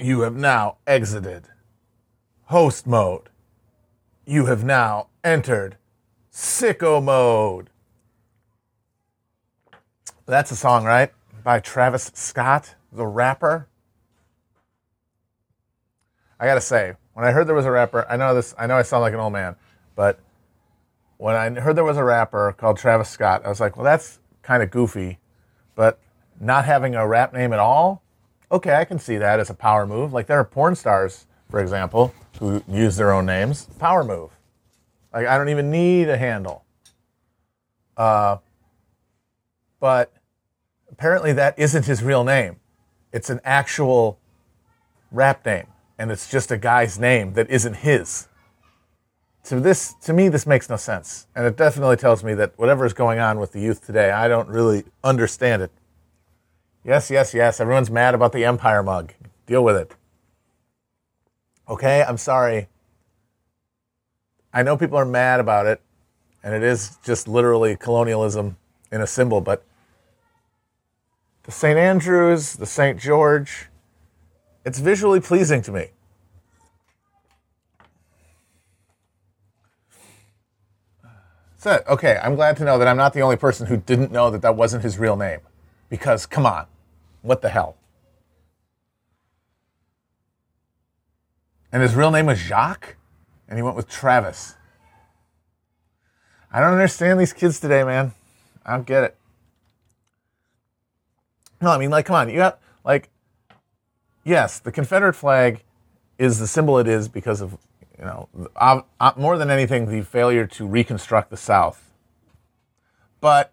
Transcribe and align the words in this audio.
You 0.00 0.20
have 0.20 0.36
now 0.36 0.76
exited 0.86 1.48
host 2.44 2.86
mode. 2.86 3.30
You 4.24 4.46
have 4.46 4.62
now 4.62 5.08
entered 5.24 5.76
sicko 6.32 7.02
mode. 7.02 7.70
That's 10.24 10.52
a 10.52 10.56
song, 10.56 10.84
right? 10.84 11.10
By 11.42 11.58
Travis 11.58 12.12
Scott, 12.14 12.76
the 12.92 13.06
rapper. 13.06 13.66
I 16.38 16.46
gotta 16.46 16.60
say, 16.60 16.94
when 17.14 17.26
I 17.26 17.32
heard 17.32 17.48
there 17.48 17.56
was 17.56 17.66
a 17.66 17.70
rapper, 17.72 18.06
I 18.08 18.16
know 18.16 18.36
this, 18.36 18.54
I 18.56 18.68
know 18.68 18.76
I 18.76 18.82
sound 18.82 19.02
like 19.02 19.14
an 19.14 19.20
old 19.20 19.32
man, 19.32 19.56
but 19.96 20.20
when 21.16 21.34
I 21.34 21.50
heard 21.58 21.74
there 21.74 21.82
was 21.82 21.96
a 21.96 22.04
rapper 22.04 22.54
called 22.56 22.78
Travis 22.78 23.08
Scott, 23.08 23.44
I 23.44 23.48
was 23.48 23.58
like, 23.58 23.76
well, 23.76 23.84
that's 23.84 24.20
kind 24.42 24.62
of 24.62 24.70
goofy, 24.70 25.18
but 25.74 25.98
not 26.38 26.66
having 26.66 26.94
a 26.94 27.04
rap 27.04 27.32
name 27.32 27.52
at 27.52 27.58
all, 27.58 28.04
okay, 28.50 28.74
I 28.74 28.84
can 28.84 28.98
see 28.98 29.16
that 29.18 29.40
as 29.40 29.50
a 29.50 29.54
power 29.54 29.86
move. 29.86 30.12
Like 30.12 30.26
there 30.26 30.38
are 30.38 30.44
porn 30.44 30.74
stars, 30.74 31.26
for 31.50 31.60
example, 31.60 32.14
who 32.38 32.62
use 32.68 32.96
their 32.96 33.12
own 33.12 33.26
names. 33.26 33.66
Power 33.78 34.04
move. 34.04 34.30
Like 35.12 35.26
I 35.26 35.36
don't 35.38 35.48
even 35.48 35.70
need 35.70 36.08
a 36.08 36.16
handle. 36.16 36.64
Uh, 37.96 38.38
but 39.80 40.12
apparently 40.90 41.32
that 41.32 41.58
isn't 41.58 41.86
his 41.86 42.02
real 42.02 42.24
name. 42.24 42.56
It's 43.12 43.30
an 43.30 43.40
actual 43.44 44.18
rap 45.10 45.44
name, 45.44 45.66
and 45.98 46.10
it's 46.10 46.30
just 46.30 46.50
a 46.50 46.58
guy's 46.58 46.98
name 46.98 47.32
that 47.34 47.50
isn't 47.50 47.74
his. 47.74 48.28
To 49.44 49.60
this, 49.60 49.94
to 50.02 50.12
me, 50.12 50.28
this 50.28 50.46
makes 50.46 50.68
no 50.68 50.76
sense, 50.76 51.26
and 51.34 51.46
it 51.46 51.56
definitely 51.56 51.96
tells 51.96 52.22
me 52.22 52.34
that 52.34 52.52
whatever 52.58 52.84
is 52.84 52.92
going 52.92 53.18
on 53.18 53.38
with 53.38 53.52
the 53.52 53.60
youth 53.60 53.84
today, 53.84 54.10
I 54.10 54.28
don't 54.28 54.48
really 54.48 54.84
understand 55.02 55.62
it. 55.62 55.70
Yes, 56.84 57.10
yes, 57.10 57.34
yes. 57.34 57.60
Everyone's 57.60 57.90
mad 57.90 58.14
about 58.14 58.32
the 58.32 58.44
Empire 58.44 58.82
mug. 58.82 59.12
Deal 59.46 59.62
with 59.62 59.76
it. 59.76 59.94
Okay, 61.68 62.02
I'm 62.02 62.16
sorry. 62.16 62.68
I 64.52 64.62
know 64.62 64.76
people 64.76 64.96
are 64.96 65.04
mad 65.04 65.40
about 65.40 65.66
it, 65.66 65.82
and 66.42 66.54
it 66.54 66.62
is 66.62 66.96
just 67.04 67.28
literally 67.28 67.76
colonialism 67.76 68.56
in 68.90 69.00
a 69.00 69.06
symbol, 69.06 69.40
but 69.40 69.64
the 71.42 71.52
St. 71.52 71.78
Andrews, 71.78 72.54
the 72.54 72.66
St. 72.66 72.98
George, 72.98 73.68
it's 74.64 74.78
visually 74.78 75.20
pleasing 75.20 75.62
to 75.62 75.72
me. 75.72 75.88
So, 81.58 81.82
okay, 81.88 82.18
I'm 82.22 82.34
glad 82.36 82.56
to 82.58 82.64
know 82.64 82.78
that 82.78 82.86
I'm 82.86 82.96
not 82.96 83.12
the 83.12 83.20
only 83.20 83.36
person 83.36 83.66
who 83.66 83.76
didn't 83.76 84.12
know 84.12 84.30
that 84.30 84.42
that 84.42 84.56
wasn't 84.56 84.84
his 84.84 84.98
real 84.98 85.16
name. 85.16 85.40
Because, 85.88 86.26
come 86.26 86.46
on, 86.46 86.66
what 87.22 87.42
the 87.42 87.48
hell? 87.48 87.76
And 91.72 91.82
his 91.82 91.94
real 91.94 92.10
name 92.10 92.26
was 92.26 92.38
Jacques? 92.38 92.96
And 93.48 93.58
he 93.58 93.62
went 93.62 93.76
with 93.76 93.88
Travis. 93.88 94.54
I 96.52 96.60
don't 96.60 96.72
understand 96.72 97.18
these 97.20 97.32
kids 97.32 97.60
today, 97.60 97.82
man. 97.84 98.12
I 98.64 98.74
don't 98.74 98.86
get 98.86 99.04
it. 99.04 99.16
No, 101.60 101.70
I 101.70 101.78
mean, 101.78 101.90
like, 101.90 102.06
come 102.06 102.16
on. 102.16 102.28
You 102.30 102.40
have, 102.40 102.58
like, 102.84 103.10
yes, 104.24 104.58
the 104.58 104.72
Confederate 104.72 105.14
flag 105.14 105.64
is 106.18 106.38
the 106.38 106.46
symbol 106.46 106.78
it 106.78 106.86
is 106.86 107.08
because 107.08 107.40
of, 107.40 107.56
you 107.98 108.04
know, 108.04 108.28
uh, 108.56 108.82
more 109.16 109.38
than 109.38 109.50
anything, 109.50 109.88
the 109.88 110.02
failure 110.02 110.46
to 110.46 110.66
reconstruct 110.66 111.30
the 111.30 111.36
South. 111.36 111.90
But 113.20 113.52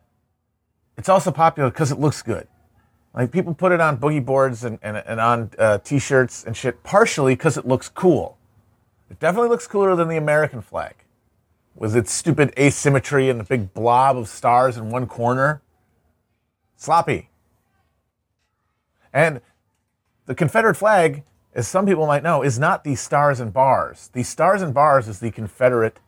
it's 0.97 1.09
also 1.09 1.31
popular 1.31 1.69
because 1.69 1.91
it 1.91 1.99
looks 1.99 2.21
good. 2.21 2.47
Like, 3.13 3.31
people 3.31 3.53
put 3.53 3.71
it 3.71 3.79
on 3.79 3.97
boogie 3.97 4.23
boards 4.23 4.63
and, 4.65 4.77
and, 4.81 4.97
and 4.97 5.19
on 5.21 5.51
uh, 5.57 5.77
t 5.77 5.99
shirts 5.99 6.43
and 6.43 6.55
shit, 6.55 6.83
partially 6.83 7.33
because 7.33 7.57
it 7.57 7.65
looks 7.65 7.87
cool. 7.87 8.37
It 9.09 9.19
definitely 9.19 9.49
looks 9.49 9.67
cooler 9.67 9.95
than 9.95 10.09
the 10.09 10.17
American 10.17 10.61
flag 10.61 10.95
with 11.75 11.95
its 11.95 12.11
stupid 12.11 12.53
asymmetry 12.57 13.29
and 13.29 13.39
the 13.39 13.43
big 13.43 13.73
blob 13.73 14.17
of 14.17 14.27
stars 14.27 14.77
in 14.77 14.89
one 14.89 15.07
corner. 15.07 15.61
Sloppy. 16.75 17.29
And 19.13 19.41
the 20.25 20.35
Confederate 20.35 20.75
flag, 20.75 21.23
as 21.53 21.67
some 21.67 21.85
people 21.85 22.07
might 22.07 22.23
know, 22.23 22.41
is 22.41 22.57
not 22.59 22.83
the 22.83 22.95
stars 22.95 23.39
and 23.39 23.53
bars. 23.53 24.09
The 24.13 24.23
stars 24.23 24.61
and 24.61 24.73
bars 24.73 25.07
is 25.07 25.19
the 25.19 25.31
Confederate, 25.31 25.99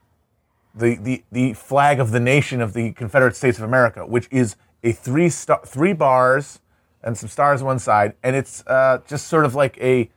the, 0.73 0.95
the, 0.95 1.23
the 1.31 1.53
flag 1.53 1.99
of 1.99 2.11
the 2.11 2.19
nation 2.19 2.61
of 2.61 2.73
the 2.73 2.91
Confederate 2.93 3.35
States 3.35 3.57
of 3.57 3.63
America, 3.63 4.05
which 4.05 4.27
is 4.31 4.55
a 4.87 4.93
three 4.93 5.29
star, 5.29 5.61
three 5.65 5.93
bars 5.93 6.59
and 7.03 7.17
some 7.17 7.29
stars 7.29 7.61
on 7.61 7.67
one 7.67 7.79
side, 7.79 8.13
and 8.23 8.35
it's 8.35 8.65
uh, 8.67 8.99
just 9.07 9.27
sort 9.27 9.43
of 9.45 9.53
like 9.53 9.77
a 9.79 10.09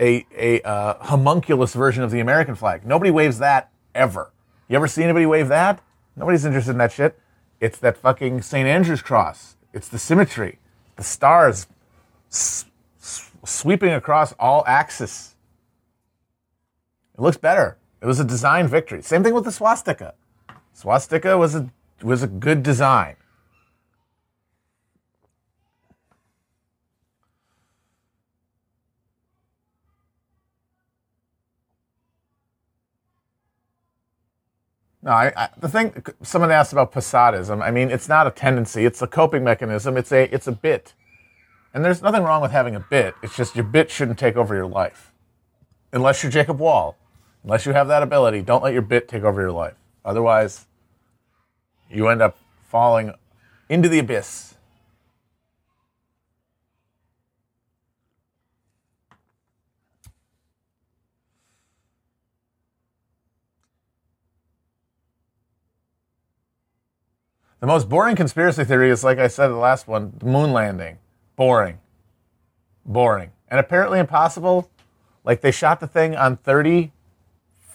a, 0.00 0.24
a 0.36 0.62
uh, 0.62 0.94
homunculus 1.04 1.74
version 1.74 2.02
of 2.02 2.10
the 2.10 2.20
American 2.20 2.54
flag. 2.54 2.84
Nobody 2.86 3.10
waves 3.10 3.38
that 3.38 3.70
ever. 3.94 4.32
You 4.68 4.76
ever 4.76 4.88
see 4.88 5.02
anybody 5.02 5.26
wave 5.26 5.48
that? 5.48 5.82
Nobody's 6.16 6.44
interested 6.44 6.72
in 6.72 6.78
that 6.78 6.92
shit. 6.92 7.18
It's 7.60 7.78
that 7.78 7.96
fucking 7.96 8.42
St. 8.42 8.66
Andrew's 8.66 9.02
cross. 9.02 9.56
It's 9.72 9.88
the 9.88 9.98
symmetry, 9.98 10.58
the 10.96 11.02
stars 11.04 11.66
s- 12.30 12.64
s- 13.00 13.30
sweeping 13.44 13.92
across 13.92 14.32
all 14.38 14.64
axes. 14.66 15.34
It 17.14 17.20
looks 17.20 17.36
better. 17.36 17.76
It 18.00 18.06
was 18.06 18.18
a 18.18 18.24
design 18.24 18.66
victory. 18.68 19.02
Same 19.02 19.22
thing 19.22 19.34
with 19.34 19.44
the 19.44 19.52
swastika. 19.52 20.14
Swastika 20.72 21.36
was 21.36 21.54
a 21.54 21.68
was 22.02 22.22
a 22.22 22.26
good 22.26 22.62
design. 22.62 23.16
No, 35.02 35.10
I, 35.10 35.32
I, 35.36 35.48
the 35.58 35.68
thing 35.68 36.04
someone 36.22 36.52
asked 36.52 36.72
about 36.72 36.92
Posadism. 36.92 37.60
I 37.62 37.70
mean, 37.70 37.90
it's 37.90 38.08
not 38.08 38.26
a 38.26 38.30
tendency; 38.30 38.84
it's 38.84 39.02
a 39.02 39.06
coping 39.06 39.42
mechanism. 39.42 39.96
It's 39.96 40.12
a 40.12 40.32
it's 40.32 40.46
a 40.46 40.52
bit, 40.52 40.94
and 41.74 41.84
there's 41.84 42.02
nothing 42.02 42.22
wrong 42.22 42.40
with 42.40 42.52
having 42.52 42.76
a 42.76 42.80
bit. 42.80 43.14
It's 43.22 43.36
just 43.36 43.56
your 43.56 43.64
bit 43.64 43.90
shouldn't 43.90 44.18
take 44.18 44.36
over 44.36 44.54
your 44.54 44.66
life, 44.66 45.12
unless 45.92 46.22
you're 46.22 46.30
Jacob 46.30 46.60
Wohl. 46.60 46.96
Unless 47.44 47.66
you 47.66 47.72
have 47.72 47.88
that 47.88 48.04
ability, 48.04 48.42
don't 48.42 48.62
let 48.62 48.72
your 48.72 48.82
bit 48.82 49.08
take 49.08 49.24
over 49.24 49.40
your 49.40 49.50
life. 49.50 49.74
Otherwise, 50.04 50.66
you 51.90 52.06
end 52.06 52.22
up 52.22 52.38
falling 52.68 53.12
into 53.68 53.88
the 53.88 53.98
abyss. 53.98 54.54
The 67.62 67.68
most 67.68 67.88
boring 67.88 68.16
conspiracy 68.16 68.64
theory 68.64 68.90
is, 68.90 69.04
like 69.04 69.20
I 69.20 69.28
said, 69.28 69.46
the 69.46 69.54
last 69.54 69.86
one 69.86 70.14
the 70.18 70.26
moon 70.26 70.52
landing. 70.52 70.98
Boring. 71.36 71.78
Boring. 72.84 73.30
And 73.46 73.60
apparently 73.60 74.00
impossible. 74.00 74.68
Like 75.22 75.42
they 75.42 75.52
shot 75.52 75.78
the 75.78 75.86
thing 75.86 76.16
on 76.16 76.38
30 76.38 76.90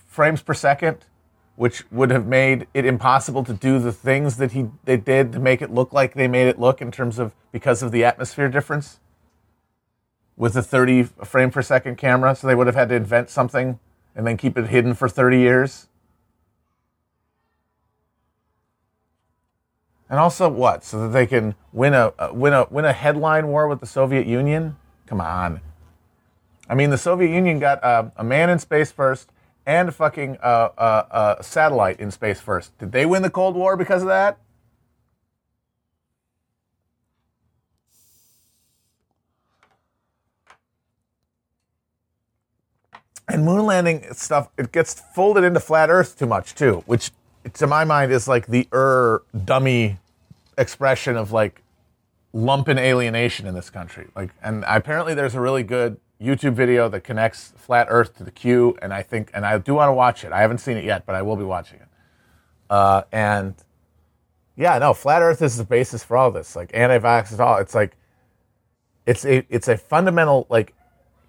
frames 0.06 0.42
per 0.42 0.54
second, 0.54 1.06
which 1.56 1.89
would 1.89 2.12
have 2.12 2.28
made 2.28 2.68
it 2.74 2.86
impossible 2.86 3.45
to 3.45 3.54
do 3.54 3.80
the 3.80 3.94
things 3.94 4.36
that 4.36 4.51
he 4.51 4.66
they 4.84 4.98
did 4.98 5.31
to 5.31 5.39
make 5.39 5.62
it 5.62 5.72
look 5.72 5.94
like 5.94 6.16
they 6.16 6.28
made 6.28 6.50
it 6.50 6.60
look 6.60 6.81
in 6.81 6.92
terms 6.92 7.18
of 7.18 7.33
because 7.54 7.81
of 7.81 7.94
the 7.94 8.04
atmosphere 8.04 8.50
difference 8.50 9.00
with 10.36 10.56
the 10.56 10.62
30 10.62 11.04
frame 11.04 11.50
per 11.50 11.62
second 11.62 11.95
camera. 11.98 12.36
So 12.36 12.45
they 12.45 12.56
would 12.56 12.68
have 12.68 12.75
had 12.75 12.90
to 12.90 12.95
invent 12.95 13.30
something 13.30 13.80
and 14.13 14.28
then 14.28 14.36
keep 14.36 14.57
it 14.57 14.68
hidden 14.68 14.95
for 14.95 15.07
30 15.07 15.40
years. 15.40 15.88
And 20.09 20.19
also 20.19 20.48
what? 20.50 20.83
So 20.83 21.01
that 21.04 21.09
they 21.09 21.27
can 21.27 21.56
win 21.74 21.94
a 21.94 22.13
win 22.31 22.54
a 22.54 22.65
win 22.69 22.86
a 22.86 22.94
headline 22.94 23.48
war 23.48 23.68
with 23.68 23.80
the 23.80 23.86
Soviet 23.86 24.25
Union? 24.25 24.77
Come 25.06 25.21
on. 25.21 25.62
I 26.69 26.75
mean, 26.75 26.89
the 26.89 26.98
Soviet 26.98 27.30
Union 27.30 27.59
got 27.59 27.83
uh, 27.83 28.09
a 28.15 28.24
man 28.24 28.50
in 28.50 28.59
space 28.59 28.92
first 28.92 29.31
and 29.65 29.89
a 29.89 29.92
fucking 29.92 30.38
uh, 30.42 30.69
uh, 30.77 31.42
satellite 31.42 32.00
in 32.00 32.12
space 32.12 32.39
first. 32.39 32.77
Did 32.77 32.92
they 32.92 33.06
win 33.06 33.21
the 33.21 33.30
Cold 33.30 33.56
War 33.56 33.75
because 33.75 34.01
of 34.01 34.07
that? 34.07 34.38
And 43.30 43.44
moon 43.44 43.65
landing 43.65 44.06
stuff, 44.13 44.48
it 44.57 44.71
gets 44.71 44.94
folded 44.94 45.44
into 45.44 45.59
flat 45.59 45.89
Earth 45.89 46.18
too 46.18 46.27
much 46.27 46.56
too, 46.56 46.83
which 46.86 47.12
to 47.54 47.68
my 47.68 47.84
mind 47.84 48.12
is 48.12 48.28
like 48.28 48.48
the 48.48 48.68
er 48.74 49.24
dummy 49.45 49.98
expression 50.57 51.16
of 51.16 51.31
like 51.31 51.63
lumpen 52.34 52.78
alienation 52.78 53.48
in 53.48 53.54
this 53.54 53.69
country. 53.69 54.07
Like, 54.16 54.31
and 54.44 54.63
apparently 54.68 55.13
there's 55.13 55.36
a 55.36 55.42
really 55.42 55.63
good 55.63 55.98
YouTube 56.22 56.54
video 56.54 56.89
that 56.89 57.01
connects 57.01 57.54
flat 57.56 57.88
Earth 57.89 58.16
to 58.18 58.24
the 58.24 58.31
Q, 58.31 58.78
and 58.81 58.94
I 58.94 59.04
think, 59.04 59.30
and 59.34 59.45
I 59.45 59.57
do 59.57 59.75
want 59.75 59.89
to 59.89 59.94
watch 59.94 60.24
it. 60.24 60.31
I 60.31 60.42
haven't 60.42 60.60
seen 60.60 60.78
it 60.78 60.84
yet, 60.84 61.06
but 61.06 61.16
I 61.16 61.22
will 61.22 61.36
be 61.36 61.44
watching 61.44 61.80
it. 61.80 61.88
Uh, 62.69 63.04
and 63.12 63.56
yeah, 64.56 64.78
no, 64.80 64.94
flat 64.94 65.22
Earth 65.22 65.42
is 65.42 65.57
the 65.57 65.63
basis 65.63 66.04
for 66.04 66.18
all 66.18 66.31
this. 66.31 66.56
Like 66.56 66.72
anti-vax 66.74 67.31
is 67.33 67.40
all. 67.40 67.57
It's 67.57 67.75
like 67.75 67.95
it's 69.06 69.25
a 69.25 69.45
it's 69.50 69.68
a 69.68 69.78
fundamental 69.78 70.48
like 70.50 70.74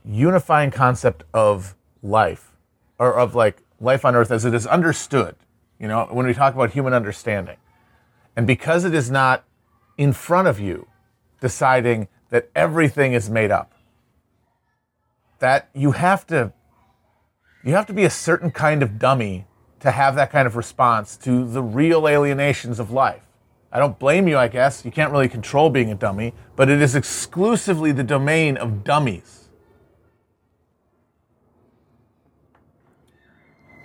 unifying 0.04 0.70
concept 0.70 1.22
of 1.32 1.74
life 2.02 2.52
or 2.98 3.14
of 3.14 3.34
like 3.34 3.62
life 3.80 4.04
on 4.04 4.14
earth 4.16 4.30
as 4.30 4.44
it 4.44 4.54
is 4.54 4.66
understood. 4.66 5.36
You 5.78 5.88
know, 5.88 6.08
when 6.10 6.26
we 6.26 6.34
talk 6.34 6.54
about 6.54 6.70
human 6.70 6.92
understanding. 6.92 7.56
And 8.36 8.46
because 8.46 8.84
it 8.84 8.94
is 8.94 9.10
not 9.10 9.44
in 9.96 10.12
front 10.12 10.48
of 10.48 10.60
you 10.60 10.86
deciding 11.40 12.08
that 12.30 12.50
everything 12.54 13.12
is 13.12 13.30
made 13.30 13.50
up, 13.50 13.72
that 15.38 15.68
you 15.74 15.92
have 15.92 16.26
to 16.28 16.52
you 17.64 17.74
have 17.74 17.86
to 17.86 17.92
be 17.92 18.04
a 18.04 18.10
certain 18.10 18.50
kind 18.50 18.82
of 18.82 18.98
dummy 18.98 19.46
to 19.80 19.90
have 19.90 20.14
that 20.14 20.30
kind 20.30 20.46
of 20.46 20.56
response 20.56 21.16
to 21.16 21.44
the 21.44 21.62
real 21.62 22.08
alienations 22.08 22.78
of 22.78 22.90
life. 22.90 23.22
I 23.70 23.78
don't 23.78 23.98
blame 23.98 24.28
you, 24.28 24.38
I 24.38 24.48
guess. 24.48 24.84
You 24.84 24.90
can't 24.90 25.12
really 25.12 25.28
control 25.28 25.68
being 25.68 25.90
a 25.90 25.94
dummy, 25.94 26.32
but 26.56 26.68
it 26.68 26.80
is 26.80 26.94
exclusively 26.94 27.92
the 27.92 28.04
domain 28.04 28.56
of 28.56 28.84
dummies. 28.84 29.37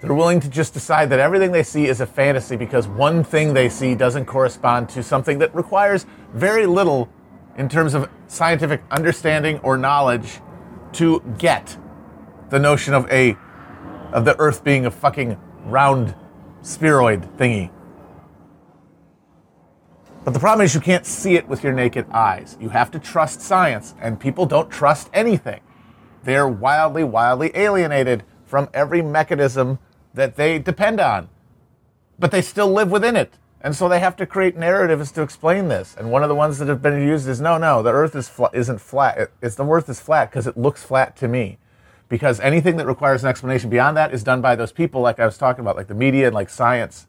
They're 0.04 0.14
willing 0.14 0.42
to 0.42 0.50
just 0.50 0.74
decide 0.74 1.10
that 1.12 1.22
everything 1.22 1.54
they 1.54 1.64
see 1.64 1.86
is 1.86 2.02
a 2.02 2.06
fantasy 2.06 2.58
because 2.58 2.90
one 2.90 3.24
thing 3.24 3.54
they 3.54 3.70
see 3.70 3.96
doesn't 3.96 4.26
correspond 4.26 4.90
to 4.90 5.02
something 5.02 5.40
that 5.40 5.56
requires 5.56 6.06
very 6.34 6.66
little 6.66 7.08
in 7.58 7.70
terms 7.70 7.94
of 7.94 8.10
scientific 8.28 8.84
understanding 8.92 9.60
or 9.60 9.78
knowledge 9.78 10.42
to 10.92 11.24
get 11.38 11.78
the 12.50 12.60
notion 12.60 12.94
of 12.94 13.10
a 13.10 13.38
of 14.12 14.26
the 14.26 14.38
earth 14.40 14.62
being 14.62 14.86
a 14.86 14.92
fucking 14.92 15.40
round 15.68 16.14
spheroid 16.62 17.22
thingy. 17.38 17.72
But 20.26 20.34
the 20.34 20.40
problem 20.40 20.66
is 20.66 20.76
you 20.76 20.82
can't 20.82 21.06
see 21.06 21.36
it 21.36 21.48
with 21.48 21.64
your 21.64 21.72
naked 21.72 22.08
eyes. 22.12 22.58
You 22.60 22.68
have 22.70 22.92
to 22.92 23.00
trust 23.00 23.40
science, 23.40 23.96
and 24.02 24.20
people 24.20 24.46
don't 24.46 24.70
trust 24.70 25.10
anything. 25.14 25.62
They're 26.24 26.48
wildly, 26.48 27.06
wildly 27.06 27.52
alienated 27.56 28.24
from 28.46 28.70
every 28.74 29.02
mechanism 29.02 29.80
that 30.14 30.36
they 30.36 30.60
depend 30.60 31.00
on. 31.00 31.30
But 32.20 32.32
they 32.32 32.42
still 32.42 32.72
live 32.72 32.92
within 32.92 33.16
it. 33.16 33.34
And 33.62 33.76
so 33.76 33.88
they 33.88 34.00
have 34.00 34.18
to 34.18 34.26
create 34.26 34.58
narratives 34.58 35.12
to 35.14 35.22
explain 35.22 35.70
this. 35.70 35.96
And 35.98 36.12
one 36.12 36.22
of 36.22 36.30
the 36.30 36.36
ones 36.36 36.60
that 36.60 36.68
have 36.68 36.82
been 36.82 37.02
used 37.02 37.28
is 37.30 37.40
no, 37.40 37.58
no, 37.58 37.82
the 37.82 37.92
earth 37.92 38.16
is 38.16 38.28
fl- 38.28 38.48
isn't 38.54 38.80
flat. 38.80 39.32
It's 39.42 39.56
the 39.56 39.66
earth 39.66 39.90
is 39.90 40.02
flat 40.02 40.30
because 40.30 40.48
it 40.48 40.58
looks 40.58 40.84
flat 40.84 41.16
to 41.18 41.28
me. 41.28 41.58
Because 42.10 42.42
anything 42.42 42.76
that 42.78 42.86
requires 42.86 43.24
an 43.24 43.30
explanation 43.30 43.70
beyond 43.70 43.96
that 43.96 44.14
is 44.14 44.24
done 44.24 44.42
by 44.42 44.56
those 44.56 44.74
people 44.74 45.02
like 45.02 45.20
I 45.20 45.26
was 45.26 45.38
talking 45.38 45.62
about, 45.62 45.78
like 45.78 45.88
the 45.88 45.96
media 45.96 46.28
and 46.28 46.36
like 46.36 46.50
science. 46.50 47.08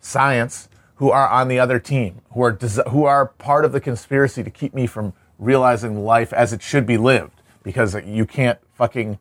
Science 0.00 0.68
who 0.96 1.10
are 1.10 1.28
on 1.28 1.48
the 1.48 1.58
other 1.58 1.78
team, 1.78 2.22
who 2.32 2.42
are 2.42 2.52
des- 2.52 2.88
who 2.90 3.04
are 3.04 3.26
part 3.26 3.64
of 3.64 3.72
the 3.72 3.80
conspiracy 3.80 4.42
to 4.42 4.50
keep 4.50 4.72
me 4.72 4.86
from 4.86 5.12
realizing 5.38 6.04
life 6.04 6.32
as 6.32 6.52
it 6.52 6.62
should 6.62 6.86
be 6.86 6.96
lived, 6.96 7.42
because 7.62 7.94
you 8.06 8.24
can't 8.24 8.58
fucking 8.72 9.18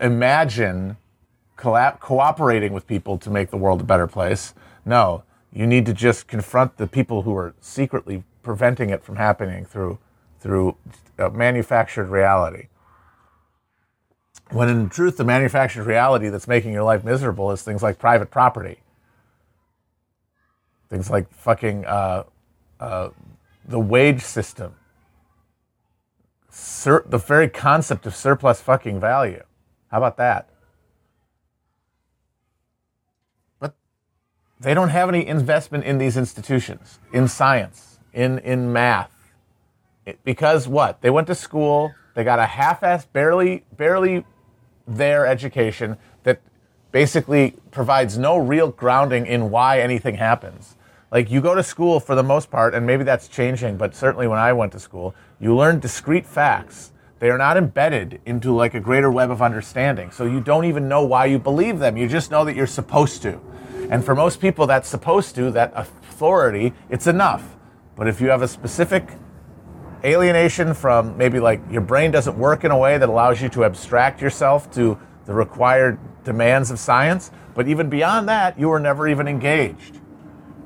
imagine 0.00 0.96
collab- 1.58 2.00
cooperating 2.00 2.72
with 2.72 2.86
people 2.86 3.18
to 3.18 3.30
make 3.30 3.50
the 3.50 3.56
world 3.56 3.80
a 3.80 3.84
better 3.84 4.06
place. 4.06 4.54
No, 4.84 5.24
you 5.52 5.66
need 5.66 5.86
to 5.86 5.94
just 5.94 6.28
confront 6.28 6.76
the 6.78 6.86
people 6.86 7.22
who 7.22 7.36
are 7.36 7.54
secretly 7.60 8.24
preventing 8.42 8.90
it 8.90 9.04
from 9.04 9.16
happening 9.16 9.64
through 9.64 9.98
through 10.40 10.76
manufactured 11.32 12.06
reality. 12.08 12.68
When 14.50 14.68
in 14.68 14.88
truth, 14.90 15.16
the 15.16 15.24
manufactured 15.24 15.84
reality 15.84 16.28
that's 16.28 16.48
making 16.48 16.72
your 16.72 16.82
life 16.84 17.04
miserable 17.04 17.52
is 17.52 17.62
things 17.62 17.82
like 17.82 17.98
private 17.98 18.30
property 18.30 18.78
Things 20.90 21.10
like 21.10 21.32
fucking 21.32 21.86
uh, 21.86 22.24
uh, 22.80 23.10
the 23.66 23.80
wage 23.80 24.22
system, 24.22 24.74
Sur- 26.50 27.04
the 27.06 27.18
very 27.18 27.48
concept 27.48 28.06
of 28.06 28.14
surplus 28.16 28.60
fucking 28.60 29.00
value. 29.00 29.42
How 29.90 29.98
about 29.98 30.18
that? 30.18 30.50
They 34.62 34.74
don't 34.74 34.90
have 34.90 35.08
any 35.08 35.26
investment 35.26 35.84
in 35.84 35.98
these 35.98 36.16
institutions, 36.16 36.98
in 37.12 37.28
science, 37.28 37.98
in, 38.12 38.38
in 38.40 38.72
math. 38.72 39.10
It, 40.06 40.18
because 40.24 40.68
what? 40.68 41.00
They 41.02 41.10
went 41.10 41.26
to 41.26 41.34
school, 41.34 41.92
they 42.14 42.24
got 42.24 42.38
a 42.38 42.46
half-ass, 42.46 43.06
barely, 43.06 43.64
barely 43.76 44.24
there 44.86 45.26
education 45.26 45.96
that 46.22 46.40
basically 46.92 47.56
provides 47.70 48.18
no 48.18 48.36
real 48.36 48.68
grounding 48.68 49.26
in 49.26 49.50
why 49.50 49.80
anything 49.80 50.14
happens. 50.14 50.76
Like 51.10 51.30
you 51.30 51.40
go 51.40 51.54
to 51.54 51.62
school 51.62 52.00
for 52.00 52.14
the 52.14 52.22
most 52.22 52.50
part, 52.50 52.74
and 52.74 52.86
maybe 52.86 53.04
that's 53.04 53.28
changing, 53.28 53.76
but 53.76 53.94
certainly 53.94 54.28
when 54.28 54.38
I 54.38 54.52
went 54.52 54.72
to 54.72 54.78
school, 54.78 55.14
you 55.40 55.56
learn 55.56 55.78
discrete 55.78 56.26
facts. 56.26 56.92
They 57.18 57.30
are 57.30 57.38
not 57.38 57.56
embedded 57.56 58.20
into 58.26 58.54
like 58.54 58.74
a 58.74 58.80
greater 58.80 59.10
web 59.10 59.30
of 59.30 59.42
understanding. 59.42 60.10
So 60.10 60.24
you 60.24 60.40
don't 60.40 60.64
even 60.64 60.88
know 60.88 61.04
why 61.04 61.26
you 61.26 61.38
believe 61.38 61.78
them. 61.78 61.96
You 61.96 62.08
just 62.08 62.30
know 62.30 62.44
that 62.44 62.56
you're 62.56 62.66
supposed 62.66 63.22
to. 63.22 63.40
And 63.92 64.02
for 64.02 64.14
most 64.14 64.40
people, 64.40 64.66
that's 64.66 64.88
supposed 64.88 65.34
to, 65.34 65.50
that 65.50 65.70
authority, 65.76 66.72
it's 66.88 67.06
enough. 67.06 67.56
But 67.94 68.08
if 68.08 68.22
you 68.22 68.30
have 68.30 68.40
a 68.40 68.48
specific 68.48 69.06
alienation 70.02 70.72
from 70.72 71.14
maybe 71.18 71.38
like 71.38 71.60
your 71.70 71.82
brain 71.82 72.10
doesn't 72.10 72.38
work 72.38 72.64
in 72.64 72.70
a 72.70 72.78
way 72.78 72.96
that 72.96 73.10
allows 73.10 73.42
you 73.42 73.50
to 73.50 73.66
abstract 73.66 74.22
yourself 74.22 74.70
to 74.72 74.98
the 75.26 75.34
required 75.34 75.98
demands 76.24 76.70
of 76.70 76.78
science, 76.78 77.32
but 77.54 77.68
even 77.68 77.90
beyond 77.90 78.26
that, 78.30 78.58
you 78.58 78.70
were 78.70 78.80
never 78.80 79.08
even 79.08 79.28
engaged 79.28 80.00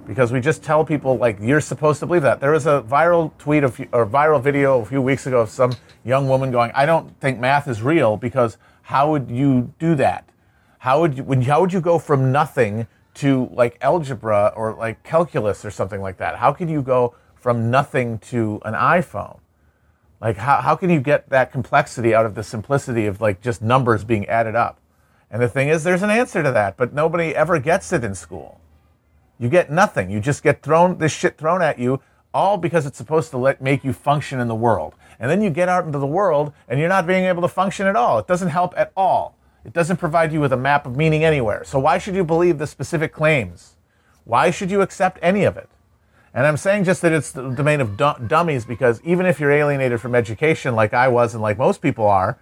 because 0.07 0.31
we 0.31 0.41
just 0.41 0.63
tell 0.63 0.85
people 0.85 1.19
like 1.19 1.37
you're 1.41 1.61
supposed 1.61 1.99
to 1.99 2.07
believe 2.07 2.23
that. 2.23 2.39
There 2.39 2.53
was 2.53 2.69
a 2.69 2.85
viral 2.89 3.37
tweet 3.39 3.69
few, 3.73 3.89
or 3.91 4.07
viral 4.07 4.41
video 4.41 4.81
a 4.83 4.85
few 4.85 5.03
weeks 5.03 5.27
ago 5.27 5.41
of 5.41 5.51
some 5.51 5.73
young 6.05 6.29
woman 6.29 6.53
going, 6.53 6.71
"I 6.77 6.87
don't 6.87 7.19
think 7.21 7.41
math 7.41 7.67
is 7.67 7.83
real 7.83 8.17
because 8.17 8.57
how 8.83 9.11
would 9.11 9.29
you 9.29 9.75
do 9.81 9.97
that? 9.97 10.29
How 10.79 11.01
would 11.01 11.19
you 11.19 11.41
how 11.43 11.61
would 11.61 11.73
you 11.73 11.81
go 11.81 11.99
from 11.99 12.31
nothing 12.31 12.87
to 13.17 13.49
like 13.53 13.79
algebra 13.81 14.53
or 14.57 14.75
like 14.75 15.03
calculus 15.03 15.65
or 15.65 15.71
something 15.71 16.01
like 16.01 16.19
that? 16.19 16.37
How 16.37 16.53
can 16.53 16.69
you 16.69 16.83
go 16.83 17.15
from 17.35 17.71
nothing 17.71 18.19
to 18.19 18.61
an 18.65 18.75
iPhone? 18.75 19.39
Like 20.21 20.37
how 20.37 20.61
how 20.61 20.77
can 20.77 20.91
you 20.91 21.01
get 21.01 21.29
that 21.31 21.53
complexity 21.53 22.15
out 22.15 22.27
of 22.27 22.35
the 22.35 22.43
simplicity 22.43 23.07
of 23.07 23.21
like 23.21 23.41
just 23.41 23.61
numbers 23.61 24.05
being 24.05 24.27
added 24.27 24.55
up?" 24.55 24.81
And 25.31 25.43
the 25.43 25.49
thing 25.49 25.69
is, 25.69 25.85
there's 25.85 26.03
an 26.03 26.11
answer 26.11 26.43
to 26.43 26.53
that, 26.53 26.77
but 26.77 26.93
nobody 26.93 27.35
ever 27.35 27.59
gets 27.59 27.93
it 27.93 28.05
in 28.05 28.15
school. 28.15 28.61
You 29.39 29.49
get 29.49 29.71
nothing. 29.71 30.11
You 30.11 30.21
just 30.21 30.43
get 30.43 30.63
thrown 30.63 30.99
this 30.99 31.13
shit 31.13 31.37
thrown 31.37 31.61
at 31.63 31.79
you, 31.79 32.01
all 32.33 32.57
because 32.57 32.87
it's 32.87 32.99
supposed 32.99 33.31
to 33.31 33.39
let 33.39 33.61
make 33.61 33.85
you 33.85 33.93
function 33.93 34.41
in 34.41 34.49
the 34.49 34.55
world. 34.55 34.95
And 35.19 35.31
then 35.31 35.43
you 35.43 35.51
get 35.51 35.69
out 35.69 35.85
into 35.85 35.99
the 35.99 36.07
world 36.07 36.53
and 36.69 36.79
you're 36.79 36.89
not 36.89 37.07
being 37.07 37.25
able 37.25 37.43
to 37.43 37.49
function 37.49 37.87
at 37.87 37.97
all. 37.97 38.19
It 38.19 38.27
doesn't 38.27 38.51
help 38.51 38.75
at 38.77 38.93
all. 38.97 39.37
It 39.67 39.73
doesn't 39.73 39.97
provide 39.97 40.33
you 40.33 40.41
with 40.41 40.53
a 40.53 40.57
map 40.57 40.87
of 40.87 40.97
meaning 40.97 41.25
anywhere. 41.25 41.65
So 41.65 41.81
why 41.81 41.99
should 41.99 42.15
you 42.15 42.23
believe 42.23 42.59
the 42.59 42.69
specific 42.69 43.13
claims? 43.13 43.75
Why 44.23 44.53
should 44.53 44.71
you 44.71 44.81
accept 44.81 45.19
any 45.21 45.43
of 45.43 45.57
it? 45.57 45.69
And 46.33 46.47
I'm 46.47 46.57
saying 46.57 46.85
just 46.85 47.03
that 47.03 47.13
it's 47.13 47.33
the 47.33 47.51
domain 47.51 47.81
of 47.81 47.97
dummies 47.97 48.65
because 48.65 49.01
even 49.03 49.27
if 49.27 49.41
you're 49.41 49.51
alienated 49.51 50.01
from 50.01 50.15
education, 50.15 50.77
like 50.77 50.95
I 50.95 51.09
was 51.09 51.35
and 51.35 51.43
like 51.43 51.59
most 51.59 51.83
people 51.83 52.07
are, 52.07 52.39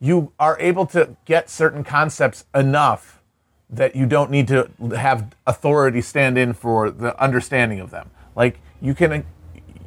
you 0.00 0.32
are 0.40 0.56
able 0.58 0.86
to 0.86 1.16
get 1.26 1.50
certain 1.50 1.84
concepts 1.84 2.46
enough 2.54 3.20
that 3.68 3.94
you 3.94 4.06
don't 4.06 4.30
need 4.30 4.48
to 4.48 4.70
have 4.96 5.34
authority 5.46 6.00
stand 6.00 6.38
in 6.38 6.54
for 6.54 6.90
the 6.90 7.20
understanding 7.22 7.80
of 7.80 7.90
them. 7.90 8.08
Like 8.34 8.60
you 8.80 8.94
can, 8.94 9.26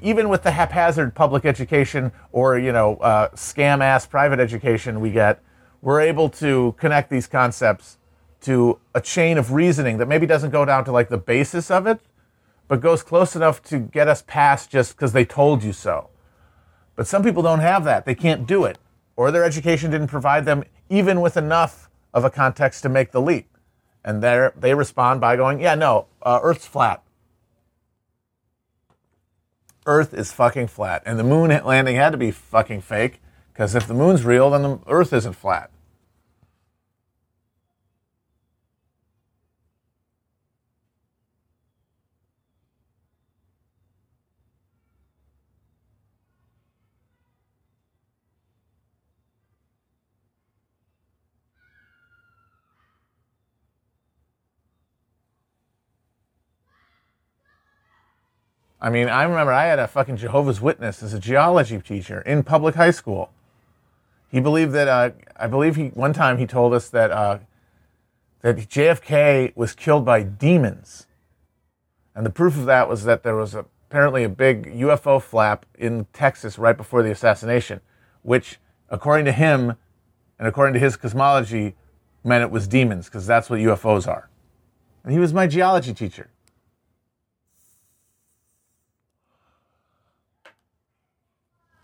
even 0.04 0.30
with 0.30 0.44
the 0.44 0.52
haphazard 0.52 1.16
public 1.16 1.44
education 1.44 2.12
or 2.32 2.60
you 2.60 2.72
know 2.72 2.98
uh, 2.98 3.30
scam 3.30 3.82
ass 3.82 4.06
private 4.06 4.40
education 4.40 5.00
we 5.00 5.10
get, 5.10 5.42
we're 5.82 6.02
able 6.02 6.30
to 6.30 6.76
connect 6.78 7.10
these 7.10 7.28
concepts 7.28 7.98
to 8.42 8.80
a 8.94 9.02
chain 9.02 9.38
of 9.38 9.52
reasoning 9.52 9.98
that 9.98 10.08
maybe 10.08 10.26
doesn't 10.26 10.52
go 10.52 10.66
down 10.66 10.86
to 10.86 10.92
like 10.92 11.10
the 11.10 11.18
basis 11.18 11.72
of 11.72 11.88
it, 11.88 12.00
but 12.68 12.82
goes 12.82 13.04
close 13.04 13.36
enough 13.36 13.64
to 13.64 13.80
get 13.80 14.08
us 14.08 14.24
past 14.28 14.70
just 14.70 14.96
because 14.96 15.14
they 15.14 15.26
told 15.26 15.64
you 15.64 15.74
so. 15.74 16.10
But 16.96 17.08
some 17.08 17.24
people 17.24 17.44
don't 17.44 17.60
have 17.60 17.84
that; 17.84 18.06
they 18.06 18.16
can't 18.16 18.48
do 18.48 18.64
it, 18.64 18.78
or 19.16 19.32
their 19.32 19.44
education 19.44 19.92
didn't 19.92 20.08
provide 20.08 20.46
them 20.46 20.64
even 20.90 21.22
with 21.22 21.38
enough 21.38 21.90
of 22.14 22.24
a 22.24 22.30
context 22.30 22.84
to 22.84 22.90
make 22.90 23.12
the 23.12 23.22
leap. 23.22 23.58
And 24.04 24.24
they 24.24 24.50
they 24.56 24.74
respond 24.74 25.22
by 25.22 25.36
going, 25.36 25.60
yeah, 25.60 25.76
no, 25.76 26.08
uh, 26.22 26.40
Earth's 26.42 26.66
flat. 26.66 27.04
Earth 29.86 30.14
is 30.14 30.32
fucking 30.32 30.68
flat. 30.68 31.02
And 31.06 31.18
the 31.18 31.24
moon 31.24 31.50
landing 31.66 31.96
had 31.96 32.12
to 32.12 32.18
be 32.18 32.32
fucking 32.32 32.82
fake, 32.82 33.22
because 33.58 33.74
if 33.74 33.88
the 33.88 33.94
moon's 33.96 34.24
real, 34.24 34.52
then 34.52 34.62
the 34.62 34.80
Earth 34.86 35.12
isn't 35.12 35.34
flat. 35.34 35.72
I 58.80 58.92
mean, 58.92 59.10
I 59.10 59.24
remember 59.24 59.52
I 59.52 59.66
had 59.66 59.80
a 59.80 59.88
fucking 59.88 60.18
Jehovah's 60.18 60.62
Witness 60.62 61.02
as 61.02 61.16
a 61.16 61.20
geology 61.20 61.80
teacher 61.80 62.22
in 62.22 62.44
public 62.44 62.76
high 62.76 62.92
school. 62.92 63.32
He 64.30 64.40
believed 64.40 64.74
that 64.74 64.88
uh, 64.88 65.12
I 65.36 65.48
believe 65.48 65.76
he 65.76 65.88
one 65.88 66.14
time 66.14 66.38
he 66.38 66.46
told 66.46 66.74
us 66.74 66.90
that 66.90 67.12
uh, 67.12 67.40
that 68.42 68.58
JFK 68.58 69.56
was 69.56 69.74
killed 69.74 70.06
by 70.06 70.24
demons, 70.24 71.08
and 72.16 72.26
the 72.26 72.30
proof 72.30 72.58
of 72.58 72.66
that 72.66 72.90
was 72.90 73.04
that 73.06 73.24
there 73.24 73.36
was 73.36 73.56
a, 73.56 73.66
apparently 73.90 74.24
a 74.24 74.30
big 74.30 74.66
UFO 74.76 75.22
flap 75.22 75.66
in 75.78 76.06
Texas 76.12 76.58
right 76.58 76.76
before 76.76 77.04
the 77.04 77.12
assassination, 77.12 77.80
which, 78.22 78.60
according 78.90 79.26
to 79.26 79.32
him, 79.32 79.76
and 80.38 80.48
according 80.48 80.74
to 80.74 80.80
his 80.80 80.98
cosmology, 80.98 81.76
meant 82.24 82.44
it 82.44 82.52
was 82.52 82.68
demons 82.68 83.06
because 83.06 83.26
that's 83.26 83.50
what 83.50 83.60
UFOs 83.60 84.08
are. 84.08 84.30
And 85.04 85.14
he 85.14 85.20
was 85.20 85.34
my 85.34 85.48
geology 85.48 85.94
teacher. 85.94 86.30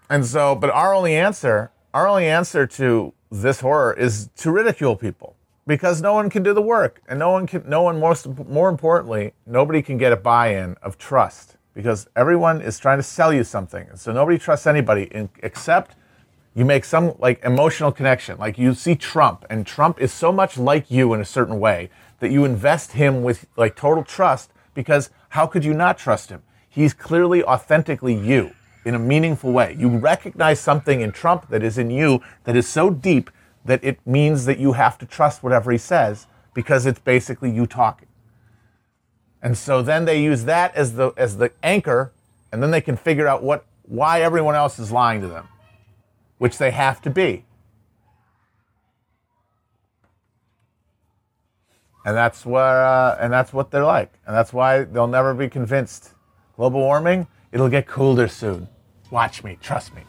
And 0.10 0.26
so, 0.26 0.54
but 0.54 0.70
our 0.70 0.94
only 0.94 1.16
answer, 1.16 1.72
our 1.94 2.08
only 2.08 2.28
answer 2.28 2.66
to 2.66 3.14
this 3.32 3.60
horror 3.60 3.94
is 3.94 4.30
to 4.38 4.52
ridicule 4.52 4.96
people 4.96 5.36
because 5.68 6.02
no 6.02 6.14
one 6.14 6.30
can 6.30 6.44
do 6.44 6.54
the 6.54 6.62
work 6.62 7.02
and 7.08 7.20
no 7.20 7.32
one 7.32 7.48
can, 7.48 7.64
no 7.68 7.84
one 7.84 8.00
most, 8.00 8.28
more 8.48 8.70
importantly, 8.70 9.34
nobody 9.46 9.82
can 9.82 9.98
get 9.98 10.12
a 10.12 10.18
buy-in 10.18 10.76
of 10.82 10.98
trust 10.98 11.58
because 11.74 12.08
everyone 12.16 12.62
is 12.62 12.80
trying 12.80 13.00
to 13.00 13.04
sell 13.04 13.34
you 13.34 13.44
something. 13.44 13.88
So 13.96 14.12
nobody 14.12 14.38
trusts 14.38 14.68
anybody 14.68 15.04
in, 15.04 15.30
except 15.42 15.96
you 16.56 16.66
make 16.66 16.86
some 16.86 17.14
like 17.20 17.44
emotional 17.44 17.92
connection. 17.92 18.38
Like 18.38 18.58
you 18.58 18.74
see 18.74 18.96
Trump 18.96 19.46
and 19.50 19.66
Trump 19.66 20.00
is 20.02 20.12
so 20.12 20.32
much 20.32 20.58
like 20.58 20.92
you 20.92 21.14
in 21.14 21.22
a 21.22 21.26
certain 21.26 21.60
way 21.60 21.90
that 22.20 22.32
you 22.32 22.46
invest 22.46 22.94
him 22.94 23.24
with 23.24 23.48
like 23.56 23.76
total 23.76 24.04
trust 24.04 24.52
because 24.74 25.10
how 25.30 25.48
could 25.48 25.66
you 25.66 25.74
not 25.74 25.98
trust 25.98 26.30
him? 26.30 26.44
He's 26.70 26.94
clearly 26.94 27.44
authentically 27.44 28.14
you 28.14 28.54
in 28.86 28.96
a 28.96 29.00
meaningful 29.00 29.52
way. 29.52 29.76
You 29.78 29.90
recognize 29.90 30.60
something 30.60 31.02
in 31.02 31.12
Trump 31.12 31.50
that 31.50 31.64
is 31.64 31.78
in 31.78 31.90
you 31.90 32.22
that 32.44 32.56
is 32.56 32.68
so 32.68 32.90
deep 32.90 33.30
that 33.66 33.84
it 33.84 34.00
means 34.06 34.46
that 34.46 34.60
you 34.60 34.74
have 34.74 34.98
to 34.98 35.06
trust 35.06 35.44
whatever 35.44 35.72
he 35.72 35.78
says 35.78 36.28
because 36.54 36.86
it's 36.86 37.00
basically 37.00 37.50
you 37.52 37.66
talking. 37.66 38.08
And 39.42 39.58
so 39.58 39.82
then 39.82 40.06
they 40.06 40.22
use 40.22 40.46
that 40.46 40.76
as 40.76 40.94
the 40.96 41.12
as 41.18 41.38
the 41.38 41.52
anchor 41.62 42.14
and 42.52 42.62
then 42.62 42.72
they 42.72 42.82
can 42.82 42.96
figure 42.96 43.28
out 43.28 43.44
what 43.44 43.66
why 43.84 44.22
everyone 44.22 44.56
else 44.56 44.80
is 44.80 44.92
lying 44.92 45.22
to 45.22 45.28
them, 45.28 45.48
which 46.38 46.58
they 46.58 46.72
have 46.72 47.02
to 47.02 47.10
be. 47.10 47.46
And 52.06 52.16
that's 52.16 52.46
where 52.46 52.86
uh, 52.86 53.18
and 53.20 53.32
that's 53.32 53.54
what 53.54 53.72
they're 53.72 53.86
like. 53.86 54.14
And 54.26 54.36
that's 54.36 54.54
why 54.54 54.84
they'll 54.84 55.08
never 55.08 55.34
be 55.34 55.50
convinced. 55.50 56.12
Global 56.56 56.82
warming, 56.82 57.28
it'll 57.52 57.70
get 57.70 57.88
colder 57.88 58.28
soon. 58.28 58.68
Watch 59.14 59.44
me, 59.44 59.60
trust 59.62 59.94
me. 59.94 60.02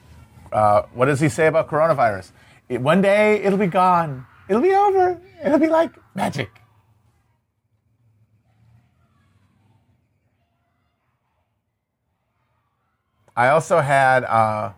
Uh, 0.51 0.85
what 0.95 1.05
does 1.05 1.21
he 1.21 1.29
say 1.29 1.47
about 1.47 1.69
coronavirus? 1.69 2.33
It, 2.71 2.81
one 2.81 3.03
day 3.03 3.35
it'll 3.43 3.59
be 3.59 3.67
gone. 3.67 4.25
It'll 4.49 4.63
be 4.63 4.75
over. 4.75 5.21
It'll 5.45 5.59
be 5.59 5.69
like 5.69 5.91
magic. 6.15 6.49
I 13.37 13.49
also 13.49 13.81
had 13.81 14.25
uh, 14.25 14.73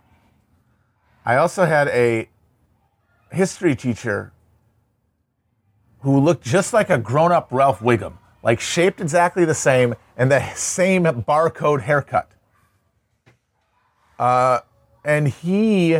I 1.25 1.37
also 1.37 1.63
had 1.63 1.87
a 1.87 2.27
history 3.31 3.77
teacher 3.77 4.33
who 6.01 6.19
looked 6.19 6.43
just 6.43 6.73
like 6.73 6.89
a 6.89 6.97
grown-up 6.97 7.47
Ralph 7.49 7.79
Wiggum, 7.79 8.17
like 8.43 8.59
shaped 8.59 8.99
exactly 8.99 9.45
the 9.45 9.55
same 9.55 9.95
and 10.17 10.29
the 10.29 10.53
same 10.53 11.05
barcode 11.05 11.83
haircut. 11.83 12.29
Uh, 14.19 14.59
and 15.03 15.27
he, 15.27 15.99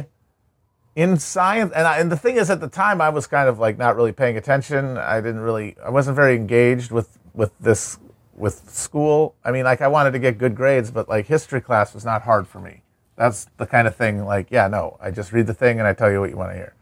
in 0.95 1.17
science, 1.17 1.71
and, 1.75 1.87
I, 1.87 1.99
and 1.99 2.11
the 2.11 2.17
thing 2.17 2.37
is, 2.37 2.49
at 2.49 2.59
the 2.59 2.67
time, 2.67 3.01
I 3.01 3.09
was 3.09 3.27
kind 3.27 3.47
of 3.47 3.59
like 3.59 3.77
not 3.77 3.95
really 3.95 4.11
paying 4.11 4.37
attention. 4.37 4.97
I 4.97 5.21
didn't 5.21 5.41
really, 5.41 5.75
I 5.83 5.89
wasn't 5.89 6.15
very 6.15 6.35
engaged 6.35 6.91
with 6.91 7.17
with 7.33 7.57
this 7.59 7.99
with 8.35 8.69
school. 8.69 9.35
I 9.43 9.51
mean, 9.51 9.63
like 9.63 9.81
I 9.81 9.87
wanted 9.87 10.11
to 10.11 10.19
get 10.19 10.37
good 10.37 10.55
grades, 10.55 10.91
but 10.91 11.07
like 11.07 11.27
history 11.27 11.61
class 11.61 11.93
was 11.93 12.05
not 12.05 12.23
hard 12.23 12.47
for 12.47 12.59
me. 12.59 12.81
That's 13.15 13.47
the 13.57 13.65
kind 13.65 13.87
of 13.87 13.95
thing. 13.95 14.25
Like, 14.25 14.47
yeah, 14.51 14.67
no, 14.67 14.97
I 15.01 15.11
just 15.11 15.31
read 15.31 15.47
the 15.47 15.53
thing 15.53 15.79
and 15.79 15.87
I 15.87 15.93
tell 15.93 16.11
you 16.11 16.19
what 16.19 16.29
you 16.29 16.37
want 16.37 16.51
to 16.51 16.55
hear. 16.55 16.75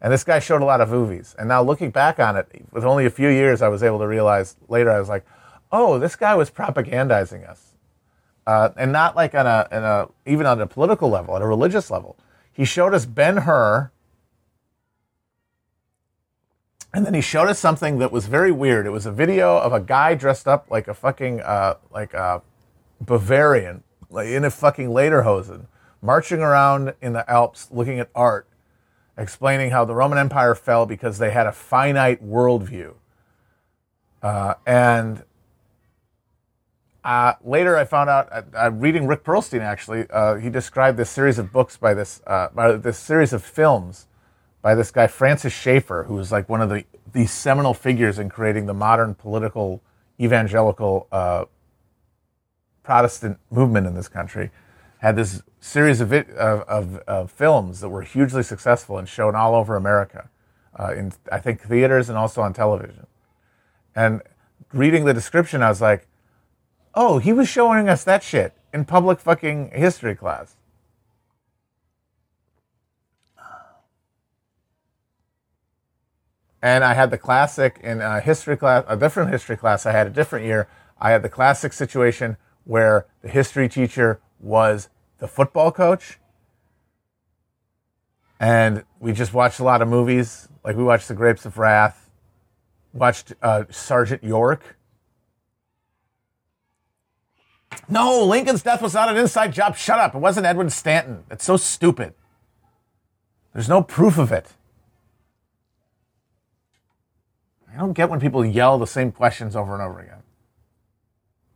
And 0.00 0.12
this 0.12 0.24
guy 0.24 0.38
showed 0.38 0.62
a 0.62 0.64
lot 0.64 0.80
of 0.80 0.90
movies. 0.90 1.34
And 1.38 1.48
now 1.48 1.62
looking 1.62 1.90
back 1.90 2.18
on 2.18 2.36
it, 2.36 2.48
with 2.72 2.84
only 2.84 3.06
a 3.06 3.10
few 3.10 3.28
years, 3.28 3.60
I 3.60 3.68
was 3.68 3.82
able 3.82 3.98
to 3.98 4.06
realize 4.06 4.56
later. 4.68 4.90
I 4.90 4.98
was 4.98 5.08
like, 5.08 5.26
oh, 5.72 5.98
this 5.98 6.16
guy 6.16 6.34
was 6.34 6.50
propagandizing 6.50 7.48
us 7.48 7.75
uh, 8.46 8.70
and 8.76 8.92
not 8.92 9.16
like 9.16 9.34
on 9.34 9.46
a, 9.46 9.68
a, 9.70 10.08
even 10.30 10.46
on 10.46 10.60
a 10.60 10.66
political 10.66 11.08
level, 11.08 11.36
at 11.36 11.42
a 11.42 11.46
religious 11.46 11.90
level. 11.90 12.16
He 12.52 12.64
showed 12.64 12.94
us 12.94 13.04
Ben 13.04 13.38
Hur, 13.38 13.90
and 16.94 17.04
then 17.04 17.12
he 17.12 17.20
showed 17.20 17.48
us 17.48 17.58
something 17.58 17.98
that 17.98 18.10
was 18.10 18.26
very 18.26 18.52
weird. 18.52 18.86
It 18.86 18.90
was 18.90 19.04
a 19.04 19.12
video 19.12 19.58
of 19.58 19.72
a 19.72 19.80
guy 19.80 20.14
dressed 20.14 20.48
up 20.48 20.66
like 20.70 20.88
a 20.88 20.94
fucking 20.94 21.40
uh, 21.40 21.74
like 21.90 22.14
a 22.14 22.42
Bavarian, 23.00 23.82
like 24.08 24.28
in 24.28 24.44
a 24.44 24.50
fucking 24.50 24.88
lederhosen, 24.88 25.66
marching 26.00 26.40
around 26.40 26.94
in 27.02 27.12
the 27.12 27.28
Alps 27.30 27.68
looking 27.70 27.98
at 27.98 28.08
art, 28.14 28.48
explaining 29.18 29.70
how 29.70 29.84
the 29.84 29.94
Roman 29.94 30.16
Empire 30.16 30.54
fell 30.54 30.86
because 30.86 31.18
they 31.18 31.30
had 31.30 31.46
a 31.46 31.52
finite 31.52 32.24
worldview. 32.24 32.94
Uh, 34.22 34.54
and 34.66 35.24
uh, 37.06 37.34
later, 37.44 37.76
I 37.76 37.84
found 37.84 38.10
out, 38.10 38.28
uh, 38.32 38.42
uh, 38.52 38.70
reading 38.72 39.06
Rick 39.06 39.22
Perlstein 39.22 39.60
actually, 39.60 40.06
uh, 40.10 40.34
he 40.34 40.50
described 40.50 40.98
this 40.98 41.08
series 41.08 41.38
of 41.38 41.52
books 41.52 41.76
by 41.76 41.94
this, 41.94 42.20
uh, 42.26 42.48
this 42.78 42.98
series 42.98 43.32
of 43.32 43.44
films 43.44 44.08
by 44.60 44.74
this 44.74 44.90
guy, 44.90 45.06
Francis 45.06 45.52
Schaeffer, 45.52 46.02
who 46.08 46.14
was 46.14 46.32
like 46.32 46.48
one 46.48 46.60
of 46.60 46.68
the, 46.68 46.84
the 47.12 47.26
seminal 47.26 47.74
figures 47.74 48.18
in 48.18 48.28
creating 48.28 48.66
the 48.66 48.74
modern 48.74 49.14
political 49.14 49.80
evangelical 50.20 51.06
uh, 51.12 51.44
Protestant 52.82 53.38
movement 53.52 53.86
in 53.86 53.94
this 53.94 54.08
country. 54.08 54.50
Had 54.98 55.14
this 55.14 55.44
series 55.60 56.00
of, 56.00 56.12
of, 56.12 56.62
of, 56.62 56.96
of, 57.06 57.30
films 57.30 57.78
that 57.82 57.88
were 57.88 58.02
hugely 58.02 58.42
successful 58.42 58.98
and 58.98 59.08
shown 59.08 59.36
all 59.36 59.54
over 59.54 59.76
America, 59.76 60.28
in 60.96 61.12
I 61.30 61.38
think 61.38 61.60
theaters 61.60 62.08
and 62.08 62.18
also 62.18 62.42
on 62.42 62.52
television. 62.52 63.06
And 63.94 64.22
reading 64.72 65.04
the 65.04 65.14
description, 65.14 65.62
I 65.62 65.68
was 65.68 65.80
like, 65.80 66.08
Oh, 66.98 67.18
he 67.18 67.34
was 67.34 67.46
showing 67.46 67.90
us 67.90 68.04
that 68.04 68.22
shit 68.22 68.54
in 68.72 68.86
public 68.86 69.20
fucking 69.20 69.70
history 69.74 70.14
class. 70.14 70.56
And 76.62 76.82
I 76.82 76.94
had 76.94 77.10
the 77.10 77.18
classic 77.18 77.78
in 77.82 78.00
a 78.00 78.18
history 78.18 78.56
class, 78.56 78.84
a 78.88 78.96
different 78.96 79.30
history 79.30 79.58
class 79.58 79.84
I 79.84 79.92
had 79.92 80.06
a 80.06 80.10
different 80.10 80.46
year. 80.46 80.68
I 80.98 81.10
had 81.10 81.22
the 81.22 81.28
classic 81.28 81.74
situation 81.74 82.38
where 82.64 83.06
the 83.20 83.28
history 83.28 83.68
teacher 83.68 84.20
was 84.40 84.88
the 85.18 85.28
football 85.28 85.70
coach. 85.70 86.18
And 88.40 88.84
we 89.00 89.12
just 89.12 89.34
watched 89.34 89.60
a 89.60 89.64
lot 89.64 89.82
of 89.82 89.88
movies. 89.88 90.48
Like 90.64 90.76
we 90.76 90.82
watched 90.82 91.08
The 91.08 91.14
Grapes 91.14 91.44
of 91.44 91.58
Wrath, 91.58 92.10
watched 92.94 93.34
uh, 93.42 93.64
Sergeant 93.70 94.24
York 94.24 94.75
No, 97.88 98.24
Lincoln's 98.24 98.62
death 98.62 98.82
was 98.82 98.94
not 98.94 99.08
an 99.08 99.16
inside 99.16 99.52
job. 99.52 99.76
Shut 99.76 99.98
up. 99.98 100.14
It 100.14 100.18
wasn't 100.18 100.46
Edwin 100.46 100.70
Stanton. 100.70 101.24
It's 101.30 101.44
so 101.44 101.56
stupid. 101.56 102.14
There's 103.52 103.68
no 103.68 103.82
proof 103.82 104.18
of 104.18 104.32
it. 104.32 104.52
I 107.72 107.78
don't 107.78 107.92
get 107.92 108.08
when 108.08 108.20
people 108.20 108.44
yell 108.44 108.78
the 108.78 108.86
same 108.86 109.12
questions 109.12 109.54
over 109.54 109.74
and 109.74 109.82
over 109.82 110.00
again. 110.00 110.22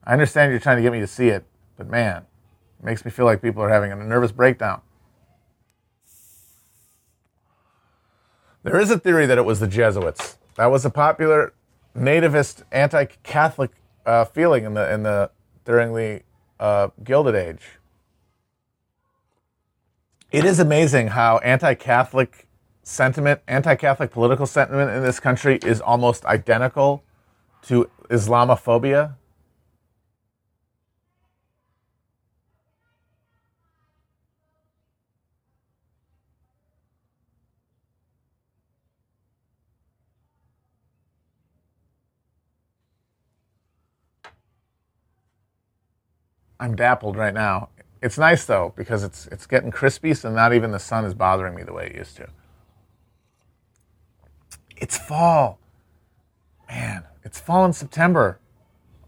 I 0.04 0.12
understand 0.12 0.50
you're 0.50 0.60
trying 0.60 0.76
to 0.76 0.82
get 0.82 0.92
me 0.92 1.00
to 1.00 1.06
see 1.06 1.28
it, 1.28 1.44
but 1.76 1.88
man, 1.88 2.26
it 2.78 2.84
makes 2.84 3.04
me 3.04 3.10
feel 3.10 3.24
like 3.24 3.42
people 3.42 3.62
are 3.62 3.68
having 3.68 3.92
a 3.92 3.96
nervous 3.96 4.32
breakdown. 4.32 4.82
There 8.62 8.78
is 8.78 8.90
a 8.90 8.98
theory 8.98 9.26
that 9.26 9.38
it 9.38 9.44
was 9.44 9.60
the 9.60 9.66
Jesuits. 9.66 10.36
That 10.56 10.66
was 10.66 10.84
a 10.84 10.90
popular 10.90 11.54
nativist 11.96 12.62
anti-Catholic 12.70 13.70
uh, 14.04 14.26
feeling 14.26 14.64
in 14.64 14.74
the 14.74 14.92
in 14.92 15.02
the 15.02 15.30
during 15.70 15.94
the 15.94 16.20
uh, 16.58 16.88
Gilded 17.04 17.36
Age. 17.36 17.78
It 20.32 20.44
is 20.44 20.58
amazing 20.58 21.08
how 21.08 21.38
anti 21.38 21.74
Catholic 21.74 22.48
sentiment, 22.82 23.40
anti 23.46 23.76
Catholic 23.76 24.10
political 24.10 24.46
sentiment 24.46 24.90
in 24.90 25.04
this 25.04 25.20
country 25.20 25.60
is 25.64 25.80
almost 25.80 26.24
identical 26.24 27.04
to 27.68 27.88
Islamophobia. 28.08 29.14
I'm 46.60 46.76
dappled 46.76 47.16
right 47.16 47.32
now. 47.32 47.70
It's 48.02 48.18
nice 48.18 48.44
though 48.44 48.74
because 48.76 49.02
it's 49.02 49.26
it's 49.28 49.46
getting 49.46 49.70
crispy, 49.70 50.14
so 50.14 50.30
not 50.30 50.52
even 50.52 50.70
the 50.70 50.78
sun 50.78 51.04
is 51.06 51.14
bothering 51.14 51.54
me 51.54 51.62
the 51.62 51.72
way 51.72 51.86
it 51.86 51.96
used 51.96 52.16
to. 52.16 52.28
It's 54.76 54.96
fall. 54.96 55.58
Man, 56.68 57.04
it's 57.24 57.40
fall 57.40 57.64
in 57.64 57.72
September. 57.72 58.38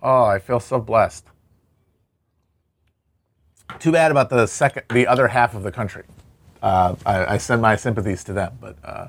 Oh, 0.03 0.25
I 0.25 0.39
feel 0.39 0.61
so 0.61 0.81
blessed. 0.81 1.27
Too 3.79 3.93
bad 3.93 4.11
about 4.11 4.31
the 4.31 4.47
second, 4.47 4.85
the 4.91 5.07
other 5.07 5.29
half 5.29 5.55
of 5.55 5.63
the 5.63 5.73
country. 5.73 6.05
Uh, 6.63 6.97
I, 7.07 7.35
I, 7.35 7.39
send 7.39 7.63
my 7.63 7.75
sympathies 7.75 8.23
to 8.25 8.33
them, 8.33 8.59
but 8.61 8.77
uh, 8.85 9.09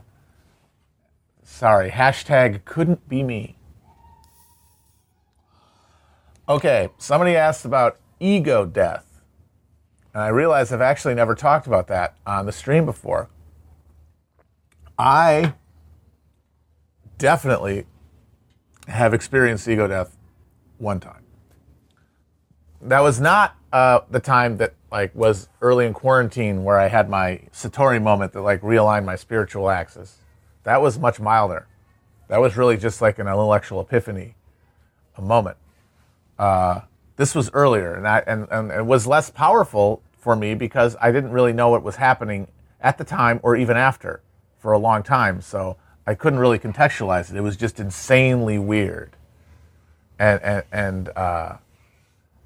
sorry. 1.43 1.91
Hashtag 1.91 2.65
couldn't 2.65 3.07
be 3.07 3.21
me. 3.21 3.57
Okay, 6.49 6.89
somebody 6.97 7.35
asked 7.35 7.65
about 7.65 7.97
ego 8.23 8.65
death. 8.65 9.21
And 10.13 10.23
I 10.23 10.29
realize 10.29 10.71
I've 10.71 10.81
actually 10.81 11.15
never 11.15 11.35
talked 11.35 11.67
about 11.67 11.87
that 11.87 12.15
on 12.25 12.45
the 12.45 12.51
stream 12.51 12.85
before. 12.85 13.29
I 14.97 15.53
definitely 17.17 17.85
have 18.87 19.13
experienced 19.13 19.67
ego 19.67 19.87
death 19.87 20.15
one 20.77 20.99
time. 20.99 21.23
That 22.81 22.99
was 22.99 23.19
not 23.19 23.55
uh, 23.71 24.01
the 24.09 24.19
time 24.19 24.57
that 24.57 24.75
like 24.91 25.15
was 25.15 25.49
early 25.61 25.85
in 25.85 25.93
quarantine 25.93 26.63
where 26.63 26.79
I 26.79 26.87
had 26.87 27.09
my 27.09 27.41
Satori 27.51 28.01
moment 28.01 28.33
that 28.33 28.41
like 28.41 28.61
realigned 28.61 29.05
my 29.05 29.15
spiritual 29.15 29.69
axis. 29.69 30.17
That 30.63 30.81
was 30.81 30.99
much 30.99 31.19
milder. 31.19 31.67
That 32.27 32.39
was 32.39 32.55
really 32.55 32.77
just 32.77 33.01
like 33.01 33.19
an 33.19 33.27
intellectual 33.27 33.81
epiphany, 33.81 34.35
a 35.17 35.21
moment. 35.21 35.57
Uh, 36.37 36.81
this 37.15 37.35
was 37.35 37.49
earlier, 37.53 37.93
and, 37.93 38.07
I, 38.07 38.19
and, 38.25 38.47
and 38.49 38.71
it 38.71 38.85
was 38.85 39.05
less 39.05 39.29
powerful 39.29 40.01
for 40.17 40.35
me 40.35 40.55
because 40.55 40.95
I 41.01 41.11
didn't 41.11 41.31
really 41.31 41.53
know 41.53 41.69
what 41.69 41.83
was 41.83 41.97
happening 41.97 42.47
at 42.81 42.97
the 42.97 43.03
time 43.03 43.39
or 43.43 43.55
even 43.55 43.77
after 43.77 44.21
for 44.57 44.71
a 44.71 44.79
long 44.79 45.03
time. 45.03 45.41
So 45.41 45.77
I 46.07 46.15
couldn't 46.15 46.39
really 46.39 46.59
contextualize 46.59 47.29
it. 47.29 47.37
It 47.37 47.41
was 47.41 47.55
just 47.57 47.79
insanely 47.79 48.57
weird, 48.57 49.15
and 50.17 50.41
and 50.41 50.63
and 50.71 51.09
uh, 51.09 51.57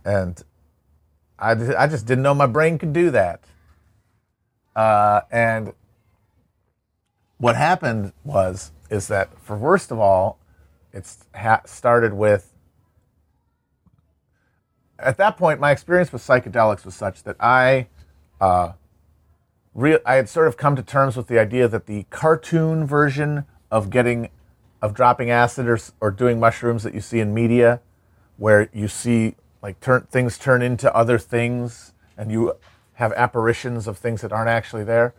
and 0.06 0.44
I 1.40 1.52
I 1.52 1.88
just 1.88 2.06
didn't 2.06 2.24
know 2.24 2.34
my 2.34 2.46
brain 2.46 2.78
could 2.78 2.94
do 2.94 3.10
that. 3.12 3.42
Uh, 4.76 5.22
and 5.32 5.74
what 7.38 7.56
happened 7.56 8.14
was 8.24 8.72
is 8.90 9.08
that 9.08 9.40
for 9.40 9.56
worst 9.58 9.92
of 9.92 10.00
all, 10.00 10.40
it's 10.94 11.26
ha- 11.36 11.62
started 11.66 12.14
with. 12.14 12.54
At 15.00 15.18
that 15.18 15.38
point, 15.38 15.60
my 15.60 15.72
experience 15.72 16.12
with 16.12 16.22
psychedelics 16.22 16.84
was 16.84 16.96
such 16.96 17.24
that 17.24 17.36
I 17.40 17.88
uh, 18.42 18.74
real, 19.78 20.00
I 20.06 20.16
had 20.16 20.28
sort 20.28 20.48
of 20.48 20.58
come 20.58 20.76
to 20.76 20.84
terms 20.84 21.16
with 21.16 21.28
the 21.28 21.40
idea 21.40 21.68
that 21.68 21.86
the 21.86 22.04
cartoon 22.10 22.86
version 22.86 23.46
of 23.72 23.90
getting, 23.90 24.30
of 24.82 24.94
dropping 24.94 25.30
acid 25.30 25.68
or, 25.68 25.80
or 26.02 26.12
doing 26.12 26.40
mushrooms 26.40 26.84
that 26.84 26.94
you 26.94 27.02
see 27.02 27.20
in 27.20 27.34
media, 27.34 27.80
where 28.38 28.70
you 28.74 28.88
see 28.88 29.36
like 29.62 29.80
turn, 29.80 30.02
things 30.12 30.38
turn 30.38 30.62
into 30.62 30.94
other 30.96 31.18
things 31.18 31.94
and 32.18 32.32
you 32.32 32.56
have 32.94 33.14
apparitions 33.14 33.88
of 33.88 33.98
things 33.98 34.22
that 34.22 34.32
aren't 34.32 34.50
actually 34.50 34.84
there. 34.84 35.14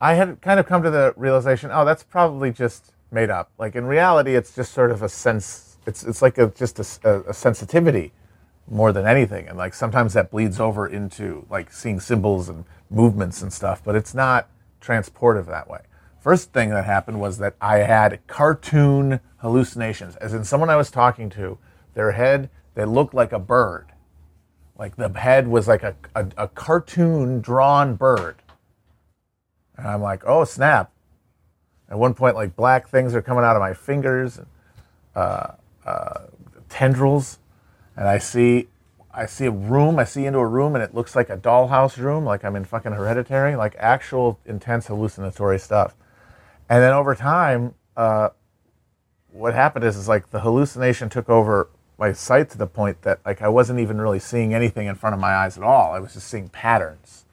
I 0.00 0.14
had 0.14 0.42
kind 0.42 0.60
of 0.60 0.66
come 0.66 0.82
to 0.82 0.90
the 0.90 1.14
realization, 1.16 1.70
oh, 1.72 1.84
that's 1.84 2.02
probably 2.02 2.52
just 2.52 2.92
made 3.10 3.30
up. 3.30 3.50
Like 3.58 3.74
in 3.74 3.86
reality, 3.86 4.34
it's 4.34 4.54
just 4.54 4.72
sort 4.72 4.90
of 4.90 5.02
a 5.02 5.08
sense. 5.08 5.78
It's 5.86 6.04
it's 6.04 6.20
like 6.20 6.36
a, 6.36 6.48
just 6.48 6.78
a, 6.78 7.24
a 7.28 7.32
sensitivity 7.32 8.12
more 8.68 8.92
than 8.92 9.06
anything, 9.06 9.48
and 9.48 9.56
like 9.56 9.74
sometimes 9.74 10.12
that 10.14 10.30
bleeds 10.30 10.58
over 10.58 10.86
into 10.86 11.46
like 11.50 11.72
seeing 11.72 12.00
symbols 12.00 12.48
and 12.48 12.64
movements 12.90 13.42
and 13.42 13.52
stuff, 13.52 13.82
but 13.84 13.94
it's 13.94 14.14
not 14.14 14.48
transportive 14.80 15.46
that 15.46 15.68
way. 15.68 15.80
First 16.20 16.52
thing 16.52 16.70
that 16.70 16.84
happened 16.84 17.20
was 17.20 17.38
that 17.38 17.54
I 17.60 17.78
had 17.78 18.26
cartoon 18.26 19.20
hallucinations, 19.36 20.16
as 20.16 20.34
in 20.34 20.42
someone 20.44 20.70
I 20.70 20.76
was 20.76 20.90
talking 20.90 21.30
to, 21.30 21.58
their 21.94 22.12
head, 22.12 22.50
they 22.74 22.84
looked 22.84 23.14
like 23.14 23.32
a 23.32 23.38
bird. 23.38 23.92
Like 24.76 24.96
the 24.96 25.08
head 25.08 25.48
was 25.48 25.68
like 25.68 25.82
a, 25.82 25.94
a, 26.14 26.26
a 26.36 26.48
cartoon 26.48 27.40
drawn 27.40 27.94
bird. 27.94 28.42
And 29.76 29.86
I'm 29.86 30.02
like, 30.02 30.22
oh, 30.26 30.44
snap. 30.44 30.92
At 31.88 31.98
one 31.98 32.14
point, 32.14 32.34
like 32.34 32.56
black 32.56 32.88
things 32.88 33.14
are 33.14 33.22
coming 33.22 33.44
out 33.44 33.54
of 33.54 33.60
my 33.60 33.72
fingers, 33.72 34.38
and, 34.38 34.46
uh, 35.14 35.52
uh, 35.84 36.20
tendrils, 36.68 37.38
and 37.96 38.06
I 38.06 38.18
see 38.18 38.68
I 39.12 39.24
see 39.24 39.46
a 39.46 39.50
room, 39.50 39.98
I 39.98 40.04
see 40.04 40.26
into 40.26 40.38
a 40.38 40.46
room 40.46 40.74
and 40.74 40.84
it 40.84 40.94
looks 40.94 41.16
like 41.16 41.30
a 41.30 41.38
dollhouse 41.38 41.96
room, 41.96 42.26
like 42.26 42.44
I'm 42.44 42.54
in 42.54 42.66
fucking 42.66 42.92
hereditary, 42.92 43.56
like 43.56 43.74
actual 43.78 44.38
intense 44.44 44.88
hallucinatory 44.88 45.58
stuff. 45.58 45.94
And 46.68 46.82
then 46.82 46.92
over 46.92 47.14
time, 47.14 47.74
uh, 47.96 48.28
what 49.32 49.54
happened 49.54 49.86
is, 49.86 49.96
is 49.96 50.06
like 50.06 50.30
the 50.30 50.40
hallucination 50.40 51.08
took 51.08 51.30
over 51.30 51.70
my 51.98 52.12
sight 52.12 52.50
to 52.50 52.58
the 52.58 52.66
point 52.66 53.02
that 53.02 53.20
like 53.24 53.40
I 53.40 53.48
wasn't 53.48 53.80
even 53.80 54.00
really 54.00 54.18
seeing 54.18 54.52
anything 54.52 54.86
in 54.86 54.94
front 54.94 55.14
of 55.14 55.20
my 55.20 55.34
eyes 55.34 55.56
at 55.56 55.62
all. 55.62 55.94
I 55.94 55.98
was 55.98 56.14
just 56.14 56.28
seeing 56.28 56.48
patterns 56.48 57.24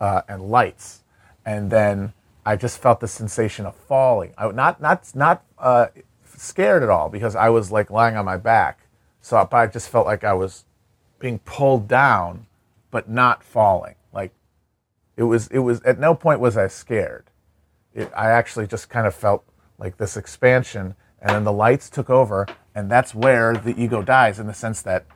uh, 0.00 0.22
and 0.28 0.42
lights, 0.42 1.02
and 1.46 1.70
then 1.70 2.12
I 2.44 2.56
just 2.56 2.78
felt 2.78 3.00
the 3.00 3.08
sensation 3.08 3.66
of 3.66 3.76
falling. 3.76 4.34
I 4.36 4.50
not 4.50 4.80
not 4.80 5.14
not 5.14 5.44
uh, 5.58 5.86
scared 6.36 6.82
at 6.82 6.88
all 6.88 7.08
because 7.08 7.36
I 7.36 7.48
was 7.50 7.70
like 7.70 7.90
lying 7.90 8.16
on 8.16 8.24
my 8.24 8.36
back, 8.36 8.81
so 9.22 9.46
but 9.50 9.56
I 9.56 9.66
just 9.68 9.88
felt 9.88 10.04
like 10.04 10.24
I 10.24 10.34
was 10.34 10.64
being 11.18 11.38
pulled 11.38 11.88
down, 11.88 12.46
but 12.90 13.08
not 13.08 13.42
falling. 13.42 13.94
Like 14.12 14.32
it 15.16 15.22
was, 15.22 15.46
it 15.48 15.60
was 15.60 15.80
at 15.82 15.98
no 15.98 16.14
point 16.14 16.40
was 16.40 16.56
I 16.56 16.66
scared. 16.66 17.30
It, 17.94 18.10
I 18.16 18.30
actually 18.30 18.66
just 18.66 18.90
kind 18.90 19.06
of 19.06 19.14
felt 19.14 19.44
like 19.78 19.96
this 19.96 20.16
expansion, 20.16 20.96
and 21.20 21.30
then 21.30 21.44
the 21.44 21.52
lights 21.52 21.88
took 21.88 22.10
over, 22.10 22.46
and 22.74 22.90
that's 22.90 23.14
where 23.14 23.54
the 23.54 23.80
ego 23.80 24.02
dies 24.02 24.38
in 24.38 24.46
the 24.46 24.54
sense 24.54 24.82
that 24.82 25.06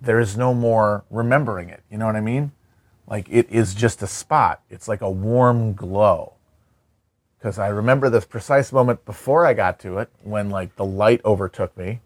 there 0.00 0.20
is 0.20 0.36
no 0.36 0.52
more 0.52 1.04
remembering 1.10 1.70
it. 1.70 1.82
You 1.90 1.98
know 1.98 2.06
what 2.06 2.16
I 2.16 2.20
mean? 2.20 2.52
Like 3.06 3.28
it 3.30 3.50
is 3.50 3.74
just 3.74 4.02
a 4.02 4.06
spot. 4.06 4.62
It's 4.68 4.88
like 4.88 5.00
a 5.00 5.10
warm 5.10 5.72
glow. 5.72 6.34
Because 7.38 7.58
I 7.58 7.68
remember 7.68 8.08
this 8.08 8.24
precise 8.24 8.72
moment 8.72 9.04
before 9.04 9.46
I 9.46 9.54
got 9.54 9.78
to 9.80 9.98
it 9.98 10.10
when 10.22 10.50
like 10.50 10.76
the 10.76 10.84
light 10.84 11.22
overtook 11.24 11.76
me. 11.76 12.00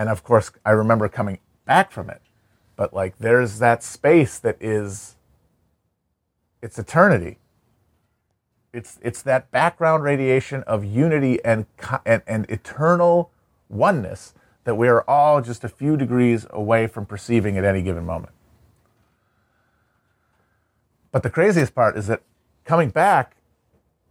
And 0.00 0.08
of 0.08 0.24
course, 0.24 0.50
I 0.64 0.70
remember 0.70 1.10
coming 1.10 1.40
back 1.66 1.92
from 1.92 2.08
it. 2.08 2.22
But 2.74 2.94
like 2.94 3.18
there's 3.18 3.58
that 3.58 3.82
space 3.82 4.38
that 4.38 4.56
is 4.58 5.16
it's 6.62 6.78
eternity. 6.78 7.36
It's 8.72 8.98
it's 9.02 9.20
that 9.20 9.50
background 9.50 10.02
radiation 10.02 10.62
of 10.62 10.86
unity 10.86 11.38
and 11.44 11.66
and, 12.06 12.22
and 12.26 12.48
eternal 12.48 13.30
oneness 13.68 14.32
that 14.64 14.76
we 14.76 14.88
are 14.88 15.04
all 15.06 15.42
just 15.42 15.64
a 15.64 15.68
few 15.68 15.98
degrees 15.98 16.46
away 16.48 16.86
from 16.86 17.04
perceiving 17.04 17.58
at 17.58 17.64
any 17.66 17.82
given 17.82 18.06
moment. 18.06 18.32
But 21.12 21.22
the 21.22 21.30
craziest 21.30 21.74
part 21.74 21.98
is 21.98 22.06
that 22.06 22.22
coming 22.64 22.88
back 22.88 23.36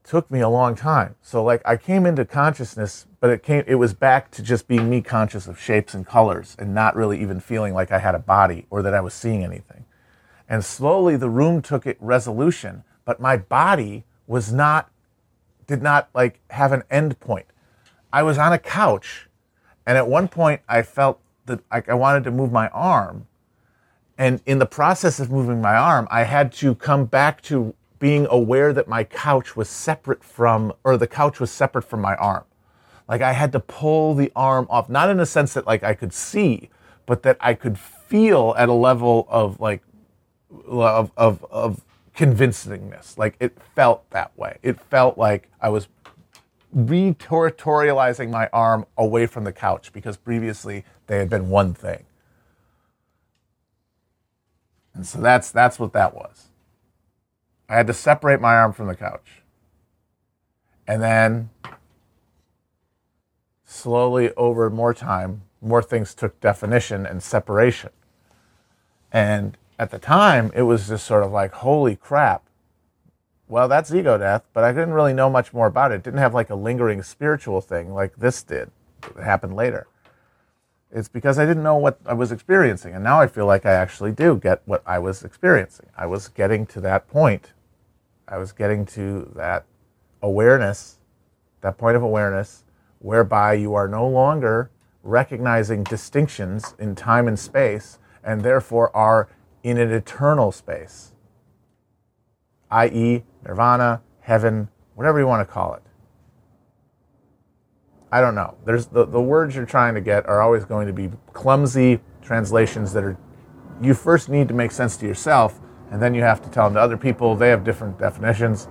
took 0.04 0.30
me 0.30 0.40
a 0.40 0.50
long 0.50 0.76
time. 0.76 1.16
So 1.24 1.44
like 1.44 1.64
I 1.66 1.78
came 1.78 2.06
into 2.06 2.26
consciousness, 2.26 3.08
but 3.20 3.30
it 3.30 3.44
came 3.44 3.64
it 3.68 3.76
was 3.76 3.94
back 3.94 4.32
to 4.32 4.44
just 4.44 4.68
being 4.68 4.90
me 4.90 5.02
conscious 5.02 5.48
of 5.48 5.60
shapes 5.60 5.94
and 5.94 6.06
colors 6.06 6.56
and 6.60 6.74
not 6.74 6.96
really 6.96 7.22
even 7.22 7.40
feeling 7.40 7.74
like 7.74 7.92
I 7.92 8.00
had 8.00 8.16
a 8.16 8.20
body 8.20 8.66
or 8.70 8.82
that 8.82 8.94
I 8.94 9.02
was 9.02 9.14
seeing 9.14 9.44
anything. 9.44 9.86
And 10.48 10.64
slowly 10.64 11.16
the 11.16 11.30
room 11.30 11.62
took 11.62 11.86
it 11.86 11.98
resolution, 12.00 12.84
but 13.06 13.20
my 13.20 13.38
body 13.38 14.06
was 14.28 14.52
not 14.52 14.90
did 15.68 15.82
not 15.82 16.10
like 16.14 16.40
have 16.50 16.72
an 16.72 16.84
end 16.90 17.20
point. 17.20 17.46
I 18.12 18.24
was 18.24 18.38
on 18.38 18.54
a 18.54 18.60
couch 18.60 19.28
and 19.86 19.98
at 19.98 20.08
one 20.08 20.28
point 20.28 20.62
I 20.68 20.82
felt 20.82 21.20
that 21.46 21.60
like 21.72 21.90
I 21.90 21.94
wanted 21.94 22.24
to 22.24 22.32
move 22.32 22.52
my 22.52 22.70
arm. 22.70 23.28
And 24.18 24.42
in 24.46 24.60
the 24.60 24.66
process 24.66 25.20
of 25.20 25.32
moving 25.32 25.62
my 25.62 25.76
arm, 25.76 26.08
I 26.12 26.24
had 26.24 26.52
to 26.54 26.76
come 26.76 27.06
back 27.06 27.42
to 27.44 27.74
being 28.00 28.28
aware 28.30 28.74
that 28.74 28.88
my 28.88 29.04
couch 29.04 29.56
was 29.56 29.70
separate 29.70 30.24
from, 30.24 30.74
or 30.84 30.98
the 30.98 31.08
couch 31.08 31.40
was 31.40 31.52
separate 31.52 31.84
from 31.84 32.02
my 32.02 32.16
arm. 32.16 32.44
Like 33.10 33.22
I 33.22 33.34
had 33.34 33.52
to 33.54 33.60
pull 33.60 34.14
the 34.14 34.32
arm 34.36 34.68
off, 34.70 34.88
not 34.88 35.10
in 35.10 35.20
a 35.20 35.26
sense 35.26 35.56
that 35.56 35.66
like 35.66 35.84
I 35.84 35.96
could 35.96 36.14
see, 36.14 36.70
but 37.08 37.24
that 37.24 37.38
I 37.42 37.56
could 37.56 37.78
feel 37.80 38.54
at 38.56 38.70
a 38.70 38.74
level 38.74 39.28
of 39.30 39.60
like, 39.60 39.82
of, 40.68 41.12
of, 41.18 41.44
of 41.50 41.84
convincingness. 42.16 43.18
Like 43.18 43.36
it 43.40 43.58
felt 43.76 44.08
that 44.12 44.38
way. 44.38 44.60
It 44.62 44.80
felt 44.80 45.18
like 45.18 45.50
I 45.60 45.70
was 45.70 45.88
reterritorializing 46.76 48.30
my 48.30 48.48
arm 48.54 48.86
away 48.96 49.26
from 49.26 49.44
the 49.44 49.54
couch 49.54 49.92
because 49.92 50.16
previously 50.16 50.86
they 51.08 51.18
had 51.18 51.32
been 51.32 51.50
one 51.50 51.74
thing. 51.74 52.06
And 54.94 55.08
so 55.08 55.20
that's 55.20 55.50
that's 55.50 55.80
what 55.80 55.94
that 55.94 56.14
was. 56.14 56.50
I 57.68 57.76
had 57.76 57.88
to 57.88 57.94
separate 57.94 58.40
my 58.40 58.54
arm 58.54 58.72
from 58.72 58.86
the 58.86 58.96
couch. 58.96 59.42
And 60.88 61.02
then 61.02 61.50
slowly 63.70 64.34
over 64.34 64.68
more 64.70 64.96
time, 64.96 65.44
more 65.62 65.84
things 65.84 66.16
took 66.16 66.40
definition 66.40 67.06
and 67.06 67.22
separation. 67.22 67.92
And 69.12 69.58
at 69.78 69.92
the 69.92 70.00
time, 70.00 70.52
it 70.56 70.64
was 70.64 70.88
just 70.88 71.06
sort 71.06 71.24
of 71.24 71.32
like, 71.32 71.54
holy 71.54 71.96
crap, 71.96 72.44
well, 73.48 73.68
that's 73.68 73.94
ego 73.94 74.18
death, 74.18 74.44
but 74.54 74.64
I 74.64 74.72
didn't 74.72 74.94
really 74.94 75.14
know 75.14 75.30
much 75.30 75.54
more 75.54 75.68
about 75.68 75.92
it. 75.92 75.96
It 75.96 76.04
didn't 76.04 76.20
have 76.20 76.34
like 76.34 76.50
a 76.50 76.56
lingering 76.56 77.04
spiritual 77.04 77.62
thing 77.62 77.94
like 77.94 78.16
this 78.18 78.42
did. 78.42 78.72
It 79.04 79.24
happened 79.24 79.56
later. 79.56 79.88
It's 80.92 81.08
because 81.08 81.38
I 81.38 81.46
didn't 81.46 81.64
know 81.64 81.78
what 81.78 82.00
I 82.08 82.14
was 82.14 82.32
experiencing. 82.32 82.96
And 82.96 83.04
now 83.04 83.22
I 83.22 83.28
feel 83.28 83.46
like 83.46 83.68
I 83.68 83.74
actually 83.74 84.12
do 84.12 84.36
get 84.36 84.64
what 84.66 84.82
I 84.86 84.98
was 84.98 85.24
experiencing. 85.24 85.88
I 85.96 86.08
was 86.08 86.28
getting 86.28 86.66
to 86.68 86.82
that 86.82 87.08
point. 87.08 87.54
I 88.28 88.38
was 88.38 88.52
getting 88.52 88.86
to 88.88 89.32
that 89.36 89.66
awareness, 90.24 90.98
that 91.62 91.78
point 91.78 91.96
of 91.96 92.02
awareness, 92.02 92.64
whereby 93.00 93.54
you 93.54 93.74
are 93.74 93.88
no 93.88 94.08
longer 94.08 94.70
recognizing 95.04 95.84
distinctions 95.84 96.76
in 96.78 96.96
time 96.96 97.28
and 97.28 97.40
space 97.40 97.98
and 98.24 98.42
therefore 98.42 98.96
are 98.96 99.30
in 99.64 99.78
an 99.78 99.92
eternal 99.92 100.52
space, 100.52 101.14
i.e., 102.72 103.24
nirvana, 103.46 104.02
heaven, 104.22 104.70
whatever 104.96 105.20
you 105.20 105.28
want 105.28 105.46
to 105.46 105.52
call 105.52 105.74
it. 105.74 105.82
I 108.12 108.22
don't 108.22 108.36
know. 108.36 108.56
There's 108.66 108.88
the, 108.88 109.06
the 109.06 109.22
words 109.22 109.56
you're 109.56 109.66
trying 109.66 109.96
to 109.96 110.02
get 110.02 110.26
are 110.28 110.42
always 110.42 110.66
going 110.66 110.88
to 110.88 110.94
be 110.94 111.10
clumsy 111.34 112.00
translations 112.22 112.94
that 112.94 113.04
are 113.04 113.18
you 113.82 113.94
first 113.94 114.30
need 114.30 114.48
to 114.50 114.54
make 114.54 114.72
sense 114.72 114.98
to 114.98 115.08
yourself 115.08 115.60
and 115.92 116.02
then 116.02 116.14
you 116.14 116.22
have 116.22 116.42
to 116.42 116.50
tell 116.50 116.66
them 116.66 116.76
to 116.76 116.80
other 116.80 116.98
people. 116.98 117.36
They 117.36 117.50
have 117.50 117.64
different 117.64 117.98
definitions. 117.98 118.68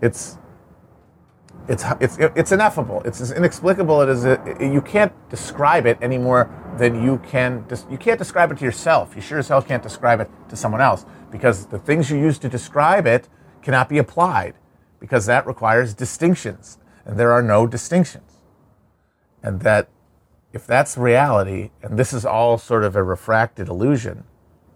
It's 0.00 0.38
it's 1.68 1.84
it's 2.00 2.16
it's 2.18 2.52
ineffable. 2.52 3.02
It's 3.04 3.20
as 3.20 3.32
inexplicable 3.32 4.02
it, 4.02 4.60
you 4.60 4.80
can't 4.80 5.12
describe 5.28 5.86
it 5.86 5.98
any 6.00 6.18
more 6.18 6.50
than 6.78 7.02
you 7.02 7.18
can. 7.18 7.64
You 7.90 7.98
can't 7.98 8.18
describe 8.18 8.52
it 8.52 8.58
to 8.58 8.64
yourself. 8.64 9.16
You 9.16 9.22
sure 9.22 9.38
as 9.38 9.48
hell 9.48 9.62
can't 9.62 9.82
describe 9.82 10.20
it 10.20 10.30
to 10.48 10.56
someone 10.56 10.80
else 10.80 11.04
because 11.30 11.66
the 11.66 11.78
things 11.78 12.10
you 12.10 12.18
use 12.18 12.38
to 12.38 12.48
describe 12.48 13.06
it 13.06 13.28
cannot 13.62 13.88
be 13.88 13.98
applied 13.98 14.54
because 15.00 15.26
that 15.26 15.46
requires 15.46 15.92
distinctions, 15.92 16.78
and 17.04 17.18
there 17.18 17.32
are 17.32 17.42
no 17.42 17.66
distinctions 17.66 18.36
and 19.46 19.60
that 19.60 19.88
if 20.52 20.66
that's 20.66 20.98
reality, 20.98 21.70
and 21.82 21.98
this 21.98 22.12
is 22.12 22.24
all 22.26 22.58
sort 22.58 22.82
of 22.82 22.96
a 22.96 23.02
refracted 23.02 23.68
illusion 23.68 24.24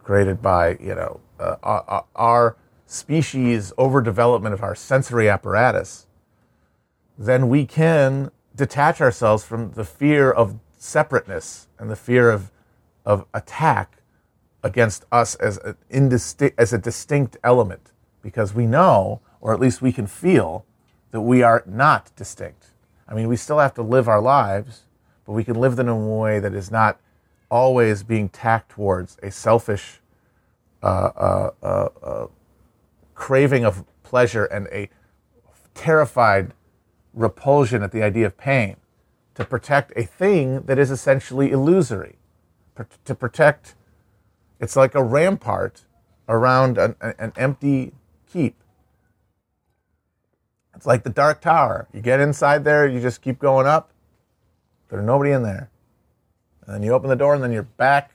created 0.02 0.40
by 0.40 0.76
you 0.80 0.94
know 0.94 1.20
uh, 1.40 1.56
our, 1.62 2.04
our 2.14 2.56
species 2.86 3.72
overdevelopment 3.76 4.52
of 4.52 4.62
our 4.62 4.76
sensory 4.76 5.28
apparatus, 5.28 6.06
then 7.26 7.48
we 7.48 7.66
can 7.66 8.30
detach 8.56 9.00
ourselves 9.00 9.44
from 9.44 9.72
the 9.72 9.84
fear 9.84 10.30
of 10.30 10.58
separateness 10.78 11.68
and 11.78 11.90
the 11.90 11.96
fear 11.96 12.30
of 12.30 12.50
of 13.04 13.26
attack 13.34 13.98
against 14.62 15.04
us 15.10 15.34
as 15.36 15.58
a, 15.58 15.76
indistinct, 15.88 16.58
as 16.58 16.72
a 16.72 16.78
distinct 16.78 17.36
element 17.42 17.92
because 18.22 18.54
we 18.54 18.66
know, 18.66 19.20
or 19.40 19.52
at 19.54 19.60
least 19.60 19.80
we 19.80 19.92
can 19.92 20.06
feel, 20.06 20.64
that 21.10 21.22
we 21.22 21.42
are 21.42 21.62
not 21.66 22.14
distinct. 22.16 22.66
I 23.08 23.14
mean, 23.14 23.26
we 23.28 23.36
still 23.36 23.58
have 23.58 23.74
to 23.74 23.82
live 23.82 24.06
our 24.08 24.20
lives, 24.20 24.82
but 25.24 25.32
we 25.32 25.42
can 25.42 25.56
live 25.56 25.76
them 25.76 25.88
in 25.88 25.94
a 25.94 25.98
way 25.98 26.38
that 26.38 26.54
is 26.54 26.70
not 26.70 27.00
always 27.50 28.02
being 28.02 28.28
tacked 28.28 28.70
towards 28.70 29.16
a 29.22 29.30
selfish 29.30 30.00
uh, 30.82 30.86
uh, 30.86 31.50
uh, 31.62 31.88
uh, 32.02 32.26
craving 33.14 33.64
of 33.64 33.84
pleasure 34.02 34.44
and 34.44 34.68
a 34.68 34.88
terrified 35.74 36.52
repulsion 37.14 37.82
at 37.82 37.92
the 37.92 38.02
idea 38.02 38.26
of 38.26 38.36
pain 38.36 38.76
to 39.34 39.44
protect 39.44 39.92
a 39.96 40.04
thing 40.04 40.62
that 40.62 40.78
is 40.78 40.90
essentially 40.90 41.50
illusory. 41.50 42.16
to 43.04 43.14
protect, 43.14 43.74
it's 44.58 44.74
like 44.74 44.94
a 44.94 45.02
rampart 45.02 45.84
around 46.28 46.78
an, 46.78 46.94
an 47.00 47.32
empty 47.36 47.92
keep. 48.32 48.56
It's 50.74 50.86
like 50.86 51.02
the 51.02 51.10
Dark 51.10 51.40
Tower. 51.40 51.88
You 51.92 52.00
get 52.00 52.20
inside 52.20 52.64
there, 52.64 52.86
you 52.86 53.00
just 53.00 53.20
keep 53.20 53.38
going 53.38 53.66
up. 53.66 53.90
There's 54.88 55.04
nobody 55.04 55.32
in 55.32 55.42
there. 55.42 55.70
And 56.64 56.74
then 56.74 56.82
you 56.82 56.92
open 56.92 57.10
the 57.10 57.16
door, 57.16 57.34
and 57.34 57.42
then 57.42 57.52
you're 57.52 57.64
back 57.64 58.12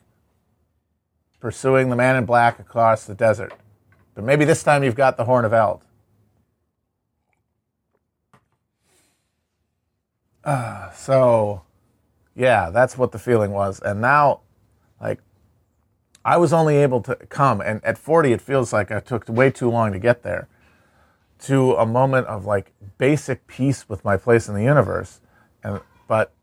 pursuing 1.40 1.90
the 1.90 1.96
man 1.96 2.16
in 2.16 2.26
black 2.26 2.58
across 2.58 3.06
the 3.06 3.14
desert. 3.14 3.54
But 4.16 4.24
maybe 4.24 4.46
this 4.46 4.64
time 4.64 4.84
you've 4.84 4.96
got 4.96 5.18
the 5.18 5.26
Horn 5.26 5.46
of 5.46 5.54
Eld. 5.54 5.86
Uh, 10.46 10.92
so, 10.94 11.64
yeah, 12.36 12.70
that's 12.70 12.98
what 12.98 13.12
the 13.12 13.20
feeling 13.20 13.52
was. 13.52 13.82
And 13.82 14.00
now, 14.00 14.42
like, 15.02 15.20
I 16.24 16.38
was 16.38 16.54
only 16.54 16.78
able 16.78 17.02
to 17.02 17.16
come, 17.16 17.62
and 17.62 17.84
at 17.84 17.98
40, 17.98 18.32
it 18.32 18.42
feels 18.42 18.72
like 18.72 18.92
I 18.92 19.00
took 19.00 19.28
way 19.28 19.52
too 19.52 19.70
long 19.70 19.92
to 19.92 20.00
get 20.00 20.24
there 20.24 20.48
to 21.40 21.74
a 21.76 21.86
moment 21.86 22.28
of 22.28 22.46
like 22.46 22.72
basic 22.98 23.46
peace 23.48 23.88
with 23.90 24.04
my 24.04 24.18
place 24.18 24.48
in 24.48 24.56
the 24.56 24.64
universe. 24.64 25.22
And 25.64 25.82
but 26.08 26.34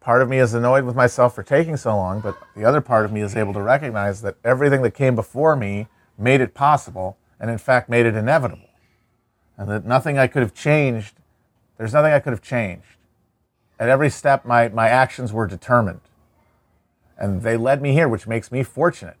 part 0.00 0.22
of 0.22 0.28
me 0.28 0.38
is 0.38 0.54
annoyed 0.54 0.84
with 0.84 0.96
myself 0.96 1.34
for 1.34 1.42
taking 1.42 1.76
so 1.76 1.94
long, 1.96 2.20
but 2.20 2.38
the 2.56 2.64
other 2.64 2.80
part 2.80 3.04
of 3.04 3.12
me 3.12 3.20
is 3.20 3.36
able 3.36 3.52
to 3.54 3.62
recognize 3.62 4.22
that 4.22 4.36
everything 4.44 4.82
that 4.82 4.92
came 4.92 5.14
before 5.14 5.56
me 5.56 5.88
made 6.18 6.40
it 6.40 6.54
possible 6.54 7.18
and 7.40 7.50
in 7.50 7.58
fact 7.58 7.88
made 7.88 8.06
it 8.06 8.14
inevitable. 8.14 8.68
And 9.56 9.68
that 9.68 9.84
nothing 9.84 10.18
I 10.18 10.26
could 10.26 10.42
have 10.42 10.54
changed, 10.54 11.16
there's 11.76 11.92
nothing 11.92 12.12
I 12.12 12.20
could 12.20 12.32
have 12.32 12.42
changed. 12.42 12.96
At 13.82 13.88
every 13.88 14.10
step 14.10 14.44
my, 14.44 14.68
my 14.68 14.88
actions 14.88 15.32
were 15.32 15.44
determined. 15.44 16.02
And 17.18 17.42
they 17.42 17.56
led 17.56 17.82
me 17.82 17.92
here, 17.92 18.08
which 18.08 18.28
makes 18.28 18.52
me 18.52 18.62
fortunate. 18.62 19.16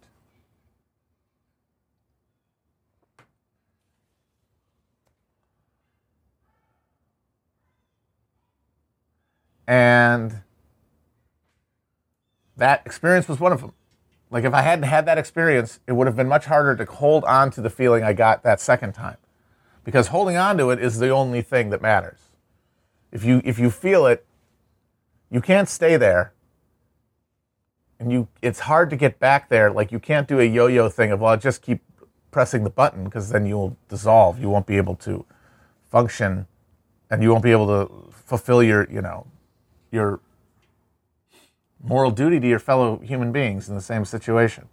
And 9.66 10.42
that 12.56 12.82
experience 12.86 13.26
was 13.26 13.40
one 13.40 13.50
of 13.50 13.62
them. 13.62 13.72
Like 14.30 14.44
if 14.44 14.54
I 14.54 14.62
hadn't 14.62 14.84
had 14.84 15.06
that 15.06 15.18
experience, 15.18 15.80
it 15.88 15.94
would 15.94 16.06
have 16.06 16.14
been 16.14 16.28
much 16.28 16.44
harder 16.44 16.76
to 16.76 16.84
hold 16.84 17.24
on 17.24 17.50
to 17.50 17.60
the 17.60 17.68
feeling 17.68 18.04
I 18.04 18.12
got 18.12 18.44
that 18.44 18.60
second 18.60 18.92
time. 18.92 19.16
Because 19.82 20.06
holding 20.06 20.36
on 20.36 20.56
to 20.58 20.70
it 20.70 20.78
is 20.78 21.00
the 21.00 21.08
only 21.08 21.42
thing 21.42 21.70
that 21.70 21.82
matters. 21.82 22.20
If 23.10 23.24
you 23.24 23.42
if 23.44 23.58
you 23.58 23.68
feel 23.68 24.06
it, 24.06 24.24
you 25.32 25.40
can't 25.40 25.68
stay 25.68 25.96
there. 25.96 26.34
And 27.98 28.12
you 28.12 28.28
it's 28.42 28.60
hard 28.60 28.90
to 28.90 28.96
get 28.96 29.18
back 29.18 29.48
there. 29.48 29.70
Like 29.70 29.90
you 29.90 29.98
can't 29.98 30.28
do 30.28 30.38
a 30.38 30.44
yo-yo 30.44 30.88
thing 30.88 31.10
of 31.10 31.20
well, 31.20 31.36
just 31.36 31.62
keep 31.62 31.80
pressing 32.30 32.64
the 32.64 32.70
button 32.70 33.04
because 33.04 33.30
then 33.30 33.46
you'll 33.46 33.76
dissolve. 33.88 34.38
You 34.38 34.50
won't 34.50 34.66
be 34.66 34.76
able 34.76 34.96
to 34.96 35.24
function 35.90 36.46
and 37.10 37.22
you 37.22 37.30
won't 37.30 37.42
be 37.42 37.52
able 37.52 37.66
to 37.66 38.10
fulfill 38.10 38.62
your, 38.62 38.90
you 38.90 39.00
know, 39.00 39.26
your 39.90 40.20
moral 41.82 42.10
duty 42.10 42.40
to 42.40 42.48
your 42.48 42.58
fellow 42.58 42.98
human 42.98 43.32
beings 43.32 43.68
in 43.68 43.74
the 43.74 43.80
same 43.80 44.04
situation. 44.04 44.68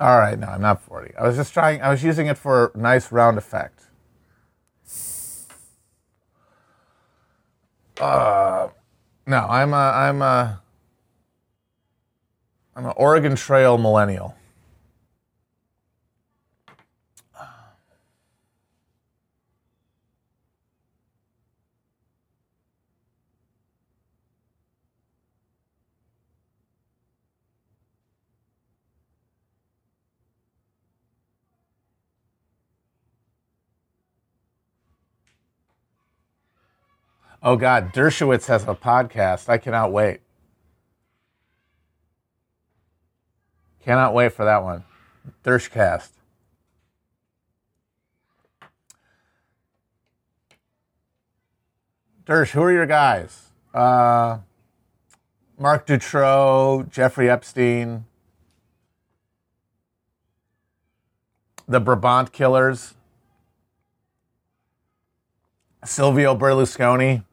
All 0.00 0.18
right, 0.18 0.38
no, 0.38 0.48
I'm 0.48 0.60
not 0.62 0.82
40. 0.82 1.14
I 1.16 1.26
was 1.26 1.36
just 1.36 1.54
trying, 1.54 1.82
I 1.82 1.90
was 1.90 2.04
using 2.04 2.26
it 2.26 2.38
for 2.38 2.72
a 2.74 2.78
nice 2.78 3.12
round 3.12 3.38
effect. 3.38 3.84
Uh, 8.00 8.68
no, 9.26 9.38
I'm 9.38 9.72
a, 9.72 9.76
I'm 9.76 10.22
a, 10.22 10.62
I'm 12.76 12.86
an 12.86 12.94
Oregon 12.96 13.36
Trail 13.36 13.78
millennial. 13.78 14.34
Oh 37.44 37.56
God, 37.56 37.92
Dershowitz 37.92 38.46
has 38.46 38.64
a 38.64 38.74
podcast. 38.74 39.48
I 39.48 39.58
cannot 39.58 39.92
wait. 39.92 40.20
Cannot 43.82 44.14
wait 44.14 44.32
for 44.32 44.46
that 44.46 44.64
one. 44.64 44.82
Dershcast. 45.44 46.08
Dersh, 52.24 52.50
who 52.50 52.62
are 52.62 52.72
your 52.72 52.86
guys? 52.86 53.50
Uh, 53.74 54.38
Mark 55.58 55.86
Dutroux, 55.86 56.90
Jeffrey 56.90 57.28
Epstein. 57.28 58.06
the 61.66 61.80
Brabant 61.80 62.32
Killers, 62.32 62.94
Silvio 65.84 66.36
Berlusconi. 66.36 67.24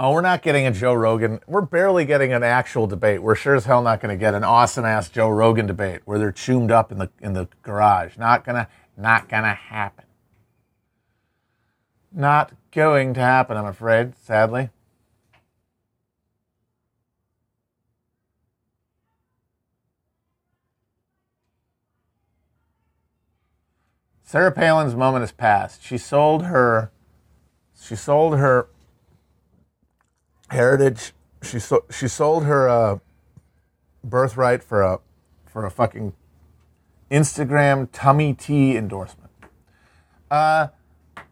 Oh, 0.00 0.12
we're 0.12 0.20
not 0.20 0.42
getting 0.42 0.64
a 0.64 0.70
Joe 0.70 0.94
Rogan. 0.94 1.40
We're 1.48 1.60
barely 1.60 2.04
getting 2.04 2.32
an 2.32 2.44
actual 2.44 2.86
debate. 2.86 3.20
We're 3.20 3.34
sure 3.34 3.56
as 3.56 3.64
hell 3.64 3.82
not 3.82 4.00
going 4.00 4.16
to 4.16 4.20
get 4.20 4.32
an 4.32 4.44
awesome 4.44 4.84
ass 4.84 5.08
Joe 5.08 5.28
Rogan 5.28 5.66
debate 5.66 6.02
where 6.04 6.20
they're 6.20 6.30
choomed 6.30 6.70
up 6.70 6.92
in 6.92 6.98
the 6.98 7.10
in 7.20 7.32
the 7.32 7.48
garage. 7.64 8.16
Not 8.16 8.44
gonna 8.44 8.68
not 8.96 9.28
gonna 9.28 9.54
happen. 9.54 10.04
Not 12.12 12.52
going 12.70 13.12
to 13.14 13.20
happen, 13.20 13.56
I'm 13.56 13.66
afraid, 13.66 14.16
sadly. 14.16 14.70
Sarah 24.22 24.52
Palin's 24.52 24.94
moment 24.94 25.22
has 25.22 25.32
passed. 25.32 25.82
She 25.82 25.98
sold 25.98 26.44
her 26.44 26.92
she 27.80 27.96
sold 27.96 28.38
her 28.38 28.68
heritage. 30.50 31.12
She 31.42 31.58
so, 31.58 31.84
she 31.90 32.08
sold 32.08 32.44
her 32.44 32.68
uh, 32.68 32.98
birthright 34.02 34.62
for 34.62 34.82
a 34.82 35.00
for 35.46 35.64
a 35.64 35.70
fucking 35.70 36.12
Instagram 37.10 37.88
tummy 37.92 38.34
tea 38.34 38.76
endorsement. 38.76 39.30
Uh, 40.30 40.68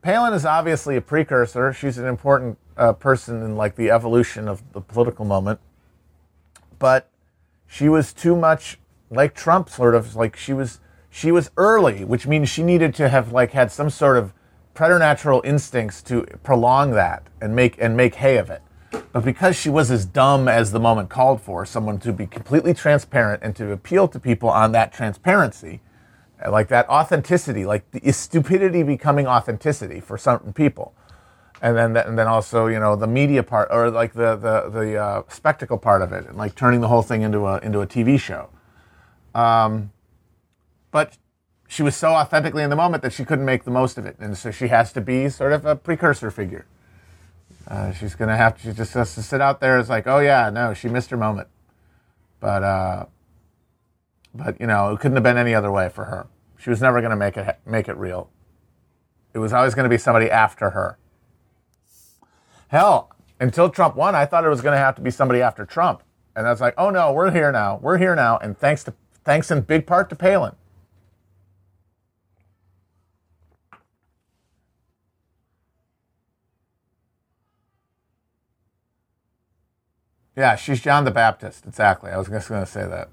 Palin 0.02 0.32
is 0.32 0.44
obviously 0.44 0.96
a 0.96 1.00
precursor. 1.00 1.72
She's 1.72 1.98
an 1.98 2.06
important 2.06 2.58
uh, 2.76 2.92
person 2.92 3.42
in 3.42 3.56
like 3.56 3.76
the 3.76 3.90
evolution 3.90 4.48
of 4.48 4.62
the 4.72 4.80
political 4.80 5.24
moment, 5.24 5.60
but 6.78 7.10
she 7.66 7.88
was 7.88 8.12
too 8.12 8.36
much 8.36 8.78
like 9.10 9.34
Trump. 9.34 9.68
Sort 9.68 9.94
of 9.94 10.14
like 10.14 10.36
she 10.36 10.52
was 10.52 10.80
she 11.10 11.32
was 11.32 11.50
early, 11.56 12.04
which 12.04 12.26
means 12.26 12.48
she 12.48 12.62
needed 12.62 12.94
to 12.94 13.08
have 13.08 13.32
like 13.32 13.52
had 13.52 13.72
some 13.72 13.90
sort 13.90 14.16
of 14.16 14.32
preternatural 14.74 15.40
instincts 15.44 16.02
to 16.02 16.22
prolong 16.42 16.92
that 16.92 17.26
and 17.40 17.56
make 17.56 17.76
and 17.80 17.96
make 17.96 18.16
hay 18.16 18.36
of 18.36 18.50
it. 18.50 18.62
But 19.12 19.24
because 19.24 19.56
she 19.56 19.70
was 19.70 19.90
as 19.90 20.04
dumb 20.04 20.48
as 20.48 20.72
the 20.72 20.80
moment 20.80 21.08
called 21.08 21.40
for, 21.40 21.64
someone 21.64 21.98
to 22.00 22.12
be 22.12 22.26
completely 22.26 22.74
transparent 22.74 23.42
and 23.42 23.56
to 23.56 23.72
appeal 23.72 24.08
to 24.08 24.20
people 24.20 24.48
on 24.48 24.72
that 24.72 24.92
transparency, 24.92 25.80
like 26.46 26.68
that 26.68 26.88
authenticity, 26.88 27.64
like 27.64 27.90
the 27.92 28.12
stupidity 28.12 28.82
becoming 28.82 29.26
authenticity 29.26 30.00
for 30.00 30.18
certain 30.18 30.52
people, 30.52 30.94
and 31.62 31.76
then 31.76 31.96
and 31.96 32.18
then 32.18 32.26
also 32.26 32.66
you 32.66 32.78
know 32.78 32.94
the 32.94 33.06
media 33.06 33.42
part 33.42 33.68
or 33.70 33.90
like 33.90 34.12
the 34.12 34.36
the 34.36 34.68
the 34.68 34.96
uh, 34.96 35.22
spectacle 35.28 35.78
part 35.78 36.02
of 36.02 36.12
it, 36.12 36.26
and 36.26 36.36
like 36.36 36.54
turning 36.54 36.80
the 36.80 36.88
whole 36.88 37.02
thing 37.02 37.22
into 37.22 37.46
a 37.46 37.58
into 37.60 37.80
a 37.80 37.86
TV 37.86 38.20
show. 38.20 38.50
Um, 39.34 39.92
but 40.90 41.16
she 41.68 41.82
was 41.82 41.96
so 41.96 42.12
authentically 42.12 42.62
in 42.62 42.70
the 42.70 42.76
moment 42.76 43.02
that 43.02 43.12
she 43.12 43.24
couldn't 43.24 43.44
make 43.44 43.64
the 43.64 43.70
most 43.70 43.98
of 43.98 44.06
it, 44.06 44.16
and 44.18 44.36
so 44.36 44.50
she 44.50 44.68
has 44.68 44.92
to 44.92 45.00
be 45.00 45.28
sort 45.28 45.52
of 45.52 45.64
a 45.64 45.74
precursor 45.74 46.30
figure. 46.30 46.66
Uh, 47.66 47.92
she's 47.92 48.14
gonna 48.14 48.36
have 48.36 48.56
to. 48.56 48.62
She 48.62 48.72
just 48.72 48.94
has 48.94 49.14
to 49.16 49.22
sit 49.22 49.40
out 49.40 49.60
there 49.60 49.78
It's 49.78 49.88
like, 49.88 50.06
oh 50.06 50.20
yeah, 50.20 50.50
no, 50.50 50.72
she 50.72 50.88
missed 50.88 51.10
her 51.10 51.16
moment, 51.16 51.48
but 52.38 52.62
uh, 52.62 53.06
but 54.34 54.60
you 54.60 54.66
know, 54.66 54.92
it 54.92 55.00
couldn't 55.00 55.16
have 55.16 55.24
been 55.24 55.36
any 55.36 55.54
other 55.54 55.72
way 55.72 55.88
for 55.88 56.04
her. 56.04 56.28
She 56.58 56.70
was 56.70 56.80
never 56.80 57.02
gonna 57.02 57.16
make 57.16 57.36
it 57.36 57.58
make 57.66 57.88
it 57.88 57.96
real. 57.96 58.30
It 59.34 59.38
was 59.38 59.52
always 59.52 59.74
gonna 59.74 59.88
be 59.88 59.98
somebody 59.98 60.30
after 60.30 60.70
her. 60.70 60.98
Hell, 62.68 63.10
until 63.40 63.68
Trump 63.68 63.96
won, 63.96 64.14
I 64.14 64.26
thought 64.26 64.44
it 64.44 64.48
was 64.48 64.60
gonna 64.60 64.76
have 64.78 64.94
to 64.96 65.02
be 65.02 65.10
somebody 65.10 65.42
after 65.42 65.64
Trump, 65.64 66.02
and 66.36 66.46
that's 66.46 66.60
like, 66.60 66.74
oh 66.78 66.90
no, 66.90 67.12
we're 67.12 67.32
here 67.32 67.50
now, 67.50 67.80
we're 67.82 67.98
here 67.98 68.14
now, 68.14 68.38
and 68.38 68.56
thanks 68.56 68.84
to 68.84 68.94
thanks 69.24 69.50
in 69.50 69.62
big 69.62 69.86
part 69.86 70.08
to 70.10 70.16
Palin. 70.16 70.54
Yeah, 80.36 80.54
she's 80.54 80.80
John 80.82 81.04
the 81.04 81.10
Baptist. 81.10 81.64
Exactly. 81.66 82.10
I 82.10 82.18
was 82.18 82.28
just 82.28 82.48
going 82.48 82.64
to 82.64 82.70
say 82.70 82.86
that. 82.86 83.08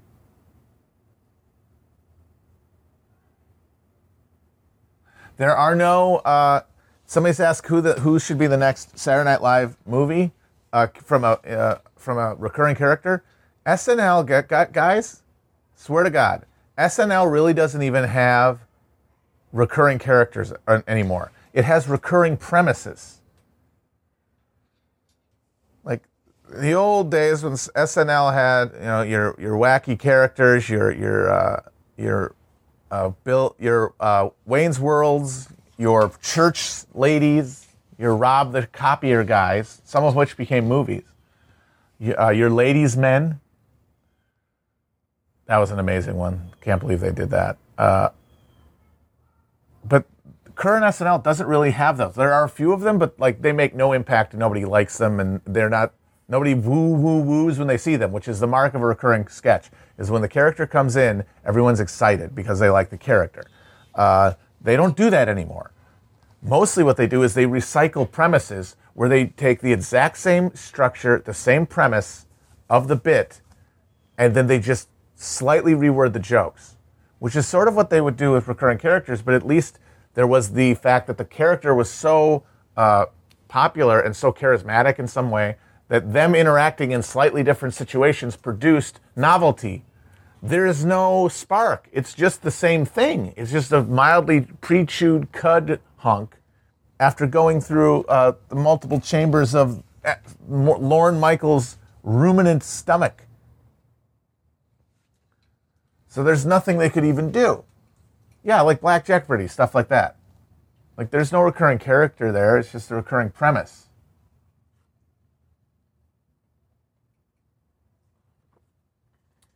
There 5.36 5.56
are 5.56 5.74
no. 5.74 6.16
Uh, 6.16 6.60
somebody's 7.06 7.40
asked 7.40 7.66
who 7.66 7.80
the 7.80 7.94
who 7.94 8.18
should 8.18 8.38
be 8.38 8.46
the 8.46 8.56
next 8.56 8.98
Saturday 8.98 9.28
Night 9.28 9.42
Live 9.42 9.76
movie 9.84 10.32
uh, 10.72 10.86
from 10.94 11.24
a 11.24 11.32
uh, 11.32 11.78
from 11.96 12.18
a 12.18 12.34
recurring 12.34 12.76
character. 12.76 13.24
SNL 13.66 14.72
guys, 14.72 15.22
swear 15.74 16.04
to 16.04 16.10
God, 16.10 16.44
SNL 16.78 17.32
really 17.32 17.54
doesn't 17.54 17.82
even 17.82 18.04
have 18.04 18.60
recurring 19.52 19.98
characters 19.98 20.52
anymore. 20.86 21.32
It 21.52 21.64
has 21.64 21.88
recurring 21.88 22.36
premises. 22.36 23.20
The 26.54 26.72
old 26.72 27.10
days 27.10 27.42
when 27.42 27.54
SNL 27.54 28.32
had 28.32 28.72
you 28.74 28.86
know 28.86 29.02
your 29.02 29.34
your 29.38 29.56
wacky 29.56 29.98
characters, 29.98 30.68
your 30.68 30.92
your 30.92 31.32
uh, 31.32 31.60
your 31.96 32.34
uh, 32.90 33.10
Bill, 33.24 33.56
your 33.58 33.94
uh, 34.00 34.30
Wayne's 34.46 34.78
Worlds, 34.78 35.48
your 35.76 36.12
church 36.22 36.84
ladies, 36.94 37.66
your 37.98 38.16
Rob 38.16 38.52
the 38.52 38.66
Copier 38.68 39.24
guys, 39.24 39.82
some 39.84 40.04
of 40.04 40.14
which 40.14 40.36
became 40.36 40.66
movies. 40.66 41.02
Uh, 42.18 42.30
your 42.30 42.50
ladies' 42.50 42.96
men. 42.96 43.40
That 45.46 45.58
was 45.58 45.70
an 45.70 45.78
amazing 45.78 46.16
one. 46.16 46.50
Can't 46.60 46.80
believe 46.80 47.00
they 47.00 47.12
did 47.12 47.30
that. 47.30 47.58
Uh, 47.76 48.08
but 49.84 50.06
current 50.54 50.84
SNL 50.84 51.22
doesn't 51.22 51.46
really 51.46 51.72
have 51.72 51.98
those. 51.98 52.14
There 52.14 52.32
are 52.32 52.44
a 52.44 52.48
few 52.48 52.72
of 52.72 52.80
them, 52.80 52.98
but 52.98 53.18
like 53.18 53.42
they 53.42 53.52
make 53.52 53.74
no 53.74 53.92
impact 53.92 54.32
and 54.32 54.40
nobody 54.40 54.64
likes 54.64 54.96
them, 54.98 55.20
and 55.20 55.40
they're 55.44 55.68
not 55.68 55.92
Nobody 56.28 56.54
woo 56.54 56.94
woo 56.94 57.20
woos 57.20 57.58
when 57.58 57.68
they 57.68 57.76
see 57.76 57.96
them, 57.96 58.12
which 58.12 58.28
is 58.28 58.40
the 58.40 58.46
mark 58.46 58.74
of 58.74 58.82
a 58.82 58.86
recurring 58.86 59.28
sketch. 59.28 59.70
Is 59.98 60.10
when 60.10 60.22
the 60.22 60.28
character 60.28 60.66
comes 60.66 60.96
in, 60.96 61.24
everyone's 61.44 61.80
excited 61.80 62.34
because 62.34 62.58
they 62.58 62.70
like 62.70 62.90
the 62.90 62.98
character. 62.98 63.44
Uh, 63.94 64.32
they 64.60 64.76
don't 64.76 64.96
do 64.96 65.10
that 65.10 65.28
anymore. 65.28 65.72
Mostly, 66.42 66.82
what 66.82 66.96
they 66.96 67.06
do 67.06 67.22
is 67.22 67.34
they 67.34 67.46
recycle 67.46 68.10
premises 68.10 68.76
where 68.94 69.08
they 69.08 69.26
take 69.26 69.60
the 69.60 69.72
exact 69.72 70.16
same 70.16 70.54
structure, 70.54 71.22
the 71.24 71.34
same 71.34 71.66
premise 71.66 72.26
of 72.70 72.88
the 72.88 72.96
bit, 72.96 73.40
and 74.16 74.34
then 74.34 74.46
they 74.46 74.58
just 74.58 74.88
slightly 75.16 75.74
reword 75.74 76.12
the 76.12 76.18
jokes, 76.18 76.76
which 77.18 77.36
is 77.36 77.46
sort 77.46 77.68
of 77.68 77.74
what 77.74 77.90
they 77.90 78.00
would 78.00 78.16
do 78.16 78.32
with 78.32 78.48
recurring 78.48 78.78
characters. 78.78 79.20
But 79.20 79.34
at 79.34 79.46
least 79.46 79.78
there 80.14 80.26
was 80.26 80.52
the 80.52 80.74
fact 80.74 81.06
that 81.06 81.18
the 81.18 81.24
character 81.24 81.74
was 81.74 81.90
so 81.90 82.44
uh, 82.76 83.06
popular 83.48 84.00
and 84.00 84.16
so 84.16 84.32
charismatic 84.32 84.98
in 84.98 85.06
some 85.06 85.30
way 85.30 85.56
that 85.88 86.12
them 86.12 86.34
interacting 86.34 86.92
in 86.92 87.02
slightly 87.02 87.42
different 87.42 87.74
situations 87.74 88.36
produced 88.36 89.00
novelty. 89.16 89.84
There 90.42 90.66
is 90.66 90.84
no 90.84 91.28
spark. 91.28 91.88
It's 91.92 92.14
just 92.14 92.42
the 92.42 92.50
same 92.50 92.84
thing. 92.84 93.32
It's 93.36 93.52
just 93.52 93.72
a 93.72 93.82
mildly 93.82 94.42
pre 94.60 94.84
chewed 94.84 95.32
cud 95.32 95.80
hunk 95.96 96.36
after 97.00 97.26
going 97.26 97.60
through 97.60 98.04
uh, 98.04 98.32
the 98.48 98.54
multiple 98.54 99.00
chambers 99.00 99.54
of 99.54 99.82
uh, 100.04 100.14
Lorne 100.48 101.18
Michaels' 101.18 101.78
ruminant 102.02 102.62
stomach. 102.62 103.26
So 106.06 106.22
there's 106.22 106.46
nothing 106.46 106.78
they 106.78 106.90
could 106.90 107.04
even 107.04 107.32
do. 107.32 107.64
Yeah, 108.42 108.60
like 108.60 108.80
Black 108.80 109.04
Jeopardy, 109.04 109.48
stuff 109.48 109.74
like 109.74 109.88
that. 109.88 110.16
Like 110.96 111.10
there's 111.10 111.32
no 111.32 111.40
recurring 111.40 111.78
character 111.78 112.30
there, 112.30 112.58
it's 112.58 112.70
just 112.70 112.90
a 112.90 112.94
recurring 112.94 113.30
premise. 113.30 113.83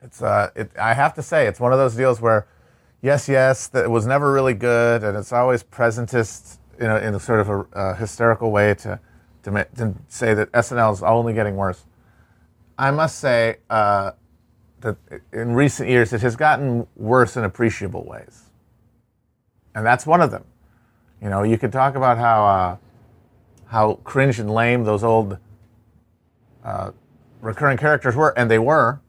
It's 0.02 0.22
uh, 0.22 0.50
it, 0.54 0.70
I 0.78 0.94
have 0.94 1.14
to 1.14 1.22
say, 1.22 1.46
it's 1.46 1.58
one 1.58 1.72
of 1.72 1.78
those 1.78 1.96
deals 1.96 2.20
where, 2.20 2.46
yes, 3.02 3.28
yes, 3.28 3.66
that 3.68 3.84
it 3.84 3.90
was 3.90 4.06
never 4.06 4.32
really 4.32 4.54
good, 4.54 5.02
and 5.02 5.16
it's 5.16 5.32
always 5.32 5.62
presentist, 5.62 6.58
you 6.78 6.86
know, 6.86 6.96
in 6.96 7.14
a 7.14 7.20
sort 7.20 7.40
of 7.40 7.48
a 7.48 7.76
uh, 7.76 7.94
hysterical 7.94 8.50
way 8.50 8.74
to, 8.74 9.00
to 9.42 9.66
to 9.76 9.94
say 10.08 10.34
that 10.34 10.52
SNL 10.52 10.92
is 10.92 11.02
only 11.02 11.32
getting 11.32 11.56
worse. 11.56 11.84
I 12.78 12.92
must 12.92 13.18
say 13.18 13.56
uh, 13.70 14.12
that 14.80 14.96
in 15.32 15.54
recent 15.54 15.88
years 15.88 16.12
it 16.12 16.20
has 16.20 16.36
gotten 16.36 16.86
worse 16.94 17.36
in 17.36 17.42
appreciable 17.42 18.04
ways, 18.04 18.50
and 19.74 19.84
that's 19.84 20.06
one 20.06 20.20
of 20.20 20.30
them. 20.30 20.44
You 21.20 21.28
know, 21.28 21.42
you 21.42 21.58
could 21.58 21.72
talk 21.72 21.96
about 21.96 22.18
how 22.18 22.46
uh, 22.46 22.76
how 23.66 23.94
cringe 24.04 24.38
and 24.38 24.48
lame 24.48 24.84
those 24.84 25.02
old 25.02 25.38
uh, 26.62 26.92
recurring 27.40 27.78
characters 27.78 28.14
were, 28.14 28.32
and 28.38 28.48
they 28.48 28.60
were 28.60 29.00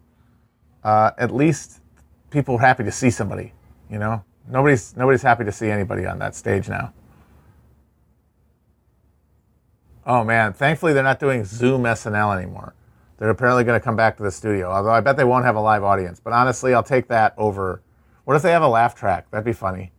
uh, 0.83 1.11
at 1.17 1.33
least 1.33 1.81
people 2.29 2.55
are 2.55 2.59
happy 2.59 2.83
to 2.83 2.91
see 2.91 3.09
somebody. 3.09 3.53
You 3.89 3.99
know, 3.99 4.23
nobody's 4.47 4.95
nobody's 4.95 5.21
happy 5.21 5.45
to 5.45 5.51
see 5.51 5.69
anybody 5.69 6.05
on 6.05 6.19
that 6.19 6.35
stage 6.35 6.69
now. 6.69 6.93
Oh 10.05 10.23
man, 10.23 10.53
thankfully 10.53 10.93
they're 10.93 11.03
not 11.03 11.19
doing 11.19 11.43
Zoom 11.45 11.83
SNL 11.83 12.37
anymore. 12.37 12.73
They're 13.17 13.29
apparently 13.29 13.63
going 13.65 13.79
to 13.79 13.83
come 13.83 13.97
back 13.97 14.15
to 14.17 14.23
the 14.23 14.31
studio, 14.31 14.71
although 14.71 14.91
I 14.91 15.01
bet 15.01 15.17
they 15.17 15.25
won't 15.25 15.43
have 15.45 15.57
a 15.57 15.61
live 15.61 15.83
audience. 15.83 16.21
But 16.21 16.33
honestly, 16.33 16.73
I'll 16.73 16.83
take 16.83 17.09
that 17.09 17.33
over. 17.37 17.81
What 18.23 18.35
if 18.35 18.41
they 18.41 18.51
have 18.51 18.61
a 18.61 18.67
laugh 18.67 18.95
track? 18.95 19.29
That'd 19.29 19.45
be 19.45 19.53
funny. 19.53 19.91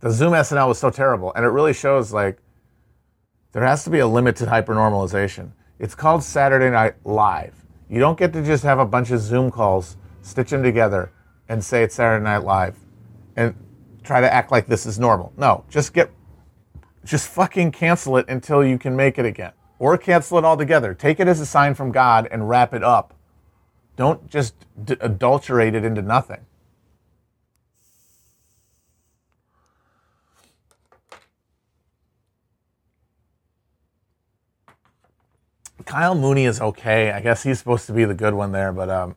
The 0.00 0.10
Zoom 0.10 0.32
SNL 0.32 0.68
was 0.68 0.78
so 0.78 0.90
terrible, 0.90 1.32
and 1.34 1.44
it 1.44 1.48
really 1.48 1.72
shows 1.72 2.12
like 2.12 2.38
there 3.52 3.64
has 3.64 3.84
to 3.84 3.90
be 3.90 4.00
a 4.00 4.06
limit 4.06 4.36
to 4.36 4.44
hypernormalization. 4.44 5.52
It's 5.78 5.94
called 5.94 6.22
Saturday 6.22 6.70
Night 6.70 6.94
Live. 7.04 7.57
You 7.90 8.00
don't 8.00 8.18
get 8.18 8.32
to 8.34 8.44
just 8.44 8.64
have 8.64 8.78
a 8.78 8.84
bunch 8.84 9.10
of 9.10 9.20
Zoom 9.20 9.50
calls, 9.50 9.96
stitch 10.22 10.50
them 10.50 10.62
together, 10.62 11.10
and 11.48 11.64
say 11.64 11.82
it's 11.82 11.94
Saturday 11.94 12.22
Night 12.22 12.44
Live, 12.44 12.76
and 13.36 13.54
try 14.02 14.20
to 14.20 14.32
act 14.32 14.50
like 14.50 14.66
this 14.66 14.84
is 14.84 14.98
normal. 14.98 15.32
No, 15.36 15.64
just 15.70 15.94
get, 15.94 16.10
just 17.04 17.28
fucking 17.28 17.72
cancel 17.72 18.18
it 18.18 18.28
until 18.28 18.64
you 18.64 18.78
can 18.78 18.94
make 18.94 19.18
it 19.18 19.24
again, 19.24 19.52
or 19.78 19.96
cancel 19.96 20.38
it 20.38 20.44
altogether. 20.44 20.92
Take 20.92 21.18
it 21.18 21.28
as 21.28 21.40
a 21.40 21.46
sign 21.46 21.74
from 21.74 21.90
God 21.90 22.28
and 22.30 22.48
wrap 22.48 22.74
it 22.74 22.84
up. 22.84 23.14
Don't 23.96 24.28
just 24.28 24.54
d- 24.84 24.96
adulterate 25.00 25.74
it 25.74 25.84
into 25.84 26.02
nothing. 26.02 26.40
Kyle 35.88 36.14
Mooney 36.14 36.44
is 36.44 36.60
okay. 36.60 37.12
I 37.12 37.20
guess 37.20 37.42
he's 37.42 37.58
supposed 37.58 37.86
to 37.86 37.94
be 37.94 38.04
the 38.04 38.14
good 38.14 38.34
one 38.34 38.52
there, 38.52 38.72
but 38.74 38.90
um, 38.90 39.16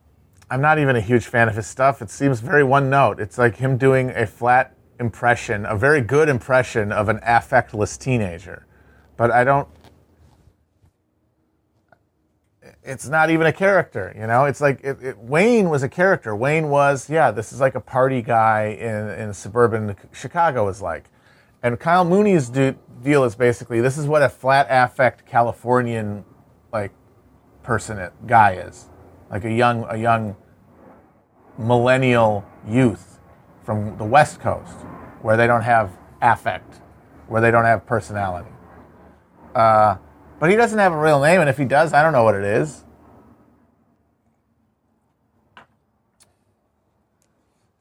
I'm 0.50 0.62
not 0.62 0.78
even 0.78 0.96
a 0.96 1.02
huge 1.02 1.26
fan 1.26 1.46
of 1.46 1.54
his 1.54 1.66
stuff. 1.66 2.00
It 2.00 2.08
seems 2.08 2.40
very 2.40 2.64
one 2.64 2.88
note. 2.88 3.20
It's 3.20 3.36
like 3.36 3.56
him 3.56 3.76
doing 3.76 4.08
a 4.08 4.26
flat 4.26 4.74
impression, 4.98 5.66
a 5.66 5.76
very 5.76 6.00
good 6.00 6.30
impression 6.30 6.90
of 6.90 7.10
an 7.10 7.18
affectless 7.18 7.98
teenager. 7.98 8.66
But 9.18 9.30
I 9.30 9.44
don't. 9.44 9.68
It's 12.82 13.06
not 13.06 13.28
even 13.28 13.46
a 13.46 13.52
character, 13.52 14.14
you 14.18 14.26
know. 14.26 14.46
It's 14.46 14.62
like 14.62 14.80
it, 14.82 15.02
it, 15.02 15.18
Wayne 15.18 15.68
was 15.68 15.82
a 15.82 15.90
character. 15.90 16.34
Wayne 16.34 16.70
was, 16.70 17.10
yeah, 17.10 17.30
this 17.30 17.52
is 17.52 17.60
like 17.60 17.74
a 17.74 17.80
party 17.82 18.22
guy 18.22 18.68
in, 18.80 19.10
in 19.10 19.34
suburban 19.34 19.94
Chicago 20.10 20.68
is 20.68 20.80
like, 20.80 21.10
and 21.62 21.78
Kyle 21.78 22.06
Mooney's 22.06 22.48
do, 22.48 22.74
deal 23.02 23.24
is 23.24 23.34
basically 23.34 23.82
this 23.82 23.98
is 23.98 24.06
what 24.06 24.22
a 24.22 24.30
flat 24.30 24.66
affect 24.70 25.26
Californian 25.26 26.24
like 26.72 26.92
person 27.62 27.98
it, 27.98 28.12
guy 28.26 28.54
is, 28.54 28.88
like 29.30 29.44
a 29.44 29.52
young 29.52 29.84
a 29.88 29.96
young 29.96 30.36
millennial 31.58 32.44
youth 32.66 33.20
from 33.62 33.96
the 33.98 34.04
West 34.04 34.40
Coast, 34.40 34.78
where 35.20 35.36
they 35.36 35.46
don't 35.46 35.62
have 35.62 35.90
affect, 36.20 36.80
where 37.28 37.40
they 37.40 37.50
don't 37.50 37.64
have 37.64 37.86
personality. 37.86 38.50
Uh, 39.54 39.96
but 40.38 40.50
he 40.50 40.56
doesn't 40.56 40.78
have 40.78 40.92
a 40.92 40.98
real 40.98 41.20
name, 41.20 41.40
and 41.40 41.48
if 41.48 41.58
he 41.58 41.64
does, 41.64 41.92
I 41.92 42.02
don't 42.02 42.12
know 42.12 42.24
what 42.24 42.34
it 42.34 42.44
is. 42.44 42.84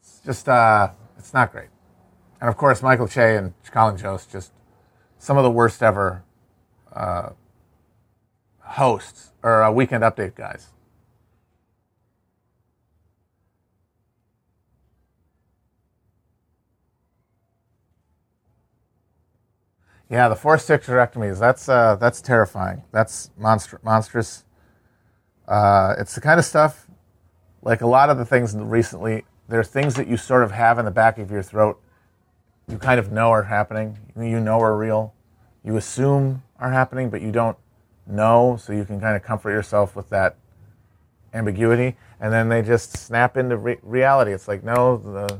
It's 0.01 0.19
just, 0.23 0.47
uh, 0.47 0.91
it's 1.17 1.33
not 1.33 1.51
great. 1.51 1.69
And 2.39 2.49
of 2.49 2.57
course, 2.57 2.83
Michael 2.83 3.07
Che 3.07 3.37
and 3.37 3.53
Colin 3.71 3.97
Jost, 3.97 4.31
just 4.31 4.51
some 5.17 5.37
of 5.37 5.43
the 5.43 5.49
worst 5.49 5.81
ever 5.81 6.23
uh, 6.93 7.29
hosts 8.71 9.31
or 9.43 9.63
uh, 9.63 9.71
weekend 9.71 10.03
update 10.03 10.35
guys. 10.35 10.69
Yeah, 20.09 20.27
the 20.27 20.35
forced 20.35 20.67
hysterectomies, 20.67 21.39
that's, 21.39 21.69
uh, 21.69 21.95
that's 21.95 22.21
terrifying. 22.21 22.83
That's 22.91 23.31
monster- 23.37 23.79
monstrous. 23.81 24.43
Uh, 25.47 25.95
it's 25.97 26.15
the 26.15 26.21
kind 26.21 26.37
of 26.37 26.45
stuff, 26.45 26.87
like 27.61 27.81
a 27.81 27.87
lot 27.87 28.09
of 28.09 28.17
the 28.17 28.25
things 28.25 28.53
recently, 28.55 29.23
there 29.47 29.59
are 29.59 29.63
things 29.63 29.95
that 29.95 30.07
you 30.07 30.17
sort 30.17 30.43
of 30.43 30.51
have 30.51 30.79
in 30.79 30.85
the 30.85 30.91
back 30.91 31.17
of 31.17 31.31
your 31.31 31.43
throat 31.43 31.81
you 32.71 32.77
kind 32.77 32.99
of 32.99 33.11
know 33.11 33.31
are 33.31 33.43
happening. 33.43 33.97
You 34.17 34.39
know 34.39 34.59
are 34.61 34.77
real. 34.77 35.13
You 35.63 35.77
assume 35.77 36.43
are 36.59 36.71
happening, 36.71 37.09
but 37.09 37.21
you 37.21 37.31
don't 37.31 37.57
know, 38.11 38.57
so 38.61 38.73
you 38.73 38.85
can 38.85 38.99
kind 38.99 39.15
of 39.15 39.23
comfort 39.23 39.51
yourself 39.51 39.95
with 39.95 40.09
that 40.09 40.35
ambiguity. 41.33 41.95
And 42.19 42.31
then 42.31 42.49
they 42.49 42.61
just 42.61 42.97
snap 42.97 43.37
into 43.37 43.57
re- 43.57 43.79
reality. 43.81 44.31
It's 44.31 44.47
like, 44.47 44.63
no, 44.63 44.97
the, 44.97 45.39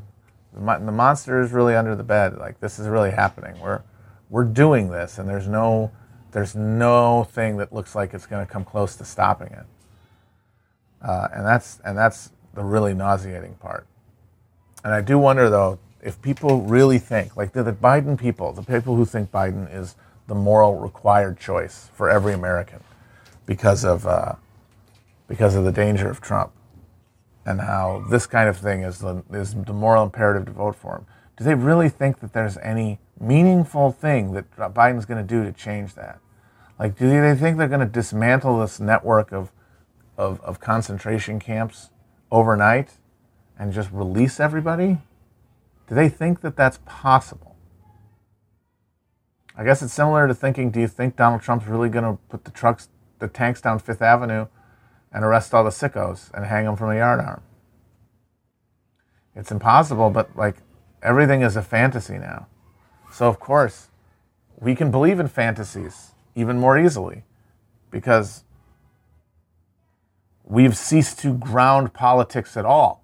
the, 0.54 0.78
the 0.86 0.92
monster 0.92 1.42
is 1.42 1.52
really 1.52 1.76
under 1.76 1.96
the 1.96 2.04
bed. 2.04 2.38
Like 2.38 2.60
this 2.60 2.80
is 2.80 2.88
really 2.88 3.12
happening. 3.12 3.60
We're 3.60 3.82
we're 4.30 4.46
doing 4.46 4.90
this, 4.90 5.20
and 5.20 5.28
there's 5.28 5.48
no 5.48 5.92
there's 6.32 6.56
no 6.56 7.26
thing 7.26 7.58
that 7.58 7.74
looks 7.74 7.96
like 7.96 8.14
it's 8.14 8.26
going 8.26 8.46
to 8.46 8.52
come 8.52 8.64
close 8.64 8.96
to 8.96 9.06
stopping 9.06 9.52
it. 9.52 9.66
Uh, 11.02 11.28
and 11.34 11.46
that's 11.46 11.80
and 11.84 11.98
that's 11.98 12.32
the 12.54 12.64
really 12.64 12.94
nauseating 12.94 13.56
part. 13.56 13.86
And 14.84 14.94
I 14.94 15.02
do 15.02 15.20
wonder 15.20 15.50
though 15.50 15.80
if 16.02 16.22
people 16.22 16.62
really 16.62 16.98
think 16.98 17.36
like 17.38 17.54
the, 17.54 17.64
the 17.64 17.74
Biden 17.74 18.18
people, 18.20 18.54
the 18.54 18.64
people 18.64 18.96
who 18.96 19.06
think 19.06 19.32
Biden 19.32 19.74
is 19.74 19.96
the 20.28 20.36
moral 20.36 20.78
required 20.78 21.40
choice 21.40 21.90
for 21.94 22.10
every 22.10 22.34
American 22.34 22.84
because 23.46 23.84
of 23.84 24.06
uh, 24.06 24.34
because 25.28 25.56
of 25.56 25.64
the 25.64 25.72
danger 25.72 26.10
of 26.10 26.22
Trump 26.22 26.52
and 27.46 27.62
how 27.62 28.06
this 28.10 28.28
kind 28.28 28.48
of 28.48 28.58
thing 28.58 28.82
is 28.82 29.00
the 29.00 29.24
is 29.32 29.54
the 29.56 29.74
moral 29.74 30.04
imperative 30.04 30.46
to 30.46 30.52
vote 30.52 30.76
for 30.76 30.98
him. 30.98 31.06
Do 31.38 31.44
they 31.44 31.56
really 31.56 31.90
think 31.90 32.20
that 32.20 32.34
there's 32.34 32.58
any 32.58 33.00
meaningful 33.20 33.92
thing 33.92 34.34
that 34.34 34.56
Biden's 34.56 35.06
going 35.06 35.26
to 35.26 35.28
do 35.28 35.44
to 35.44 35.52
change 35.52 35.96
that? 35.96 36.20
Like, 36.78 36.98
do 36.98 37.10
they 37.10 37.36
think 37.36 37.58
they're 37.58 37.68
going 37.68 37.80
to 37.80 37.86
dismantle 37.86 38.60
this 38.60 38.80
network 38.80 39.32
of, 39.32 39.52
of, 40.18 40.42
of 40.42 40.60
concentration 40.60 41.40
camps 41.40 41.92
overnight 42.32 42.98
and 43.58 43.72
just 43.72 43.92
release 43.92 44.40
everybody? 44.40 44.98
Do 45.88 45.96
they 45.96 46.10
think 46.10 46.42
that 46.42 46.56
that's 46.56 46.80
possible? 46.86 47.51
I 49.62 49.64
guess 49.64 49.84
it's 49.84 49.94
similar 49.94 50.28
to 50.28 50.34
thinking, 50.34 50.72
do 50.72 50.80
you 50.80 50.88
think 50.88 51.16
Donald 51.16 51.44
Trump's 51.44 51.68
really 51.68 51.88
going 51.88 52.04
to 52.04 52.20
put 52.30 52.46
the 52.46 52.50
trucks, 52.50 52.90
the 53.20 53.28
tanks 53.28 53.62
down 53.62 53.78
Fifth 53.78 54.02
Avenue 54.02 54.48
and 55.14 55.24
arrest 55.24 55.54
all 55.54 55.64
the 55.64 55.70
sickos 55.70 56.34
and 56.34 56.48
hang 56.48 56.66
them 56.66 56.76
from 56.76 56.90
a 56.90 56.96
yardarm? 56.96 57.42
It's 59.36 59.52
impossible, 59.52 60.10
but 60.10 60.36
like 60.36 60.56
everything 61.04 61.44
is 61.44 61.56
a 61.56 61.62
fantasy 61.62 62.18
now. 62.18 62.48
So, 63.12 63.28
of 63.28 63.40
course, 63.40 63.90
we 64.60 64.74
can 64.74 64.90
believe 64.90 65.20
in 65.20 65.28
fantasies 65.28 66.14
even 66.34 66.58
more 66.58 66.76
easily 66.76 67.24
because 67.92 68.44
we've 70.44 70.76
ceased 70.76 71.20
to 71.20 71.36
ground 71.36 71.94
politics 71.94 72.58
at 72.58 72.66
all. 72.66 73.01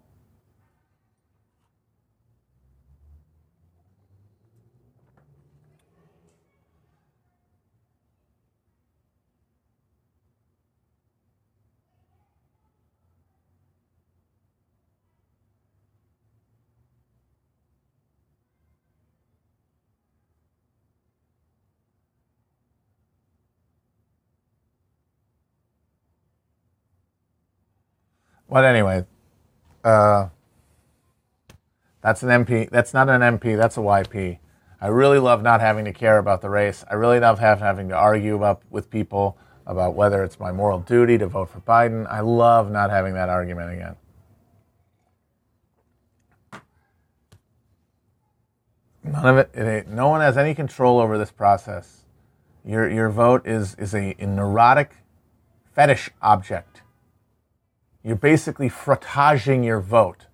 But 28.57 28.65
anyway, 28.65 29.05
uh, 29.83 30.29
that's 32.01 32.23
an 32.23 32.29
MP. 32.29 32.67
That's 32.71 32.91
not 32.91 33.07
an 33.07 33.21
MP. 33.21 33.55
That's 33.55 33.77
a 33.77 33.81
YP. 33.81 34.39
I 34.81 34.87
really 34.87 35.19
love 35.19 35.43
not 35.43 35.61
having 35.61 35.85
to 35.85 35.93
care 35.93 36.17
about 36.17 36.41
the 36.41 36.49
race. 36.49 36.83
I 36.89 36.95
really 36.95 37.19
love 37.19 37.37
having 37.37 37.89
to 37.89 37.95
argue 37.95 38.35
about 38.35 38.63
with 38.71 38.89
people 38.89 39.37
about 39.67 39.93
whether 39.93 40.23
it's 40.23 40.39
my 40.39 40.51
moral 40.51 40.79
duty 40.79 41.19
to 41.19 41.27
vote 41.27 41.51
for 41.51 41.59
Biden. 41.59 42.11
I 42.11 42.21
love 42.21 42.71
not 42.71 42.89
having 42.89 43.13
that 43.13 43.29
argument 43.29 43.73
again. 43.73 43.95
None 49.03 49.25
of 49.27 49.37
it, 49.37 49.53
it 49.53 49.87
no 49.87 50.07
one 50.07 50.21
has 50.21 50.35
any 50.35 50.55
control 50.55 50.99
over 50.99 51.19
this 51.19 51.29
process. 51.29 52.05
Your, 52.65 52.89
your 52.89 53.11
vote 53.11 53.45
is, 53.45 53.75
is 53.75 53.93
a, 53.93 54.15
a 54.17 54.25
neurotic 54.25 54.95
fetish 55.75 56.09
object. 56.23 56.76
You're 58.07 58.15
basically 58.15 58.69
frottaging 58.69 59.65
your 59.65 59.81
vote 59.81 60.27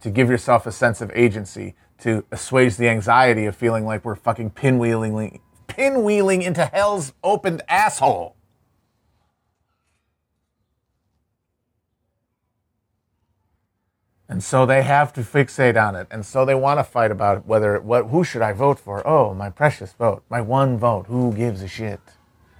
to 0.00 0.10
give 0.10 0.28
yourself 0.28 0.66
a 0.66 0.72
sense 0.72 1.00
of 1.00 1.12
agency, 1.14 1.76
to 1.98 2.24
assuage 2.32 2.76
the 2.76 2.88
anxiety 2.88 3.44
of 3.44 3.54
feeling 3.54 3.86
like 3.86 4.04
we're 4.04 4.16
fucking 4.16 4.50
pinwheeling, 4.50 5.38
pinwheeling 5.68 6.42
into 6.42 6.64
hell's 6.64 7.12
opened 7.22 7.62
asshole. 7.68 8.34
And 14.28 14.42
so 14.42 14.66
they 14.66 14.82
have 14.82 15.12
to 15.12 15.20
fixate 15.20 15.80
on 15.80 15.94
it. 15.94 16.08
And 16.10 16.26
so 16.26 16.44
they 16.44 16.56
want 16.56 16.80
to 16.80 16.84
fight 16.84 17.12
about 17.12 17.46
whether 17.46 17.80
what 17.80 18.06
who 18.06 18.24
should 18.24 18.42
I 18.42 18.52
vote 18.52 18.80
for? 18.80 19.06
Oh, 19.06 19.34
my 19.34 19.50
precious 19.50 19.92
vote, 19.92 20.24
my 20.28 20.40
one 20.40 20.78
vote. 20.78 21.06
Who 21.06 21.32
gives 21.32 21.62
a 21.62 21.68
shit? 21.68 22.00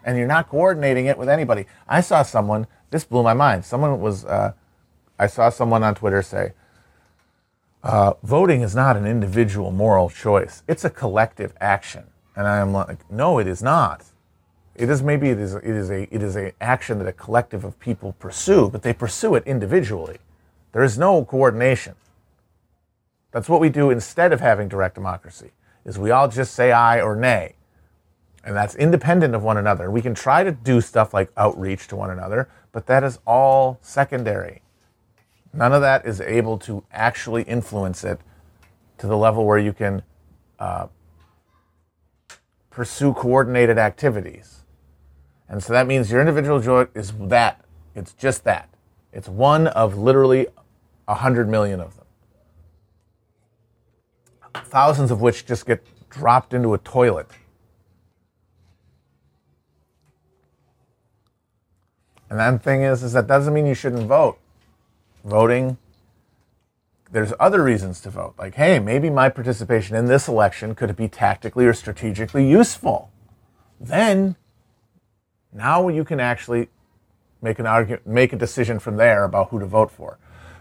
And 0.04 0.18
you're 0.18 0.26
not 0.26 0.48
coordinating 0.48 1.06
it 1.06 1.18
with 1.18 1.28
anybody. 1.28 1.66
I 1.88 2.00
saw 2.00 2.22
someone. 2.22 2.66
This 2.90 3.04
blew 3.04 3.22
my 3.22 3.34
mind. 3.34 3.64
Someone 3.64 4.00
was. 4.00 4.24
Uh, 4.24 4.52
I 5.18 5.26
saw 5.26 5.48
someone 5.48 5.82
on 5.82 5.94
Twitter 5.94 6.22
say, 6.22 6.52
uh, 7.82 8.14
"Voting 8.22 8.62
is 8.62 8.74
not 8.74 8.96
an 8.96 9.06
individual 9.06 9.70
moral 9.70 10.10
choice; 10.10 10.62
it's 10.68 10.84
a 10.84 10.90
collective 10.90 11.54
action." 11.60 12.04
And 12.36 12.46
I 12.46 12.58
am 12.58 12.72
like, 12.72 13.10
"No, 13.10 13.38
it 13.38 13.46
is 13.46 13.62
not. 13.62 14.04
It 14.74 14.90
is 14.90 15.02
maybe 15.02 15.30
it 15.30 15.38
is 15.38 15.54
it 15.54 15.64
is 15.64 15.90
a 15.90 16.02
it 16.14 16.22
is 16.22 16.36
a 16.36 16.52
action 16.60 16.98
that 16.98 17.08
a 17.08 17.12
collective 17.12 17.64
of 17.64 17.78
people 17.78 18.14
pursue, 18.18 18.68
but 18.68 18.82
they 18.82 18.92
pursue 18.92 19.34
it 19.36 19.44
individually. 19.46 20.18
There 20.72 20.82
is 20.82 20.98
no 20.98 21.24
coordination. 21.24 21.94
That's 23.30 23.48
what 23.48 23.60
we 23.60 23.68
do 23.68 23.90
instead 23.90 24.32
of 24.32 24.40
having 24.40 24.68
direct 24.68 24.96
democracy. 24.96 25.52
Is 25.84 25.98
we 25.98 26.10
all 26.10 26.28
just 26.28 26.54
say 26.54 26.72
aye 26.72 27.00
or 27.00 27.14
nay, 27.14 27.54
and 28.44 28.54
that's 28.54 28.74
independent 28.74 29.34
of 29.34 29.42
one 29.42 29.56
another. 29.56 29.90
We 29.90 30.02
can 30.02 30.14
try 30.14 30.44
to 30.44 30.52
do 30.52 30.80
stuff 30.80 31.14
like 31.14 31.32
outreach 31.36 31.88
to 31.88 31.96
one 31.96 32.10
another, 32.10 32.48
but 32.72 32.86
that 32.86 33.02
is 33.02 33.18
all 33.26 33.78
secondary. 33.80 34.60
None 35.52 35.72
of 35.72 35.80
that 35.80 36.04
is 36.04 36.20
able 36.20 36.58
to 36.58 36.84
actually 36.92 37.44
influence 37.44 38.04
it 38.04 38.20
to 38.98 39.06
the 39.06 39.16
level 39.16 39.46
where 39.46 39.58
you 39.58 39.72
can 39.72 40.02
uh, 40.58 40.88
pursue 42.70 43.14
coordinated 43.14 43.78
activities. 43.78 44.64
And 45.48 45.62
so 45.62 45.72
that 45.72 45.86
means 45.86 46.10
your 46.10 46.20
individual 46.20 46.60
joy 46.60 46.86
is 46.94 47.12
that. 47.12 47.64
It's 47.94 48.12
just 48.12 48.44
that. 48.44 48.68
It's 49.12 49.28
one 49.28 49.68
of 49.68 49.96
literally 49.96 50.48
a 51.06 51.14
hundred 51.14 51.48
million 51.48 51.80
of 51.80 51.96
them. 51.96 52.06
Thousands 54.64 55.10
of 55.10 55.20
which 55.20 55.46
just 55.46 55.66
get 55.66 55.84
dropped 56.10 56.52
into 56.52 56.74
a 56.74 56.78
toilet. 56.78 57.28
And 62.34 62.40
that 62.40 62.64
thing 62.64 62.82
is, 62.82 63.04
is 63.04 63.12
that 63.12 63.28
doesn't 63.28 63.54
mean 63.54 63.64
you 63.64 63.76
shouldn't 63.76 64.08
vote. 64.08 64.40
Voting, 65.24 65.78
there's 67.12 67.32
other 67.38 67.62
reasons 67.62 68.00
to 68.00 68.10
vote. 68.10 68.34
Like, 68.36 68.56
hey, 68.56 68.80
maybe 68.80 69.08
my 69.08 69.28
participation 69.28 69.94
in 69.94 70.06
this 70.06 70.26
election 70.26 70.74
could 70.74 70.96
be 70.96 71.06
tactically 71.06 71.64
or 71.64 71.72
strategically 71.72 72.44
useful. 72.44 73.12
Then 73.78 74.34
now 75.52 75.86
you 75.86 76.02
can 76.02 76.18
actually 76.18 76.70
make 77.40 77.60
an 77.60 77.66
argument, 77.66 78.04
make 78.04 78.32
a 78.32 78.36
decision 78.36 78.80
from 78.80 78.96
there 78.96 79.22
about 79.22 79.50
who 79.50 79.60
to 79.60 79.66
vote 79.66 79.92
for. 79.92 80.18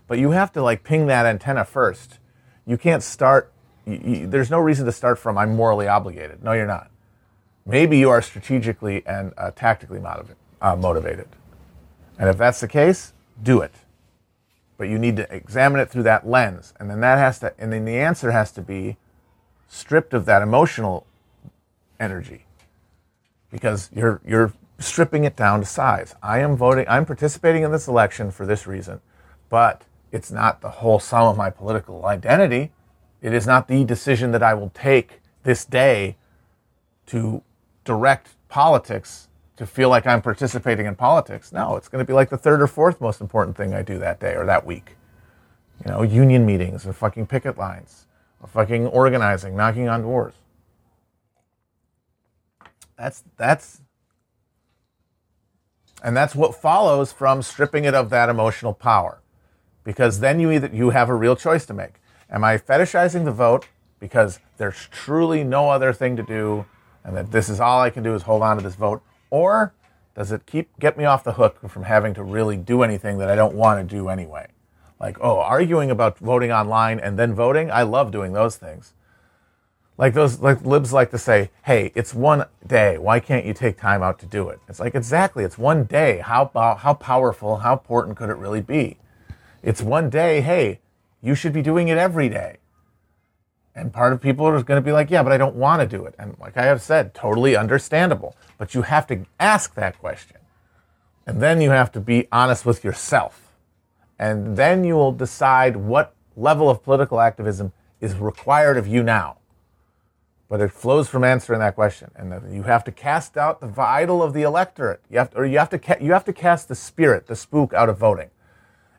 But 0.07 0.19
you 0.19 0.29
have 0.29 0.51
to 0.51 0.61
like 0.61 0.83
ping 0.83 1.07
that 1.07 1.25
antenna 1.25 1.65
first. 1.65 2.19
You 2.67 2.77
can't 2.77 3.01
start. 3.01 3.51
You, 3.87 3.99
you, 4.05 4.27
there's 4.27 4.51
no 4.51 4.59
reason 4.59 4.85
to 4.85 4.91
start 4.91 5.17
from 5.17 5.39
I'm 5.39 5.55
morally 5.55 5.87
obligated. 5.87 6.43
No, 6.43 6.51
you're 6.51 6.67
not. 6.67 6.91
Maybe 7.65 7.97
you 7.97 8.11
are 8.11 8.21
strategically 8.21 9.01
and 9.07 9.33
uh, 9.39 9.49
tactically 9.55 9.99
motiv- 9.99 10.35
uh, 10.61 10.75
motivated. 10.75 11.29
And 12.17 12.29
if 12.29 12.37
that's 12.37 12.59
the 12.59 12.67
case, 12.67 13.13
do 13.41 13.61
it. 13.61 13.73
But 14.77 14.89
you 14.89 14.97
need 14.97 15.15
to 15.17 15.33
examine 15.33 15.79
it 15.79 15.89
through 15.89 16.03
that 16.03 16.27
lens. 16.27 16.73
And 16.79 16.89
then 16.89 17.01
that 17.01 17.17
has 17.17 17.39
to, 17.39 17.53
and 17.57 17.71
then 17.71 17.85
the 17.85 17.97
answer 17.97 18.31
has 18.31 18.51
to 18.53 18.61
be 18.61 18.97
stripped 19.67 20.13
of 20.13 20.25
that 20.25 20.41
emotional 20.41 21.05
energy. 21.99 22.45
Because 23.51 23.89
you're, 23.93 24.19
you're 24.25 24.53
stripping 24.79 25.23
it 25.23 25.35
down 25.35 25.59
to 25.61 25.65
size. 25.65 26.15
I 26.21 26.39
am 26.39 26.55
voting, 26.55 26.85
I'm 26.87 27.05
participating 27.05 27.63
in 27.63 27.71
this 27.71 27.87
election 27.87 28.31
for 28.31 28.45
this 28.45 28.67
reason, 28.67 29.01
but 29.49 29.83
it's 30.11 30.31
not 30.31 30.61
the 30.61 30.69
whole 30.69 30.99
sum 30.99 31.27
of 31.27 31.37
my 31.37 31.49
political 31.49 32.05
identity. 32.05 32.71
It 33.21 33.33
is 33.33 33.47
not 33.47 33.67
the 33.67 33.83
decision 33.83 34.31
that 34.31 34.43
I 34.43 34.53
will 34.53 34.71
take 34.73 35.21
this 35.43 35.65
day 35.65 36.17
to 37.07 37.41
direct 37.83 38.29
politics 38.49 39.27
to 39.57 39.65
feel 39.65 39.89
like 39.89 40.07
I'm 40.07 40.21
participating 40.21 40.85
in 40.85 40.95
politics. 40.95 41.51
No, 41.51 41.75
it's 41.75 41.87
going 41.87 42.03
to 42.03 42.07
be 42.07 42.13
like 42.13 42.29
the 42.29 42.37
third 42.37 42.61
or 42.61 42.67
fourth 42.67 42.99
most 42.99 43.21
important 43.21 43.55
thing 43.55 43.73
I 43.73 43.83
do 43.83 43.99
that 43.99 44.19
day 44.19 44.35
or 44.35 44.45
that 44.45 44.65
week. 44.65 44.95
You 45.85 45.91
know, 45.91 46.01
union 46.01 46.45
meetings 46.45 46.85
or 46.85 46.93
fucking 46.93 47.27
picket 47.27 47.57
lines 47.57 48.07
or 48.41 48.47
fucking 48.47 48.87
organizing, 48.87 49.55
knocking 49.55 49.87
on 49.87 50.01
doors. 50.01 50.33
That's 52.97 53.23
that's 53.37 53.81
and 56.03 56.15
that's 56.15 56.35
what 56.35 56.55
follows 56.55 57.11
from 57.11 57.41
stripping 57.41 57.85
it 57.85 57.93
of 57.93 58.09
that 58.09 58.29
emotional 58.29 58.73
power. 58.73 59.21
Because 59.83 60.19
then 60.19 60.39
you 60.39 60.51
either 60.51 60.69
you 60.73 60.91
have 60.91 61.09
a 61.09 61.15
real 61.15 61.35
choice 61.35 61.65
to 61.67 61.73
make. 61.73 61.95
Am 62.29 62.43
I 62.43 62.57
fetishizing 62.57 63.25
the 63.25 63.31
vote 63.31 63.67
because 63.99 64.39
there's 64.57 64.87
truly 64.91 65.43
no 65.43 65.69
other 65.69 65.93
thing 65.93 66.15
to 66.15 66.23
do 66.23 66.65
and 67.03 67.15
that 67.15 67.31
this 67.31 67.49
is 67.49 67.59
all 67.59 67.81
I 67.81 67.89
can 67.89 68.03
do 68.03 68.15
is 68.15 68.23
hold 68.23 68.41
on 68.41 68.57
to 68.57 68.63
this 68.63 68.75
vote? 68.75 69.03
Or 69.33 69.73
does 70.15 70.31
it 70.31 70.45
keep 70.45 70.69
get 70.77 70.95
me 70.95 71.05
off 71.05 71.23
the 71.23 71.33
hook 71.33 71.67
from 71.67 71.85
having 71.85 72.13
to 72.13 72.21
really 72.21 72.55
do 72.55 72.83
anything 72.83 73.17
that 73.17 73.31
I 73.31 73.35
don't 73.35 73.55
want 73.55 73.79
to 73.79 73.95
do 73.95 74.07
anyway? 74.07 74.45
Like, 74.99 75.17
oh, 75.19 75.39
arguing 75.39 75.89
about 75.89 76.19
voting 76.19 76.51
online 76.51 76.99
and 76.99 77.17
then 77.17 77.33
voting, 77.33 77.71
I 77.71 77.81
love 77.81 78.11
doing 78.11 78.33
those 78.33 78.57
things. 78.57 78.93
Like 79.97 80.13
those 80.13 80.39
like 80.39 80.61
libs 80.61 80.93
like 80.93 81.09
to 81.09 81.17
say, 81.17 81.49
"Hey, 81.63 81.91
it's 81.95 82.13
one 82.13 82.45
day. 82.65 82.99
Why 82.99 83.19
can't 83.19 83.43
you 83.43 83.55
take 83.55 83.75
time 83.75 84.03
out 84.03 84.19
to 84.19 84.27
do 84.27 84.49
it?" 84.49 84.59
It's 84.69 84.79
like 84.79 84.93
exactly, 84.93 85.43
it's 85.43 85.57
one 85.57 85.85
day. 85.85 86.19
How 86.19 86.51
how 86.77 86.93
powerful, 86.93 87.57
how 87.57 87.73
important 87.73 88.17
could 88.17 88.29
it 88.29 88.37
really 88.37 88.61
be? 88.61 88.99
It's 89.63 89.81
one 89.81 90.11
day. 90.11 90.41
Hey, 90.41 90.79
you 91.23 91.33
should 91.33 91.53
be 91.53 91.63
doing 91.63 91.87
it 91.87 91.97
every 91.97 92.29
day. 92.29 92.57
And 93.75 93.91
part 93.91 94.13
of 94.13 94.21
people 94.21 94.45
are 94.45 94.61
going 94.61 94.81
to 94.81 94.85
be 94.85 94.91
like, 94.91 95.09
"Yeah, 95.09 95.23
but 95.23 95.31
I 95.31 95.37
don't 95.37 95.55
want 95.55 95.81
to 95.81 95.87
do 95.87 96.05
it." 96.05 96.15
And 96.19 96.35
like 96.39 96.57
I 96.57 96.63
have 96.63 96.81
said, 96.81 97.13
totally 97.13 97.55
understandable. 97.55 98.35
But 98.57 98.75
you 98.75 98.83
have 98.83 99.07
to 99.07 99.25
ask 99.39 99.73
that 99.75 99.97
question. 99.99 100.37
And 101.25 101.41
then 101.41 101.61
you 101.61 101.71
have 101.71 101.91
to 101.93 101.99
be 101.99 102.27
honest 102.31 102.65
with 102.65 102.83
yourself. 102.83 103.53
And 104.19 104.57
then 104.57 104.83
you 104.83 104.95
will 104.95 105.11
decide 105.11 105.75
what 105.75 106.13
level 106.35 106.69
of 106.69 106.83
political 106.83 107.19
activism 107.19 107.73
is 108.01 108.15
required 108.15 108.77
of 108.77 108.87
you 108.87 109.01
now. 109.01 109.37
But 110.49 110.61
it 110.61 110.71
flows 110.71 111.09
from 111.09 111.23
answering 111.23 111.59
that 111.61 111.75
question. 111.75 112.11
And 112.15 112.53
you 112.53 112.63
have 112.63 112.83
to 112.83 112.91
cast 112.91 113.37
out 113.37 113.59
the 113.59 113.81
idol 113.81 114.21
of 114.21 114.33
the 114.33 114.43
electorate. 114.43 115.01
You 115.09 115.17
have 115.17 115.31
to, 115.31 115.37
or 115.37 115.45
you 115.45 115.57
have 115.57 115.69
to, 115.69 115.79
ca- 115.79 115.97
you 115.99 116.11
have 116.11 116.25
to 116.25 116.33
cast 116.33 116.67
the 116.67 116.75
spirit, 116.75 117.27
the 117.27 117.35
spook 117.35 117.73
out 117.73 117.89
of 117.89 117.97
voting 117.97 118.29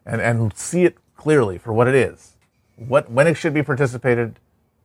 and, 0.04 0.20
and 0.20 0.56
see 0.56 0.84
it 0.84 0.96
clearly 1.16 1.58
for 1.58 1.72
what 1.72 1.86
it 1.86 1.94
is. 1.94 2.36
What, 2.76 3.10
when 3.10 3.26
it 3.26 3.34
should 3.34 3.54
be 3.54 3.62
participated 3.62 4.40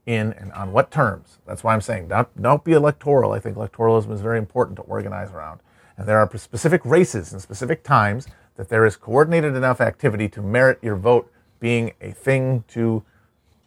in 0.06 0.34
and 0.34 0.52
on 0.54 0.72
what 0.72 0.92
terms. 0.92 1.38
That's 1.46 1.64
why 1.64 1.74
I'm 1.74 1.82
saying 1.82 2.08
don't, 2.08 2.42
don't 2.42 2.64
be 2.64 2.74
electoral. 2.74 3.32
I 3.32 3.40
think 3.40 3.58
electoralism 3.58 4.12
is 4.12 4.22
very 4.22 4.38
important 4.38 4.78
to 4.78 4.82
organize 4.84 5.32
around. 5.32 5.60
And 5.98 6.08
there 6.08 6.20
are 6.20 6.38
specific 6.38 6.82
races 6.86 7.34
and 7.34 7.42
specific 7.42 7.84
times 7.84 8.28
that 8.56 8.70
there 8.70 8.86
is 8.86 8.96
coordinated 8.96 9.56
enough 9.56 9.82
activity 9.82 10.28
to 10.30 10.42
merit 10.42 10.80
your 10.82 10.96
vote 10.96 11.32
being 11.60 11.94
a 12.02 12.12
thing 12.12 12.64
to 12.70 13.04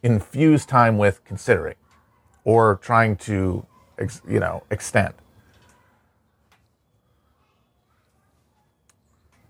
infuse 0.01 0.65
time 0.65 0.97
with 0.97 1.23
considering 1.23 1.75
or 2.43 2.77
trying 2.77 3.15
to, 3.15 3.65
you 4.27 4.39
know, 4.39 4.63
extend. 4.69 5.13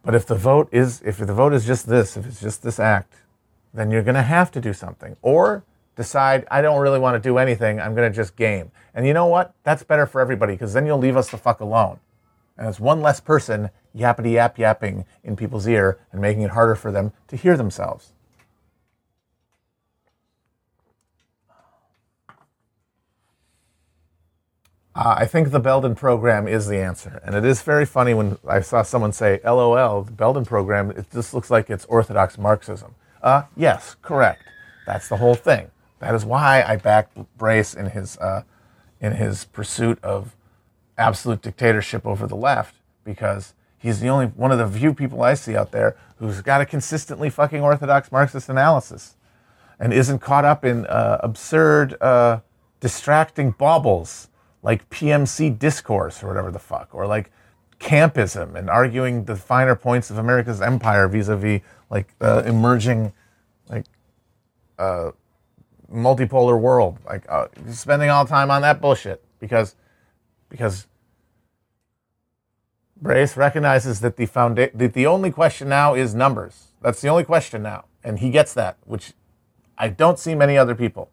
But 0.04 0.16
if 0.16 0.26
the 0.26 0.36
vote 0.36 0.68
is 0.72 1.02
if 1.06 1.18
the 1.18 1.34
vote 1.34 1.54
is 1.54 1.66
just 1.66 1.88
this, 1.88 2.18
if 2.18 2.26
it's 2.26 2.42
just 2.42 2.62
this 2.62 2.80
act, 2.80 3.16
then 3.74 3.90
you're 3.90 4.04
going 4.04 4.16
to 4.16 4.22
have 4.22 4.52
to 4.52 4.62
do 4.62 4.74
something 4.74 5.16
or 5.22 5.64
decide 5.96 6.46
I 6.50 6.62
don't 6.62 6.82
really 6.82 7.00
want 7.00 7.22
to 7.22 7.30
do 7.30 7.38
anything. 7.38 7.80
I'm 7.80 7.96
going 7.96 8.12
to 8.12 8.16
just 8.16 8.36
game. 8.36 8.72
And 8.94 9.06
you 9.08 9.14
know 9.14 9.26
what? 9.26 9.54
That's 9.64 9.84
better 9.84 10.06
for 10.06 10.22
everybody 10.22 10.54
because 10.54 10.74
then 10.74 10.86
you'll 10.86 10.98
leave 10.98 11.18
us 11.18 11.30
the 11.30 11.38
fuck 11.38 11.60
alone. 11.60 12.00
And 12.58 12.68
it's 12.68 12.80
one 12.80 13.02
less 13.02 13.20
person 13.20 13.70
yappity 13.96 14.34
yap 14.34 14.58
yapping 14.58 15.06
in 15.24 15.36
people's 15.36 15.68
ear 15.68 16.00
and 16.12 16.22
making 16.22 16.44
it 16.44 16.52
harder 16.52 16.76
for 16.76 16.92
them 16.92 17.12
to 17.28 17.36
hear 17.36 17.58
themselves. 17.58 18.14
Uh, 24.96 25.16
I 25.18 25.26
think 25.26 25.50
the 25.50 25.60
Belden 25.60 25.96
program 25.96 26.48
is 26.48 26.68
the 26.68 26.78
answer. 26.78 27.20
And 27.26 27.34
it 27.34 27.44
is 27.44 27.64
very 27.64 27.86
funny 27.86 28.14
when 28.14 28.38
I 28.48 28.62
saw 28.62 28.84
someone 28.84 29.12
say, 29.12 29.40
LOL, 29.44 30.04
the 30.04 30.12
Belden 30.12 30.46
program, 30.46 30.92
it 30.92 31.08
just 31.12 31.34
looks 31.34 31.50
like 31.50 31.72
it's 31.72 31.86
orthodox 31.86 32.38
Marxism. 32.38 32.94
Uh, 33.22 33.44
yes, 33.58 33.96
correct. 34.04 34.44
That's 34.86 35.10
the 35.10 35.18
whole 35.18 35.34
thing. 35.34 35.72
That 36.04 36.16
is 36.16 36.26
why 36.26 36.64
I 36.64 36.76
back 36.76 37.12
Brace 37.38 37.74
in 37.74 37.92
his 37.92 38.18
uh, 38.18 38.44
in 39.00 39.14
his 39.14 39.46
pursuit 39.46 40.04
of 40.04 40.36
absolute 40.98 41.42
dictatorship 41.42 42.06
over 42.06 42.28
the 42.28 42.36
left 42.36 42.76
because 43.06 43.54
he's 43.78 44.02
the 44.02 44.10
only 44.10 44.26
one 44.26 44.52
of 44.52 44.58
the 44.58 44.68
few 44.68 44.94
people 44.94 45.24
I 45.24 45.34
see 45.34 45.56
out 45.56 45.72
there 45.72 45.96
who's 46.18 46.42
got 46.42 46.60
a 46.60 46.66
consistently 46.66 47.30
fucking 47.30 47.62
orthodox 47.62 48.12
Marxist 48.12 48.50
analysis 48.50 49.16
and 49.80 49.94
isn't 49.94 50.20
caught 50.20 50.44
up 50.44 50.66
in 50.66 50.86
uh, 50.88 51.20
absurd, 51.24 51.96
uh, 52.02 52.42
distracting 52.82 53.52
baubles 53.52 54.28
like 54.62 54.90
PMC 54.90 55.58
discourse 55.58 56.22
or 56.22 56.28
whatever 56.28 56.52
the 56.52 56.60
fuck, 56.60 56.94
or 56.94 57.08
like 57.08 57.32
campism 57.80 58.56
and 58.56 58.70
arguing 58.70 59.24
the 59.24 59.38
finer 59.38 59.76
points 59.76 60.10
of 60.10 60.18
America's 60.18 60.62
empire 60.62 61.08
vis-a-vis 61.08 61.62
like 61.90 62.14
uh, 62.20 62.44
emerging 62.46 63.14
like 63.70 63.86
uh, 64.78 65.12
multipolar 65.94 66.60
world, 66.60 67.00
like 67.06 67.26
uh, 67.30 67.48
spending 67.70 68.10
all 68.10 68.26
the 68.26 68.30
time 68.30 68.50
on 68.52 68.62
that 68.64 68.82
bullshit 68.82 69.24
because 69.40 69.76
because 70.50 70.88
Brace 73.02 73.36
recognizes 73.36 74.00
that 74.00 74.18
the 74.18 74.28
founda- 74.28 74.72
that 74.74 74.94
the 74.94 75.06
only 75.06 75.32
question 75.32 75.70
now 75.70 75.94
is 75.94 76.16
numbers. 76.16 76.70
That's 76.82 77.02
the 77.02 77.10
only 77.10 77.24
question 77.24 77.62
now, 77.62 77.86
and 78.04 78.20
he 78.20 78.30
gets 78.30 78.54
that, 78.54 78.78
which 78.86 79.14
I 79.78 79.90
don't 79.90 80.18
see 80.18 80.36
many 80.36 80.58
other 80.58 80.76
people. 80.76 81.10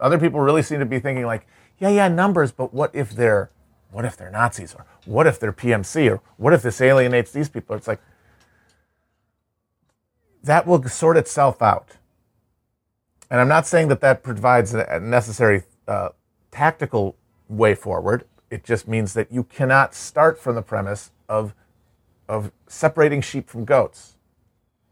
Other 0.00 0.18
people 0.18 0.40
really 0.40 0.62
seem 0.62 0.80
to 0.80 0.86
be 0.86 0.98
thinking 0.98 1.24
like, 1.24 1.46
yeah, 1.78 1.90
yeah, 1.90 2.08
numbers, 2.08 2.52
but 2.52 2.74
what 2.74 2.94
if 2.94 3.10
they're 3.10 3.50
what 3.92 4.04
if 4.04 4.16
they're 4.16 4.30
Nazis 4.30 4.74
or 4.74 4.86
what 5.04 5.26
if 5.26 5.38
they're 5.38 5.52
PMC 5.52 6.10
or 6.10 6.20
what 6.36 6.52
if 6.52 6.62
this 6.62 6.80
alienates 6.80 7.30
these 7.30 7.48
people? 7.48 7.76
It's 7.76 7.86
like 7.86 8.00
that 10.42 10.66
will 10.66 10.82
sort 10.84 11.16
itself 11.16 11.62
out. 11.62 11.96
And 13.32 13.40
I'm 13.40 13.48
not 13.48 13.66
saying 13.66 13.88
that 13.88 14.02
that 14.02 14.22
provides 14.22 14.74
a 14.74 15.00
necessary 15.00 15.62
uh, 15.88 16.10
tactical 16.50 17.16
way 17.48 17.74
forward. 17.74 18.26
It 18.50 18.62
just 18.62 18.86
means 18.86 19.14
that 19.14 19.32
you 19.32 19.44
cannot 19.44 19.94
start 19.94 20.38
from 20.38 20.54
the 20.54 20.60
premise 20.60 21.12
of, 21.30 21.54
of 22.28 22.52
separating 22.66 23.22
sheep 23.22 23.48
from 23.48 23.64
goats. 23.64 24.18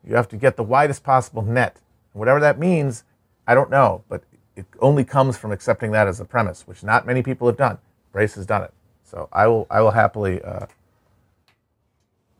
You 0.02 0.16
have 0.16 0.26
to 0.28 0.38
get 0.38 0.56
the 0.56 0.62
widest 0.62 1.04
possible 1.04 1.42
net. 1.42 1.82
Whatever 2.14 2.40
that 2.40 2.58
means, 2.58 3.04
I 3.46 3.54
don't 3.54 3.68
know, 3.68 4.04
but 4.08 4.22
it 4.56 4.64
only 4.78 5.04
comes 5.04 5.36
from 5.36 5.52
accepting 5.52 5.92
that 5.92 6.08
as 6.08 6.18
a 6.18 6.24
premise, 6.24 6.66
which 6.66 6.82
not 6.82 7.06
many 7.06 7.22
people 7.22 7.46
have 7.46 7.58
done. 7.58 7.76
Brace 8.10 8.36
has 8.36 8.46
done 8.46 8.62
it. 8.62 8.72
So 9.04 9.28
I 9.34 9.48
will, 9.48 9.66
I 9.68 9.82
will 9.82 9.90
happily, 9.90 10.40
uh, 10.40 10.64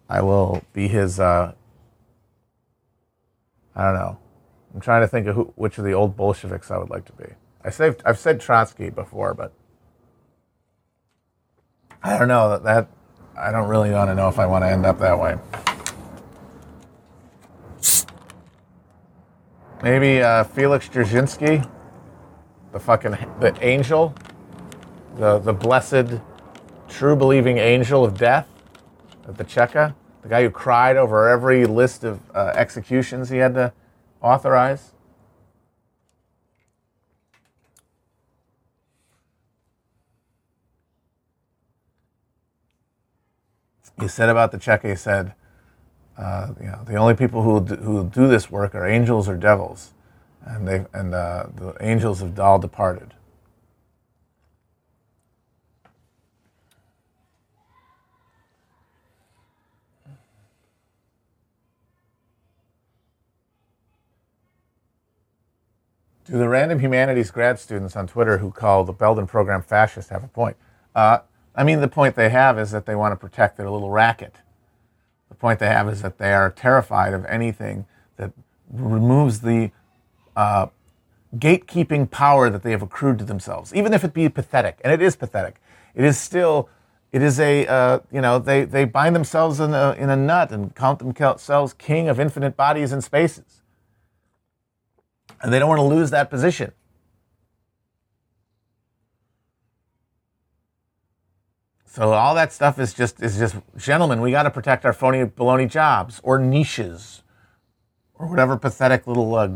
I 0.08 0.22
will 0.22 0.62
be 0.72 0.88
his, 0.88 1.20
uh, 1.20 1.52
I 3.76 3.84
don't 3.84 3.94
know. 3.94 4.18
I'm 4.74 4.80
trying 4.80 5.02
to 5.02 5.08
think 5.08 5.26
of 5.26 5.34
who, 5.34 5.52
which 5.56 5.78
of 5.78 5.84
the 5.84 5.92
old 5.92 6.16
Bolsheviks 6.16 6.70
I 6.70 6.78
would 6.78 6.90
like 6.90 7.04
to 7.06 7.12
be. 7.12 7.24
I 7.64 7.70
say, 7.70 7.94
I've 8.04 8.18
said 8.18 8.40
Trotsky 8.40 8.90
before, 8.90 9.34
but 9.34 9.52
I 12.02 12.18
don't 12.18 12.28
know 12.28 12.50
that, 12.50 12.62
that 12.64 12.88
I 13.36 13.50
don't 13.50 13.68
really 13.68 13.90
want 13.90 14.10
to 14.10 14.14
know 14.14 14.28
if 14.28 14.38
I 14.38 14.46
want 14.46 14.64
to 14.64 14.70
end 14.70 14.86
up 14.86 14.98
that 15.00 15.18
way. 15.18 15.36
Maybe 19.82 20.22
uh, 20.22 20.44
Felix 20.44 20.88
Dzerzhinsky, 20.88 21.68
the 22.72 22.78
fucking 22.78 23.12
the 23.40 23.56
angel, 23.62 24.14
the 25.16 25.38
the 25.38 25.54
blessed, 25.54 26.20
true 26.88 27.16
believing 27.16 27.58
angel 27.58 28.04
of 28.04 28.18
death 28.18 28.46
at 29.26 29.38
the 29.38 29.44
Cheka, 29.44 29.94
the 30.22 30.28
guy 30.28 30.42
who 30.42 30.50
cried 30.50 30.96
over 30.96 31.28
every 31.28 31.64
list 31.64 32.04
of 32.04 32.20
uh, 32.34 32.52
executions 32.54 33.30
he 33.30 33.38
had 33.38 33.54
to 33.54 33.72
authorize. 34.22 34.92
He 44.00 44.08
said 44.08 44.28
about 44.30 44.50
the 44.50 44.58
Cheka, 44.58 44.88
he 44.88 44.96
said, 44.96 45.34
uh, 46.16 46.54
you 46.60 46.66
know, 46.66 46.80
the 46.86 46.96
only 46.96 47.14
people 47.14 47.42
who 47.42 47.64
do, 47.64 47.76
who 47.76 48.04
do 48.04 48.28
this 48.28 48.50
work 48.50 48.74
are 48.74 48.86
angels 48.86 49.28
or 49.28 49.36
devils, 49.36 49.92
and 50.44 50.66
they 50.66 50.84
and 50.92 51.14
uh, 51.14 51.46
the 51.54 51.74
angels 51.80 52.20
have 52.20 52.38
all 52.40 52.58
departed. 52.58 53.14
Do 66.30 66.38
the 66.38 66.48
random 66.48 66.78
humanities 66.78 67.32
grad 67.32 67.58
students 67.58 67.96
on 67.96 68.06
Twitter 68.06 68.38
who 68.38 68.52
call 68.52 68.84
the 68.84 68.92
Belden 68.92 69.26
program 69.26 69.62
fascist 69.62 70.10
have 70.10 70.22
a 70.22 70.28
point? 70.28 70.56
Uh, 70.94 71.18
I 71.56 71.64
mean, 71.64 71.80
the 71.80 71.88
point 71.88 72.14
they 72.14 72.28
have 72.28 72.56
is 72.56 72.70
that 72.70 72.86
they 72.86 72.94
want 72.94 73.10
to 73.10 73.16
protect 73.16 73.56
their 73.56 73.68
little 73.68 73.90
racket. 73.90 74.36
The 75.28 75.34
point 75.34 75.58
they 75.58 75.66
have 75.66 75.88
is 75.88 76.02
that 76.02 76.18
they 76.18 76.32
are 76.32 76.48
terrified 76.48 77.14
of 77.14 77.24
anything 77.24 77.86
that 78.16 78.30
removes 78.72 79.40
the 79.40 79.72
uh, 80.36 80.68
gatekeeping 81.36 82.08
power 82.08 82.48
that 82.48 82.62
they 82.62 82.70
have 82.70 82.82
accrued 82.82 83.18
to 83.18 83.24
themselves, 83.24 83.74
even 83.74 83.92
if 83.92 84.04
it 84.04 84.14
be 84.14 84.28
pathetic. 84.28 84.80
And 84.84 84.92
it 84.92 85.02
is 85.02 85.16
pathetic. 85.16 85.60
It 85.96 86.04
is 86.04 86.16
still, 86.16 86.68
it 87.10 87.22
is 87.22 87.40
a, 87.40 87.66
uh, 87.66 87.98
you 88.12 88.20
know, 88.20 88.38
they, 88.38 88.64
they 88.64 88.84
bind 88.84 89.16
themselves 89.16 89.58
in 89.58 89.74
a, 89.74 89.96
in 89.98 90.10
a 90.10 90.16
nut 90.16 90.52
and 90.52 90.76
count 90.76 91.00
themselves 91.00 91.72
king 91.72 92.08
of 92.08 92.20
infinite 92.20 92.56
bodies 92.56 92.92
and 92.92 93.02
spaces 93.02 93.59
and 95.40 95.52
they 95.52 95.58
don't 95.58 95.68
want 95.68 95.78
to 95.78 95.84
lose 95.84 96.10
that 96.10 96.30
position. 96.30 96.72
So 101.86 102.12
all 102.12 102.36
that 102.36 102.52
stuff 102.52 102.78
is 102.78 102.94
just 102.94 103.20
is 103.20 103.36
just 103.36 103.56
gentlemen, 103.76 104.20
we 104.20 104.30
got 104.30 104.44
to 104.44 104.50
protect 104.50 104.84
our 104.84 104.92
phony 104.92 105.24
baloney 105.24 105.68
jobs 105.68 106.20
or 106.22 106.38
niches 106.38 107.22
or 108.14 108.28
whatever 108.28 108.56
pathetic 108.56 109.06
little 109.06 109.34
uh, 109.34 109.48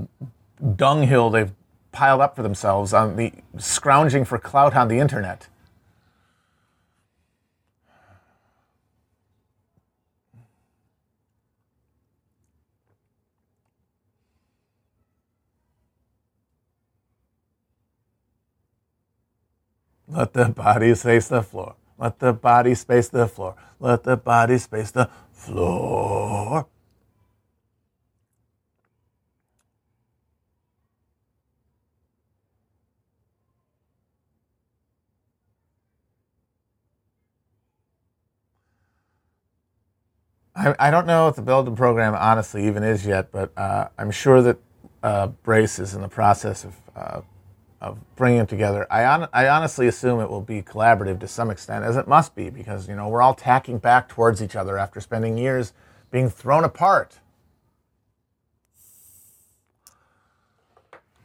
dunghill 0.74 1.30
they've 1.30 1.52
piled 1.92 2.20
up 2.20 2.34
for 2.34 2.42
themselves 2.42 2.92
on 2.92 3.14
the 3.16 3.32
scrounging 3.56 4.24
for 4.24 4.36
clout 4.36 4.74
on 4.74 4.88
the 4.88 4.98
internet. 4.98 5.46
Let 20.14 20.32
the 20.32 20.48
body 20.48 20.94
space 20.94 21.26
the 21.26 21.42
floor. 21.42 21.74
Let 21.98 22.20
the 22.20 22.32
body 22.32 22.76
space 22.76 23.08
the 23.08 23.26
floor. 23.26 23.56
Let 23.80 24.04
the 24.04 24.16
body 24.16 24.58
space 24.58 24.92
the 24.92 25.10
floor. 25.32 26.68
I, 40.56 40.92
don't 40.92 41.08
know 41.08 41.26
if 41.26 41.34
the 41.34 41.42
Belden 41.42 41.74
program 41.74 42.14
honestly 42.14 42.68
even 42.68 42.84
is 42.84 43.04
yet, 43.04 43.32
but 43.32 43.50
uh, 43.56 43.88
I'm 43.98 44.12
sure 44.12 44.40
that 44.42 44.58
uh, 45.02 45.26
Brace 45.26 45.80
is 45.80 45.94
in 45.94 46.00
the 46.02 46.08
process 46.08 46.64
of 46.64 46.74
uh, 46.94 47.20
of 47.84 47.98
bringing 48.16 48.46
together. 48.46 48.86
I, 48.90 49.04
on, 49.04 49.28
I 49.34 49.46
honestly 49.46 49.86
assume 49.86 50.20
it 50.20 50.30
will 50.30 50.40
be 50.40 50.62
collaborative 50.62 51.20
to 51.20 51.28
some 51.28 51.50
extent, 51.50 51.84
as 51.84 51.96
it 51.96 52.08
must 52.08 52.34
be, 52.34 52.48
because 52.48 52.88
you 52.88 52.96
know 52.96 53.08
we're 53.08 53.20
all 53.20 53.34
tacking 53.34 53.76
back 53.76 54.08
towards 54.08 54.42
each 54.42 54.56
other 54.56 54.78
after 54.78 55.00
spending 55.00 55.36
years 55.36 55.74
being 56.10 56.30
thrown 56.30 56.64
apart. 56.64 57.18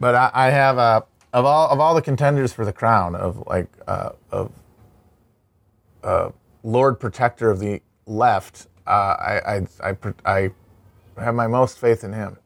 But 0.01 0.15
I, 0.15 0.31
I 0.33 0.49
have 0.49 0.77
a 0.77 1.05
of 1.31 1.45
all 1.45 1.69
of 1.69 1.79
all 1.79 1.95
the 1.95 2.01
contenders 2.01 2.51
for 2.51 2.65
the 2.65 2.73
crown 2.73 3.15
of 3.15 3.41
like 3.47 3.69
uh, 3.87 4.11
of 4.29 4.51
uh, 6.03 6.31
Lord 6.63 6.99
Protector 6.99 7.49
of 7.49 7.59
the 7.59 7.81
left. 8.05 8.67
Uh, 8.85 8.89
I, 8.89 9.41
I 9.81 9.91
I 9.91 9.97
I 10.25 10.51
have 11.23 11.35
my 11.35 11.47
most 11.47 11.79
faith 11.79 12.03
in 12.03 12.11
him. 12.11 12.37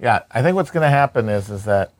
Yeah, 0.00 0.20
I 0.30 0.40
think 0.40 0.54
what's 0.54 0.70
going 0.70 0.82
to 0.82 0.88
happen 0.88 1.28
is 1.28 1.50
is 1.50 1.64
that 1.66 1.92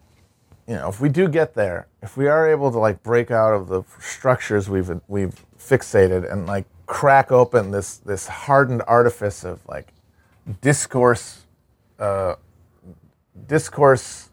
you 0.66 0.74
know 0.74 0.88
if 0.88 1.00
we 1.00 1.10
do 1.10 1.28
get 1.28 1.54
there, 1.54 1.86
if 2.02 2.16
we 2.16 2.28
are 2.28 2.50
able 2.50 2.72
to 2.72 2.78
like 2.78 3.02
break 3.02 3.30
out 3.30 3.52
of 3.52 3.68
the 3.68 3.82
structures 4.00 4.70
we've 4.70 4.90
we've 5.06 5.44
fixated 5.58 6.30
and 6.30 6.46
like 6.46 6.64
crack 6.86 7.30
open 7.30 7.70
this 7.70 7.98
this 7.98 8.26
hardened 8.26 8.82
artifice 8.86 9.44
of 9.44 9.60
like 9.68 9.92
discourse, 10.62 11.44
uh, 11.98 12.36
discourse, 13.46 14.30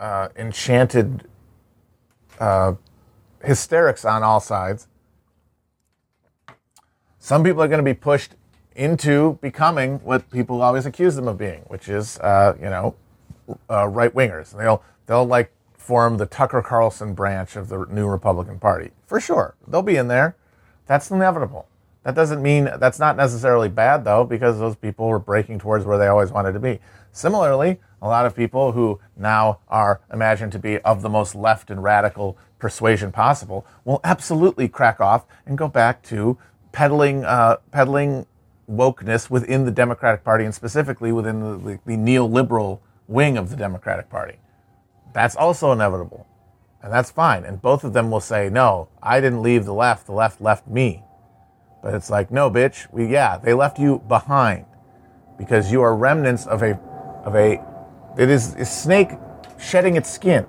uh, 0.00 0.28
enchanted 0.36 1.28
uh, 2.40 2.72
hysterics 3.42 4.06
on 4.06 4.22
all 4.22 4.40
sides. 4.40 4.88
Some 7.18 7.44
people 7.44 7.62
are 7.62 7.68
going 7.68 7.78
to 7.78 7.84
be 7.84 7.94
pushed 7.94 8.34
into 8.74 9.38
becoming 9.40 9.98
what 10.00 10.30
people 10.30 10.62
always 10.62 10.86
accuse 10.86 11.16
them 11.16 11.28
of 11.28 11.38
being, 11.38 11.60
which 11.68 11.88
is, 11.88 12.18
uh, 12.18 12.54
you 12.58 12.70
know, 12.70 12.94
uh, 13.70 13.86
right 13.86 14.14
wingers. 14.14 14.56
They'll 14.56 14.82
they'll 15.06 15.26
like 15.26 15.52
form 15.76 16.16
the 16.16 16.26
Tucker 16.26 16.62
Carlson 16.62 17.14
branch 17.14 17.56
of 17.56 17.68
the 17.68 17.84
new 17.90 18.06
Republican 18.06 18.58
Party. 18.58 18.90
For 19.06 19.20
sure. 19.20 19.54
They'll 19.68 19.82
be 19.82 19.96
in 19.96 20.08
there. 20.08 20.34
That's 20.86 21.10
inevitable. 21.10 21.68
That 22.04 22.14
doesn't 22.14 22.42
mean 22.42 22.70
that's 22.78 22.98
not 22.98 23.16
necessarily 23.16 23.68
bad, 23.68 24.04
though, 24.04 24.24
because 24.24 24.58
those 24.58 24.76
people 24.76 25.08
were 25.08 25.18
breaking 25.18 25.58
towards 25.58 25.84
where 25.84 25.98
they 25.98 26.06
always 26.06 26.30
wanted 26.30 26.52
to 26.52 26.60
be. 26.60 26.80
Similarly, 27.12 27.80
a 28.02 28.08
lot 28.08 28.26
of 28.26 28.34
people 28.34 28.72
who 28.72 29.00
now 29.16 29.60
are 29.68 30.00
imagined 30.12 30.52
to 30.52 30.58
be 30.58 30.78
of 30.80 31.00
the 31.00 31.08
most 31.08 31.34
left 31.34 31.70
and 31.70 31.82
radical 31.82 32.36
persuasion 32.58 33.12
possible 33.12 33.66
will 33.84 34.00
absolutely 34.04 34.68
crack 34.68 35.00
off 35.00 35.24
and 35.46 35.56
go 35.56 35.68
back 35.68 36.02
to 36.02 36.36
peddling, 36.72 37.24
uh, 37.24 37.56
peddling 37.70 38.26
wokeness 38.70 39.30
within 39.30 39.64
the 39.64 39.70
Democratic 39.70 40.24
Party 40.24 40.44
and 40.44 40.54
specifically 40.54 41.12
within 41.12 41.40
the, 41.40 41.58
the, 41.58 41.80
the 41.86 41.96
neoliberal 41.96 42.80
wing 43.08 43.36
of 43.36 43.50
the 43.50 43.56
Democratic 43.56 44.08
Party. 44.10 44.38
That's 45.12 45.36
also 45.36 45.72
inevitable. 45.72 46.26
And 46.82 46.92
that's 46.92 47.10
fine. 47.10 47.44
And 47.44 47.62
both 47.62 47.84
of 47.84 47.92
them 47.92 48.10
will 48.10 48.20
say, 48.20 48.50
no, 48.50 48.88
I 49.02 49.20
didn't 49.20 49.42
leave 49.42 49.64
the 49.64 49.72
left. 49.72 50.06
The 50.06 50.12
left 50.12 50.40
left 50.40 50.66
me. 50.66 51.02
But 51.82 51.94
it's 51.94 52.10
like, 52.10 52.30
no, 52.30 52.50
bitch. 52.50 52.86
We, 52.92 53.06
yeah, 53.06 53.38
they 53.38 53.54
left 53.54 53.78
you 53.78 54.02
behind 54.08 54.66
because 55.38 55.72
you 55.72 55.82
are 55.82 55.96
remnants 55.96 56.46
of 56.46 56.62
a, 56.62 56.78
of 57.24 57.34
a, 57.34 57.62
it 58.18 58.28
is 58.28 58.54
a 58.54 58.64
snake 58.64 59.12
shedding 59.58 59.96
its 59.96 60.10
skin 60.10 60.46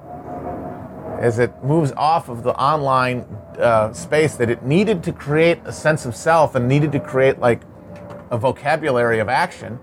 as 1.20 1.40
it 1.40 1.64
moves 1.64 1.92
off 1.94 2.30
of 2.30 2.44
the 2.44 2.54
online 2.60 3.22
uh, 3.58 3.92
space 3.94 4.36
that 4.36 4.50
it 4.50 4.64
needed 4.64 5.04
to 5.04 5.14
create 5.14 5.60
a 5.66 5.72
sense 5.72 6.06
of 6.06 6.16
self 6.16 6.56
and 6.56 6.68
needed 6.68 6.92
to 6.92 7.00
create 7.00 7.40
like 7.40 7.62
a 8.32 8.38
vocabulary 8.38 9.20
of 9.20 9.30
action, 9.30 9.80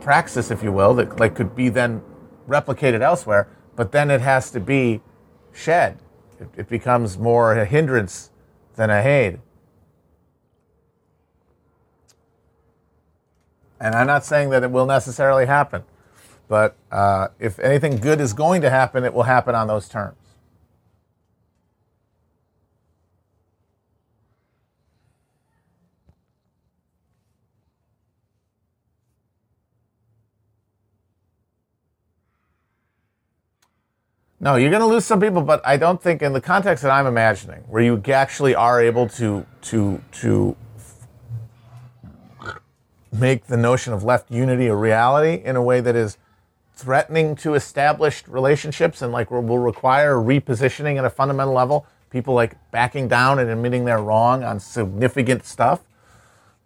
praxis, 0.00 0.50
if 0.50 0.62
you 0.62 0.72
will, 0.72 0.94
that 0.94 1.18
like 1.18 1.34
could 1.34 1.54
be 1.54 1.68
then 1.68 2.02
replicated 2.48 3.00
elsewhere. 3.00 3.48
But 3.74 3.92
then 3.92 4.10
it 4.10 4.20
has 4.20 4.50
to 4.52 4.60
be 4.60 5.02
shed. 5.52 5.98
It, 6.40 6.48
it 6.56 6.68
becomes 6.68 7.18
more 7.18 7.52
a 7.52 7.64
hindrance 7.64 8.30
than 8.76 8.90
a 8.90 9.02
aid. 9.02 9.40
And 13.78 13.94
I'm 13.94 14.06
not 14.06 14.24
saying 14.24 14.50
that 14.50 14.62
it 14.62 14.70
will 14.70 14.86
necessarily 14.86 15.46
happen, 15.46 15.82
but 16.48 16.76
uh, 16.90 17.28
if 17.38 17.58
anything 17.58 17.98
good 17.98 18.20
is 18.20 18.32
going 18.32 18.62
to 18.62 18.70
happen, 18.70 19.04
it 19.04 19.12
will 19.12 19.24
happen 19.24 19.54
on 19.54 19.66
those 19.66 19.88
terms. 19.88 20.16
No, 34.46 34.54
you're 34.54 34.70
going 34.70 34.80
to 34.80 34.86
lose 34.86 35.04
some 35.04 35.18
people, 35.18 35.42
but 35.42 35.60
I 35.66 35.76
don't 35.76 36.00
think 36.00 36.22
in 36.22 36.32
the 36.32 36.40
context 36.40 36.84
that 36.84 36.92
I'm 36.92 37.08
imagining, 37.08 37.62
where 37.62 37.82
you 37.82 38.00
actually 38.06 38.54
are 38.54 38.80
able 38.80 39.08
to 39.08 39.44
to 39.62 40.00
to 40.20 40.54
make 43.10 43.48
the 43.48 43.56
notion 43.56 43.92
of 43.92 44.04
left 44.04 44.30
unity 44.30 44.68
a 44.68 44.76
reality 44.76 45.42
in 45.44 45.56
a 45.56 45.62
way 45.62 45.80
that 45.80 45.96
is 45.96 46.16
threatening 46.76 47.34
to 47.34 47.54
established 47.54 48.28
relationships 48.28 49.02
and 49.02 49.10
like 49.12 49.32
will 49.32 49.58
require 49.58 50.14
repositioning 50.14 50.96
at 50.96 51.04
a 51.04 51.10
fundamental 51.10 51.52
level, 51.52 51.84
people 52.10 52.32
like 52.32 52.54
backing 52.70 53.08
down 53.08 53.40
and 53.40 53.50
admitting 53.50 53.84
they're 53.84 53.98
wrong 54.00 54.44
on 54.44 54.60
significant 54.60 55.44
stuff, 55.44 55.80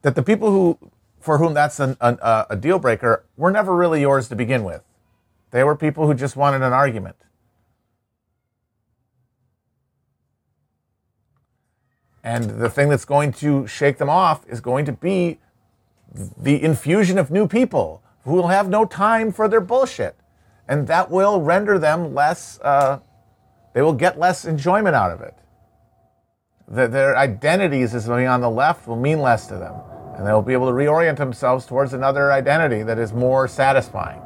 that 0.03 0.15
the 0.15 0.23
people 0.23 0.51
who 0.51 0.91
for 1.19 1.39
whom 1.39 1.55
that's 1.55 1.81
an, 1.81 1.97
an, 2.03 2.19
a 2.23 2.57
deal 2.57 2.79
breaker 2.79 3.25
were 3.39 3.51
never 3.51 3.75
really 3.75 4.03
yours 4.03 4.29
to 4.29 4.37
begin 4.37 4.65
with. 4.65 4.83
They 5.51 5.65
were 5.65 5.75
people 5.75 6.07
who 6.07 6.13
just 6.13 6.37
wanted 6.37 6.61
an 6.61 6.75
argument. 6.75 7.17
And 12.23 12.61
the 12.61 12.69
thing 12.69 12.89
that's 12.89 13.05
going 13.05 13.33
to 13.35 13.67
shake 13.67 13.99
them 13.99 14.11
off 14.11 14.47
is 14.49 14.61
going 14.61 14.85
to 14.85 14.93
be 14.93 15.39
the 16.37 16.63
infusion 16.63 17.19
of 17.19 17.31
new 17.31 17.47
people 17.47 18.03
who 18.25 18.35
will 18.35 18.49
have 18.49 18.69
no 18.69 18.85
time 18.85 19.33
for 19.33 19.49
their 19.49 19.61
bullshit. 19.61 20.17
And 20.69 20.87
that 20.87 21.11
will 21.11 21.41
render 21.41 21.79
them 21.79 22.15
less, 22.15 22.61
uh, 22.63 23.01
they 23.75 23.83
will 23.83 23.95
get 23.95 24.19
less 24.19 24.45
enjoyment 24.45 24.95
out 24.95 25.11
of 25.11 25.21
it. 25.21 25.35
The, 26.69 26.87
their 26.87 27.17
identities 27.17 27.95
as 27.95 28.07
being 28.07 28.27
on 28.27 28.41
the 28.41 28.51
left 28.51 28.87
will 28.87 28.97
mean 28.97 29.21
less 29.21 29.47
to 29.49 29.57
them. 29.57 29.75
And 30.17 30.27
they'll 30.27 30.43
be 30.43 30.53
able 30.53 30.67
to 30.67 30.73
reorient 30.73 31.17
themselves 31.17 31.65
towards 31.65 31.95
another 31.95 32.31
identity 32.31 32.83
that 32.83 32.99
is 32.99 33.13
more 33.13 33.49
satisfying. 33.49 34.21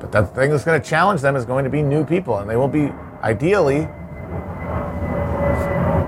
But 0.00 0.12
the 0.12 0.26
thing 0.26 0.50
that's 0.50 0.64
going 0.64 0.80
to 0.80 0.88
challenge 0.88 1.20
them 1.20 1.34
is 1.34 1.44
going 1.44 1.64
to 1.64 1.70
be 1.70 1.82
new 1.82 2.04
people. 2.04 2.38
And 2.38 2.48
they 2.48 2.56
will 2.56 2.68
be 2.68 2.92
ideally 3.22 3.88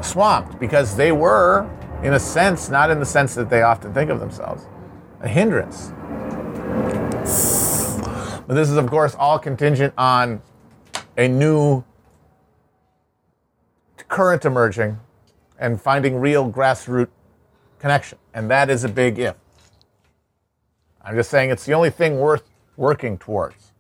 swamped 0.07 0.59
because 0.59 0.96
they 0.96 1.12
were, 1.12 1.68
in 2.02 2.14
a 2.14 2.20
sense, 2.20 2.68
not 2.68 2.90
in 2.90 3.00
the 3.00 3.07
sense 3.07 3.34
that 3.34 3.50
they 3.50 3.62
often 3.62 3.92
think 3.92 4.11
of 4.11 4.20
themselves, 4.20 4.66
a 5.20 5.28
hindrance. 5.28 5.92
But 8.46 8.54
this 8.54 8.70
is, 8.70 8.76
of 8.76 8.86
course, 8.88 9.16
all 9.18 9.38
contingent 9.38 9.92
on 9.98 10.40
a 11.16 11.26
new 11.26 11.84
current 14.09 14.44
emerging 14.44 14.98
and 15.59 15.80
finding 15.80 16.16
real 16.16 16.50
grassroots 16.50 17.09
connection. 17.78 18.18
And 18.34 18.50
that 18.50 18.70
is 18.70 18.84
a 18.84 18.88
big 18.88 19.18
if. 19.18 19.36
I'm 21.02 21.16
just 21.16 21.30
saying 21.30 21.50
it's 21.50 21.64
the 21.64 21.72
only 21.72 21.90
thing 21.90 22.18
worth 22.18 22.44
working 22.76 23.18
towards. 23.18 23.72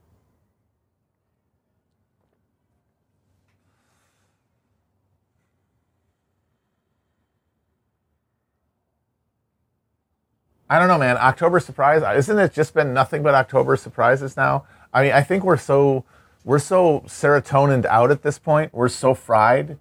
I 10.68 10.78
don't 10.78 10.88
know, 10.88 10.98
man. 10.98 11.16
October 11.16 11.60
surprise 11.60 12.02
uh, 12.02 12.14
isn't 12.16 12.38
it 12.38 12.52
just 12.52 12.74
been 12.74 12.92
nothing 12.92 13.22
but 13.22 13.34
October 13.34 13.76
surprises 13.76 14.36
now? 14.36 14.64
I 14.92 15.02
mean, 15.02 15.12
I 15.12 15.22
think 15.22 15.44
we're 15.44 15.56
so 15.56 16.04
we're 16.44 16.58
so 16.58 17.00
serotonin 17.06 17.84
out 17.86 18.10
at 18.10 18.22
this 18.22 18.38
point. 18.38 18.72
We're 18.72 18.88
so 18.88 19.14
fried, 19.14 19.78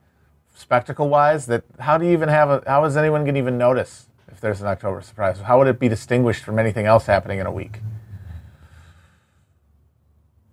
spectacle 0.56 1.10
wise, 1.10 1.46
that 1.46 1.64
how 1.80 1.98
do 1.98 2.06
you 2.06 2.12
even 2.12 2.30
have 2.30 2.50
a? 2.50 2.64
How 2.68 2.84
is 2.86 2.98
anyone 2.98 3.24
going 3.24 3.36
to 3.36 3.40
even 3.40 3.58
notice 3.58 4.08
if 4.28 4.42
there's 4.42 4.62
an 4.62 4.68
October 4.68 5.02
surprise? 5.02 5.40
How 5.40 5.58
would 5.58 5.68
it 5.68 5.80
be 5.80 5.90
distinguished 5.90 6.44
from 6.44 6.60
anything 6.60 6.86
else 6.86 7.06
happening 7.06 7.40
in 7.40 7.46
a 7.46 7.52
week? 7.52 7.80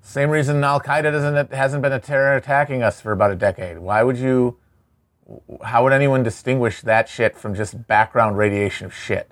Same 0.00 0.30
reason 0.30 0.62
Al 0.62 0.80
Qaeda 0.80 1.10
doesn't 1.12 1.52
hasn't 1.52 1.82
been 1.82 1.92
a 1.92 1.98
terror 1.98 2.36
attacking 2.36 2.82
us 2.82 3.00
for 3.00 3.12
about 3.12 3.32
a 3.32 3.36
decade. 3.36 3.78
Why 3.78 4.02
would 4.02 4.18
you? 4.18 4.58
How 5.64 5.82
would 5.84 5.92
anyone 5.92 6.22
distinguish 6.22 6.82
that 6.82 7.08
shit 7.08 7.36
from 7.36 7.54
just 7.54 7.86
background 7.86 8.36
radiation 8.36 8.86
of 8.86 8.94
shit? 8.94 9.31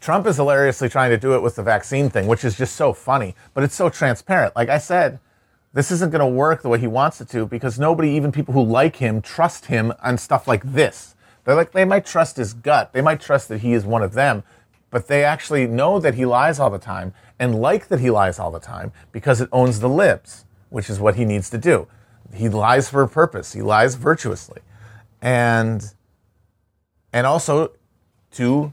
Trump 0.00 0.26
is 0.26 0.36
hilariously 0.36 0.88
trying 0.88 1.10
to 1.10 1.18
do 1.18 1.34
it 1.34 1.42
with 1.42 1.56
the 1.56 1.62
vaccine 1.62 2.08
thing, 2.08 2.26
which 2.26 2.44
is 2.44 2.56
just 2.56 2.74
so 2.74 2.92
funny, 2.92 3.34
but 3.52 3.62
it's 3.62 3.74
so 3.74 3.90
transparent. 3.90 4.56
Like 4.56 4.70
I 4.70 4.78
said, 4.78 5.20
this 5.74 5.90
isn't 5.90 6.10
going 6.10 6.20
to 6.20 6.26
work 6.26 6.62
the 6.62 6.68
way 6.68 6.78
he 6.78 6.86
wants 6.86 7.20
it 7.20 7.28
to 7.30 7.46
because 7.46 7.78
nobody, 7.78 8.10
even 8.10 8.32
people 8.32 8.54
who 8.54 8.62
like 8.62 8.96
him, 8.96 9.20
trust 9.20 9.66
him 9.66 9.92
on 10.02 10.16
stuff 10.16 10.48
like 10.48 10.62
this. 10.64 11.14
They're 11.44 11.54
like, 11.54 11.72
they 11.72 11.84
might 11.84 12.06
trust 12.06 12.38
his 12.38 12.54
gut. 12.54 12.92
They 12.92 13.02
might 13.02 13.20
trust 13.20 13.48
that 13.48 13.60
he 13.60 13.74
is 13.74 13.84
one 13.84 14.02
of 14.02 14.14
them, 14.14 14.42
but 14.90 15.06
they 15.06 15.22
actually 15.22 15.66
know 15.66 16.00
that 16.00 16.14
he 16.14 16.24
lies 16.24 16.58
all 16.58 16.70
the 16.70 16.78
time 16.78 17.14
and 17.38 17.60
like 17.60 17.88
that 17.88 18.00
he 18.00 18.10
lies 18.10 18.38
all 18.38 18.50
the 18.50 18.58
time 18.58 18.92
because 19.12 19.40
it 19.40 19.48
owns 19.52 19.80
the 19.80 19.88
libs, 19.88 20.44
which 20.70 20.90
is 20.90 20.98
what 20.98 21.16
he 21.16 21.24
needs 21.24 21.50
to 21.50 21.58
do. 21.58 21.86
He 22.34 22.48
lies 22.48 22.88
for 22.88 23.02
a 23.02 23.08
purpose. 23.08 23.52
He 23.52 23.62
lies 23.62 23.96
virtuously. 23.96 24.62
And, 25.20 25.84
and 27.12 27.26
also 27.26 27.72
to 28.32 28.72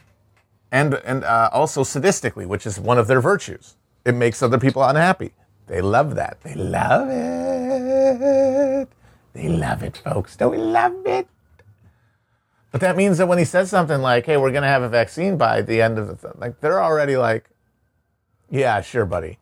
and 0.78 0.94
and 1.06 1.24
uh, 1.24 1.50
also 1.52 1.84
sadistically, 1.84 2.46
which 2.46 2.66
is 2.66 2.80
one 2.80 2.98
of 2.98 3.08
their 3.08 3.22
virtues. 3.22 3.76
It 4.06 4.16
makes 4.16 4.42
other 4.44 4.60
people 4.60 4.84
unhappy. 4.84 5.32
They 5.68 5.82
love 5.82 6.16
that. 6.16 6.40
They 6.44 6.56
love 6.56 7.08
it. 7.10 8.88
They 9.34 9.50
love 9.50 9.84
it, 9.84 9.98
folks. 9.98 10.36
Don't 10.36 10.52
we 10.52 10.58
love 10.58 11.06
it? 11.06 11.28
But 12.72 12.82
that 12.82 12.96
means 12.96 13.18
that 13.18 13.28
when 13.28 13.38
he 13.38 13.46
says 13.46 13.70
something 13.70 14.02
like, 14.02 14.26
"Hey, 14.26 14.38
we're 14.38 14.52
going 14.52 14.64
to 14.64 14.70
have 14.70 14.84
a 14.84 14.90
vaccine 14.90 15.38
by 15.38 15.62
the 15.62 15.82
end 15.82 15.98
of 15.98 16.08
the 16.08 16.16
th-, 16.16 16.36
like," 16.38 16.62
they're 16.62 16.82
already 16.82 17.18
like, 17.18 17.50
"Yeah, 18.50 18.82
sure, 18.82 19.06
buddy." 19.06 19.40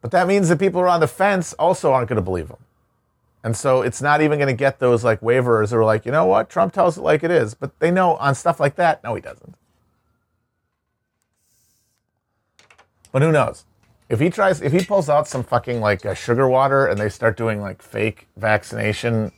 But 0.00 0.10
that 0.10 0.26
means 0.26 0.48
that 0.48 0.58
people 0.58 0.80
who 0.80 0.86
are 0.86 0.90
on 0.90 1.00
the 1.00 1.08
fence 1.08 1.52
also 1.54 1.92
aren't 1.92 2.08
going 2.08 2.16
to 2.16 2.22
believe 2.22 2.48
him. 2.48 2.62
And 3.42 3.56
so 3.56 3.82
it's 3.82 4.02
not 4.02 4.20
even 4.22 4.38
going 4.38 4.48
to 4.48 4.64
get 4.64 4.80
those 4.80 5.04
like 5.04 5.20
waivers 5.20 5.72
are 5.72 5.84
like, 5.84 6.04
you 6.04 6.12
know 6.12 6.26
what, 6.26 6.50
Trump 6.50 6.72
tells 6.72 6.98
it 6.98 7.02
like 7.02 7.22
it 7.22 7.30
is. 7.30 7.54
But 7.54 7.78
they 7.78 7.90
know 7.92 8.16
on 8.16 8.34
stuff 8.34 8.58
like 8.58 8.74
that, 8.76 9.02
no, 9.04 9.14
he 9.14 9.20
doesn't. 9.20 9.54
But 13.16 13.22
who 13.22 13.32
knows? 13.32 13.64
If 14.10 14.20
he 14.20 14.28
tries, 14.28 14.60
if 14.60 14.72
he 14.72 14.84
pulls 14.84 15.08
out 15.08 15.26
some 15.26 15.42
fucking 15.42 15.80
like 15.80 16.04
uh, 16.04 16.12
sugar 16.12 16.46
water 16.46 16.84
and 16.84 17.00
they 17.00 17.08
start 17.08 17.34
doing 17.34 17.62
like 17.62 17.80
fake 17.80 18.28
vaccination 18.36 19.32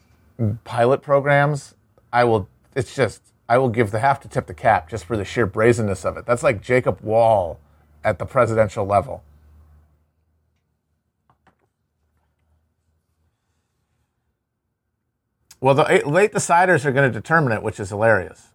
pilot 0.65 1.01
programs, 1.01 1.77
I 2.13 2.25
will. 2.25 2.49
It's 2.75 2.93
just 2.93 3.23
I 3.49 3.57
will 3.59 3.69
give 3.69 3.93
the 3.93 4.01
half 4.01 4.19
to 4.23 4.29
tip 4.29 4.49
the 4.49 4.53
cap 4.53 4.91
just 4.91 5.05
for 5.05 5.17
the 5.17 5.25
sheer 5.25 5.47
brazenness 5.47 6.05
of 6.05 6.17
it. 6.17 6.27
That's 6.27 6.43
like 6.43 6.61
Jacob 6.61 6.99
Wohl 7.03 7.61
at 8.03 8.19
the 8.19 8.27
presidential 8.27 8.85
level. 8.85 9.23
Well, 15.61 15.77
the 15.77 16.03
late 16.05 16.33
deciders 16.33 16.85
are 16.85 16.91
going 16.91 17.09
to 17.09 17.17
determine 17.17 17.53
it, 17.53 17.63
which 17.63 17.79
is 17.79 17.91
hilarious. 17.91 18.49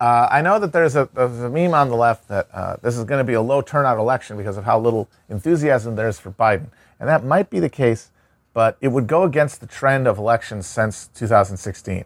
Uh, 0.00 0.28
I 0.30 0.42
know 0.42 0.60
that 0.60 0.72
there's 0.72 0.94
a, 0.94 1.08
there's 1.12 1.40
a 1.40 1.50
meme 1.50 1.74
on 1.74 1.88
the 1.88 1.96
left 1.96 2.28
that 2.28 2.48
uh, 2.52 2.76
this 2.82 2.96
is 2.96 3.04
going 3.04 3.18
to 3.18 3.24
be 3.24 3.32
a 3.34 3.42
low 3.42 3.60
turnout 3.60 3.98
election 3.98 4.36
because 4.36 4.56
of 4.56 4.64
how 4.64 4.78
little 4.78 5.08
enthusiasm 5.28 5.96
there 5.96 6.08
is 6.08 6.20
for 6.20 6.30
Biden. 6.30 6.68
And 7.00 7.08
that 7.08 7.24
might 7.24 7.50
be 7.50 7.58
the 7.58 7.68
case, 7.68 8.10
but 8.54 8.76
it 8.80 8.88
would 8.88 9.08
go 9.08 9.24
against 9.24 9.60
the 9.60 9.66
trend 9.66 10.06
of 10.06 10.16
elections 10.16 10.66
since 10.66 11.08
2016. 11.14 12.04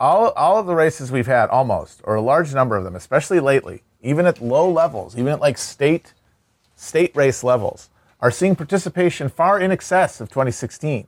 All, 0.00 0.30
all 0.30 0.58
of 0.58 0.66
the 0.66 0.74
races 0.74 1.12
we've 1.12 1.28
had, 1.28 1.48
almost, 1.48 2.00
or 2.04 2.16
a 2.16 2.20
large 2.20 2.52
number 2.52 2.76
of 2.76 2.84
them, 2.84 2.96
especially 2.96 3.40
lately, 3.40 3.82
even 4.02 4.26
at 4.26 4.42
low 4.42 4.68
levels, 4.70 5.16
even 5.16 5.32
at 5.32 5.40
like 5.40 5.56
state, 5.56 6.12
state 6.74 7.14
race 7.14 7.44
levels, 7.44 7.88
are 8.20 8.30
seeing 8.30 8.56
participation 8.56 9.28
far 9.28 9.60
in 9.60 9.70
excess 9.70 10.20
of 10.20 10.28
2016. 10.28 11.06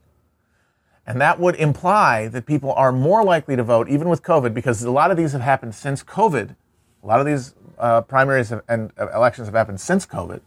And 1.08 1.18
that 1.22 1.40
would 1.40 1.56
imply 1.56 2.28
that 2.28 2.44
people 2.44 2.70
are 2.74 2.92
more 2.92 3.24
likely 3.24 3.56
to 3.56 3.64
vote 3.64 3.88
even 3.88 4.10
with 4.10 4.22
COVID 4.22 4.52
because 4.52 4.82
a 4.82 4.90
lot 4.90 5.10
of 5.10 5.16
these 5.16 5.32
have 5.32 5.40
happened 5.40 5.74
since 5.74 6.04
COVID. 6.04 6.54
A 7.02 7.06
lot 7.06 7.18
of 7.18 7.24
these 7.24 7.54
uh, 7.78 8.02
primaries 8.02 8.50
have, 8.50 8.62
and 8.68 8.92
uh, 9.00 9.08
elections 9.14 9.48
have 9.48 9.54
happened 9.54 9.80
since 9.80 10.04
COVID. 10.04 10.42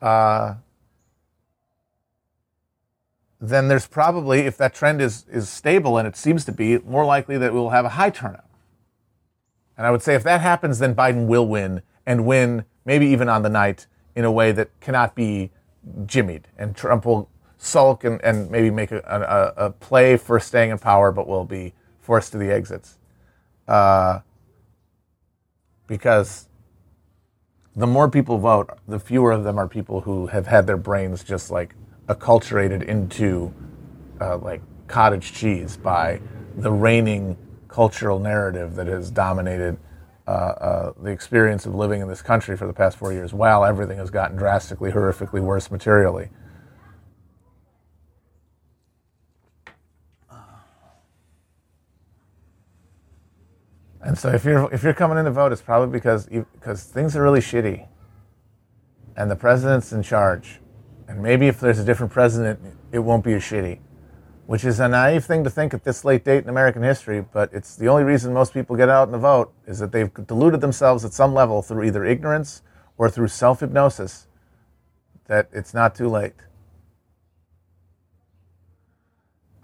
Uh, 0.00 0.54
then 3.40 3.66
there's 3.66 3.88
probably, 3.88 4.42
if 4.42 4.56
that 4.58 4.72
trend 4.72 5.02
is, 5.02 5.26
is 5.28 5.48
stable, 5.48 5.98
and 5.98 6.06
it 6.06 6.16
seems 6.16 6.44
to 6.44 6.52
be, 6.52 6.78
more 6.78 7.04
likely 7.04 7.36
that 7.38 7.52
we'll 7.52 7.70
have 7.70 7.84
a 7.84 7.90
high 7.90 8.10
turnout. 8.10 8.48
And 9.76 9.84
I 9.84 9.90
would 9.90 10.02
say 10.02 10.14
if 10.14 10.22
that 10.22 10.40
happens, 10.42 10.78
then 10.78 10.94
Biden 10.94 11.26
will 11.26 11.48
win 11.48 11.82
and 12.06 12.24
win 12.24 12.64
maybe 12.84 13.08
even 13.08 13.28
on 13.28 13.42
the 13.42 13.50
night 13.50 13.88
in 14.14 14.24
a 14.24 14.30
way 14.30 14.52
that 14.52 14.78
cannot 14.78 15.16
be 15.16 15.50
jimmied. 16.04 16.44
And 16.56 16.76
Trump 16.76 17.04
will 17.04 17.28
sulk 17.58 18.04
and, 18.04 18.22
and 18.22 18.50
maybe 18.50 18.70
make 18.70 18.92
a, 18.92 19.54
a, 19.56 19.66
a, 19.66 19.70
play 19.70 20.16
for 20.16 20.38
staying 20.38 20.70
in 20.70 20.78
power, 20.78 21.10
but 21.10 21.26
will 21.26 21.44
be 21.44 21.72
forced 22.00 22.32
to 22.32 22.38
the 22.38 22.52
exits. 22.52 22.98
Uh, 23.66 24.20
because 25.86 26.48
the 27.74 27.86
more 27.86 28.10
people 28.10 28.38
vote, 28.38 28.70
the 28.86 28.98
fewer 28.98 29.32
of 29.32 29.44
them 29.44 29.58
are 29.58 29.68
people 29.68 30.02
who 30.02 30.26
have 30.28 30.46
had 30.46 30.66
their 30.66 30.76
brains 30.76 31.24
just 31.24 31.50
like 31.50 31.74
acculturated 32.08 32.82
into 32.84 33.52
uh, 34.20 34.38
like 34.38 34.62
cottage 34.86 35.32
cheese 35.32 35.76
by 35.76 36.20
the 36.56 36.70
reigning 36.70 37.36
cultural 37.68 38.18
narrative 38.18 38.74
that 38.76 38.86
has 38.86 39.10
dominated 39.10 39.76
uh, 40.26 40.30
uh, 40.30 40.92
the 41.02 41.10
experience 41.10 41.66
of 41.66 41.74
living 41.74 42.00
in 42.00 42.08
this 42.08 42.22
country 42.22 42.56
for 42.56 42.66
the 42.66 42.72
past 42.72 42.96
four 42.96 43.12
years, 43.12 43.32
while 43.32 43.64
everything 43.64 43.98
has 43.98 44.10
gotten 44.10 44.36
drastically, 44.36 44.90
horrifically 44.90 45.40
worse 45.40 45.70
materially. 45.70 46.30
And 54.06 54.16
so 54.16 54.28
if 54.28 54.44
you're 54.44 54.72
if 54.72 54.84
you're 54.84 54.94
coming 54.94 55.18
in 55.18 55.24
to 55.24 55.32
vote, 55.32 55.50
it's 55.50 55.60
probably 55.60 55.92
because 55.92 56.26
because 56.26 56.84
things 56.84 57.16
are 57.16 57.22
really 57.22 57.40
shitty, 57.40 57.88
and 59.16 59.28
the 59.28 59.34
president's 59.34 59.92
in 59.92 60.04
charge, 60.04 60.60
and 61.08 61.20
maybe 61.20 61.48
if 61.48 61.58
there's 61.58 61.80
a 61.80 61.84
different 61.84 62.12
president, 62.12 62.60
it 62.92 63.00
won't 63.00 63.24
be 63.24 63.32
as 63.32 63.42
shitty, 63.42 63.80
which 64.46 64.64
is 64.64 64.78
a 64.78 64.86
naive 64.86 65.24
thing 65.24 65.42
to 65.42 65.50
think 65.50 65.74
at 65.74 65.82
this 65.82 66.04
late 66.04 66.24
date 66.24 66.44
in 66.44 66.48
American 66.48 66.84
history. 66.84 67.20
But 67.20 67.52
it's 67.52 67.74
the 67.74 67.88
only 67.88 68.04
reason 68.04 68.32
most 68.32 68.54
people 68.54 68.76
get 68.76 68.88
out 68.88 69.08
and 69.08 69.20
vote 69.20 69.52
is 69.66 69.80
that 69.80 69.90
they've 69.90 70.12
deluded 70.28 70.60
themselves 70.60 71.04
at 71.04 71.12
some 71.12 71.34
level 71.34 71.60
through 71.60 71.82
either 71.82 72.04
ignorance 72.04 72.62
or 72.98 73.10
through 73.10 73.26
self 73.26 73.58
hypnosis 73.58 74.28
that 75.24 75.48
it's 75.52 75.74
not 75.74 75.96
too 75.96 76.08
late. 76.08 76.34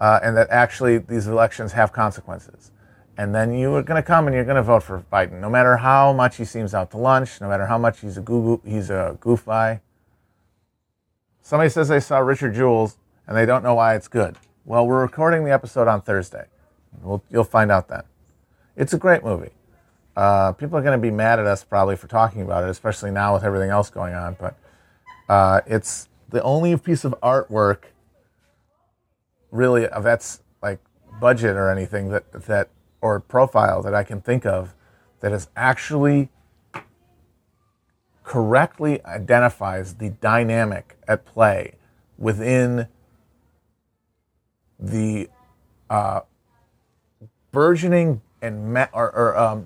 Uh, 0.01 0.19
and 0.21 0.35
that 0.35 0.49
actually 0.49 0.97
these 0.97 1.27
elections 1.27 1.71
have 1.71 1.93
consequences 1.93 2.73
and 3.17 3.33
then 3.33 3.53
you 3.53 3.73
are 3.75 3.83
going 3.83 4.01
to 4.01 4.05
come 4.05 4.27
and 4.27 4.35
you're 4.35 4.45
going 4.45 4.55
to 4.55 4.63
vote 4.63 4.83
for 4.83 5.05
Biden, 5.11 5.39
no 5.39 5.49
matter 5.49 5.77
how 5.77 6.13
much 6.13 6.37
he 6.37 6.45
seems 6.45 6.73
out 6.73 6.91
to 6.91 6.97
lunch, 6.97 7.39
no 7.41 7.47
matter 7.47 7.67
how 7.67 7.77
much 7.77 7.99
he's 8.01 8.17
a 8.17 8.21
goo 8.21 8.61
he's 8.65 8.89
a 8.89 9.17
goof 9.19 9.45
by. 9.45 9.81
Somebody 11.41 11.69
says 11.69 11.89
they 11.89 11.99
saw 11.99 12.19
Richard 12.19 12.55
Jewell 12.55 12.93
and 13.27 13.37
they 13.37 13.45
don't 13.45 13.63
know 13.63 13.75
why 13.75 13.95
it's 13.95 14.07
good. 14.07 14.37
Well, 14.65 14.87
we're 14.87 15.01
recording 15.01 15.43
the 15.43 15.51
episode 15.51 15.87
on 15.87 16.01
Thursday. 16.01 16.45
We'll, 17.01 17.23
you'll 17.29 17.43
find 17.43 17.71
out 17.71 17.89
then. 17.89 18.03
It's 18.75 18.93
a 18.93 18.97
great 18.97 19.23
movie. 19.23 19.51
Uh, 20.15 20.53
people 20.53 20.77
are 20.77 20.81
going 20.81 20.97
to 20.97 21.01
be 21.01 21.11
mad 21.11 21.39
at 21.39 21.45
us 21.45 21.63
probably 21.63 21.95
for 21.95 22.07
talking 22.07 22.41
about 22.41 22.63
it, 22.63 22.69
especially 22.69 23.11
now 23.11 23.33
with 23.33 23.43
everything 23.43 23.69
else 23.69 23.89
going 23.89 24.13
on. 24.13 24.37
But 24.39 24.55
uh, 25.27 25.61
it's 25.65 26.07
the 26.29 26.41
only 26.43 26.77
piece 26.77 27.03
of 27.03 27.13
artwork, 27.21 27.85
really, 29.51 29.87
of 29.87 30.03
that's 30.03 30.41
like 30.61 30.79
budget 31.19 31.55
or 31.55 31.69
anything 31.69 32.09
that 32.09 32.31
that 32.45 32.69
or 33.03 33.19
profile 33.19 33.83
that 33.83 33.93
I 33.93 34.03
can 34.03 34.21
think 34.21 34.45
of 34.45 34.73
that 35.19 35.33
is 35.33 35.49
actually 35.57 36.29
correctly 38.23 39.03
identifies 39.03 39.95
the 39.95 40.09
dynamic 40.09 40.97
at 41.05 41.25
play 41.25 41.75
within 42.17 42.87
the 44.79 45.29
uh, 45.89 46.21
burgeoning 47.51 48.21
and 48.41 48.73
me- 48.73 48.85
or, 48.93 49.13
or 49.13 49.37
um, 49.37 49.65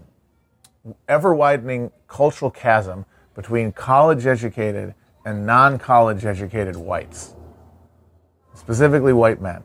ever 1.07 1.35
widening 1.35 1.91
cultural 2.07 2.49
chasm 2.49 3.05
between 3.35 3.71
college 3.71 4.25
educated 4.25 4.95
and 5.25 5.45
non 5.45 5.77
college 5.77 6.25
educated 6.25 6.75
whites, 6.75 7.35
specifically 8.55 9.13
white 9.13 9.39
men. 9.39 9.63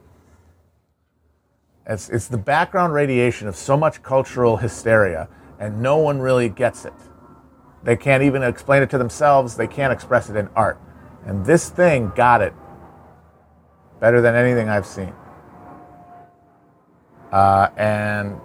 It's, 1.86 2.08
it's 2.08 2.28
the 2.28 2.38
background 2.38 2.92
radiation 2.92 3.48
of 3.48 3.56
so 3.56 3.76
much 3.76 4.02
cultural 4.02 4.56
hysteria, 4.56 5.28
and 5.58 5.82
no 5.82 5.98
one 5.98 6.20
really 6.20 6.48
gets 6.48 6.84
it. 6.84 6.92
They 7.82 7.96
can't 7.96 8.22
even 8.22 8.42
explain 8.42 8.82
it 8.82 8.90
to 8.90 8.98
themselves, 8.98 9.56
they 9.56 9.66
can't 9.66 9.92
express 9.92 10.30
it 10.30 10.36
in 10.36 10.48
art. 10.54 10.80
And 11.26 11.44
this 11.44 11.68
thing 11.68 12.12
got 12.14 12.40
it 12.42 12.54
better 14.00 14.20
than 14.20 14.34
anything 14.34 14.68
I've 14.68 14.86
seen. 14.86 15.12
Uh, 17.32 17.68
and 17.76 18.40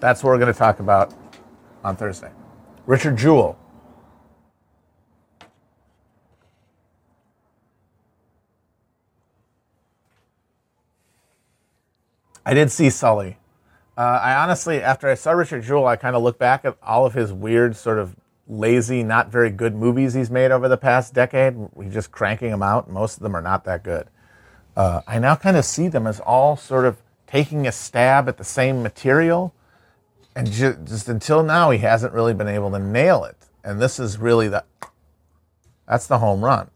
that's 0.00 0.24
what 0.24 0.30
we're 0.30 0.38
going 0.38 0.52
to 0.52 0.58
talk 0.58 0.80
about 0.80 1.12
on 1.84 1.96
Thursday. 1.96 2.30
Richard 2.86 3.16
Jewell 3.16 3.58
I 12.46 12.54
did 12.54 12.70
see 12.70 12.90
Sully. 12.90 13.38
Uh, 13.96 14.20
I 14.22 14.34
honestly, 14.34 14.82
after 14.82 15.08
I 15.08 15.14
saw 15.14 15.32
Richard 15.32 15.62
Jewell, 15.62 15.86
I 15.86 15.96
kind 15.96 16.16
of 16.16 16.22
look 16.22 16.38
back 16.38 16.64
at 16.64 16.76
all 16.82 17.06
of 17.06 17.14
his 17.14 17.32
weird, 17.32 17.76
sort 17.76 17.98
of 17.98 18.16
lazy, 18.48 19.02
not 19.02 19.30
very 19.30 19.50
good 19.50 19.74
movies 19.74 20.14
he's 20.14 20.30
made 20.30 20.50
over 20.50 20.68
the 20.68 20.76
past 20.76 21.14
decade. 21.14 21.54
He's 21.80 21.94
just 21.94 22.10
cranking 22.10 22.50
them 22.50 22.62
out. 22.62 22.90
Most 22.90 23.16
of 23.16 23.22
them 23.22 23.36
are 23.36 23.42
not 23.42 23.64
that 23.64 23.82
good. 23.82 24.08
Uh, 24.76 25.00
I 25.06 25.18
now 25.18 25.36
kind 25.36 25.56
of 25.56 25.64
see 25.64 25.88
them 25.88 26.06
as 26.06 26.20
all 26.20 26.56
sort 26.56 26.84
of 26.84 26.98
taking 27.26 27.66
a 27.66 27.72
stab 27.72 28.28
at 28.28 28.36
the 28.36 28.44
same 28.44 28.82
material. 28.82 29.54
And 30.36 30.50
ju- 30.50 30.76
just 30.84 31.08
until 31.08 31.44
now, 31.44 31.70
he 31.70 31.78
hasn't 31.78 32.12
really 32.12 32.34
been 32.34 32.48
able 32.48 32.72
to 32.72 32.78
nail 32.80 33.24
it. 33.24 33.36
And 33.62 33.80
this 33.80 34.00
is 34.00 34.18
really 34.18 34.48
the, 34.48 34.64
that's 35.88 36.08
the 36.08 36.18
home 36.18 36.44
run. 36.44 36.70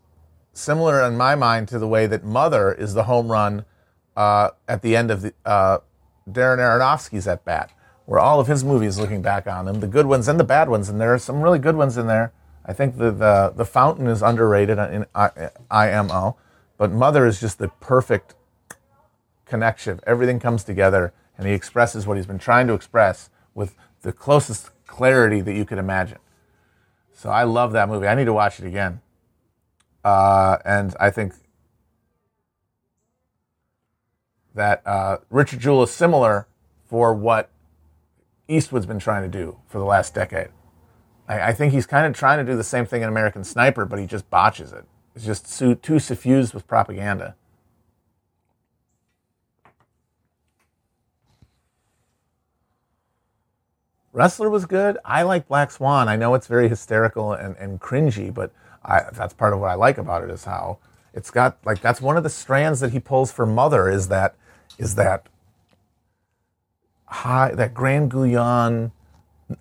Similar 0.52 1.02
in 1.02 1.16
my 1.16 1.34
mind 1.34 1.68
to 1.68 1.78
the 1.78 1.88
way 1.88 2.06
that 2.06 2.24
Mother 2.24 2.72
is 2.72 2.94
the 2.94 3.04
home 3.04 3.30
run 3.30 3.64
uh, 4.18 4.50
at 4.66 4.82
the 4.82 4.96
end 4.96 5.12
of 5.12 5.22
the, 5.22 5.32
uh, 5.44 5.78
Darren 6.28 6.58
Aronofsky's 6.58 7.28
at 7.28 7.44
bat, 7.44 7.70
where 8.04 8.18
all 8.18 8.40
of 8.40 8.48
his 8.48 8.64
movies 8.64 8.98
looking 8.98 9.22
back 9.22 9.46
on 9.46 9.64
them, 9.64 9.78
the 9.78 9.86
good 9.86 10.06
ones 10.06 10.26
and 10.26 10.40
the 10.40 10.44
bad 10.44 10.68
ones, 10.68 10.88
and 10.88 11.00
there 11.00 11.14
are 11.14 11.20
some 11.20 11.40
really 11.40 11.60
good 11.60 11.76
ones 11.76 11.96
in 11.96 12.08
there. 12.08 12.32
I 12.66 12.72
think 12.72 12.98
the 12.98 13.12
the, 13.12 13.52
the 13.54 13.64
Fountain 13.64 14.08
is 14.08 14.20
underrated 14.20 14.76
in 14.76 15.06
IMO, 15.70 16.36
but 16.76 16.90
Mother 16.90 17.26
is 17.26 17.38
just 17.38 17.60
the 17.60 17.68
perfect 17.68 18.34
connection. 19.46 20.00
Everything 20.04 20.40
comes 20.40 20.64
together, 20.64 21.12
and 21.38 21.46
he 21.46 21.54
expresses 21.54 22.04
what 22.04 22.16
he's 22.16 22.26
been 22.26 22.40
trying 22.40 22.66
to 22.66 22.74
express 22.74 23.30
with 23.54 23.76
the 24.02 24.12
closest 24.12 24.70
clarity 24.88 25.40
that 25.40 25.54
you 25.54 25.64
could 25.64 25.78
imagine. 25.78 26.18
So 27.14 27.30
I 27.30 27.44
love 27.44 27.70
that 27.70 27.88
movie. 27.88 28.08
I 28.08 28.16
need 28.16 28.24
to 28.24 28.32
watch 28.32 28.58
it 28.58 28.66
again. 28.66 29.00
Uh, 30.04 30.58
and 30.64 30.96
I 30.98 31.10
think 31.10 31.34
that 34.58 34.86
uh, 34.86 35.18
Richard 35.30 35.60
Jewell 35.60 35.84
is 35.84 35.90
similar 35.90 36.46
for 36.84 37.14
what 37.14 37.50
Eastwood's 38.48 38.86
been 38.86 38.98
trying 38.98 39.22
to 39.22 39.28
do 39.28 39.56
for 39.66 39.78
the 39.78 39.84
last 39.84 40.14
decade. 40.14 40.48
I, 41.28 41.48
I 41.48 41.52
think 41.52 41.72
he's 41.72 41.86
kind 41.86 42.06
of 42.06 42.14
trying 42.14 42.44
to 42.44 42.50
do 42.50 42.56
the 42.56 42.64
same 42.64 42.84
thing 42.84 43.02
in 43.02 43.08
American 43.08 43.44
Sniper, 43.44 43.84
but 43.84 43.98
he 43.98 44.06
just 44.06 44.28
botches 44.30 44.72
it. 44.72 44.84
It's 45.14 45.24
just 45.24 45.58
too, 45.58 45.76
too 45.76 45.98
suffused 45.98 46.54
with 46.54 46.66
propaganda. 46.66 47.36
Wrestler 54.12 54.50
was 54.50 54.66
good. 54.66 54.98
I 55.04 55.22
like 55.22 55.46
Black 55.46 55.70
Swan. 55.70 56.08
I 56.08 56.16
know 56.16 56.34
it's 56.34 56.48
very 56.48 56.68
hysterical 56.68 57.32
and, 57.32 57.56
and 57.58 57.80
cringy, 57.80 58.34
but 58.34 58.52
I, 58.84 59.04
that's 59.12 59.34
part 59.34 59.52
of 59.52 59.60
what 59.60 59.70
I 59.70 59.74
like 59.74 59.98
about 59.98 60.24
it 60.24 60.30
is 60.30 60.44
how 60.44 60.78
it's 61.14 61.30
got 61.30 61.58
like 61.64 61.80
that's 61.80 62.00
one 62.00 62.16
of 62.16 62.22
the 62.24 62.30
strands 62.30 62.80
that 62.80 62.90
he 62.92 62.98
pulls 62.98 63.30
for 63.30 63.46
Mother 63.46 63.88
is 63.88 64.08
that 64.08 64.34
is 64.78 64.94
that 64.94 65.26
high 67.06 67.54
that 67.54 67.74
Grand 67.74 68.10
Guignol 68.10 68.92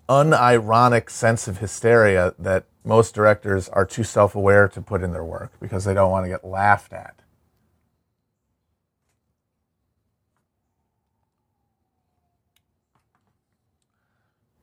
unironic 0.08 1.10
sense 1.10 1.48
of 1.48 1.58
hysteria 1.58 2.34
that 2.38 2.64
most 2.84 3.14
directors 3.14 3.68
are 3.70 3.84
too 3.84 4.04
self-aware 4.04 4.68
to 4.68 4.80
put 4.80 5.02
in 5.02 5.12
their 5.12 5.24
work 5.24 5.52
because 5.60 5.84
they 5.84 5.94
don't 5.94 6.10
want 6.10 6.24
to 6.24 6.28
get 6.28 6.44
laughed 6.44 6.92
at. 6.92 7.14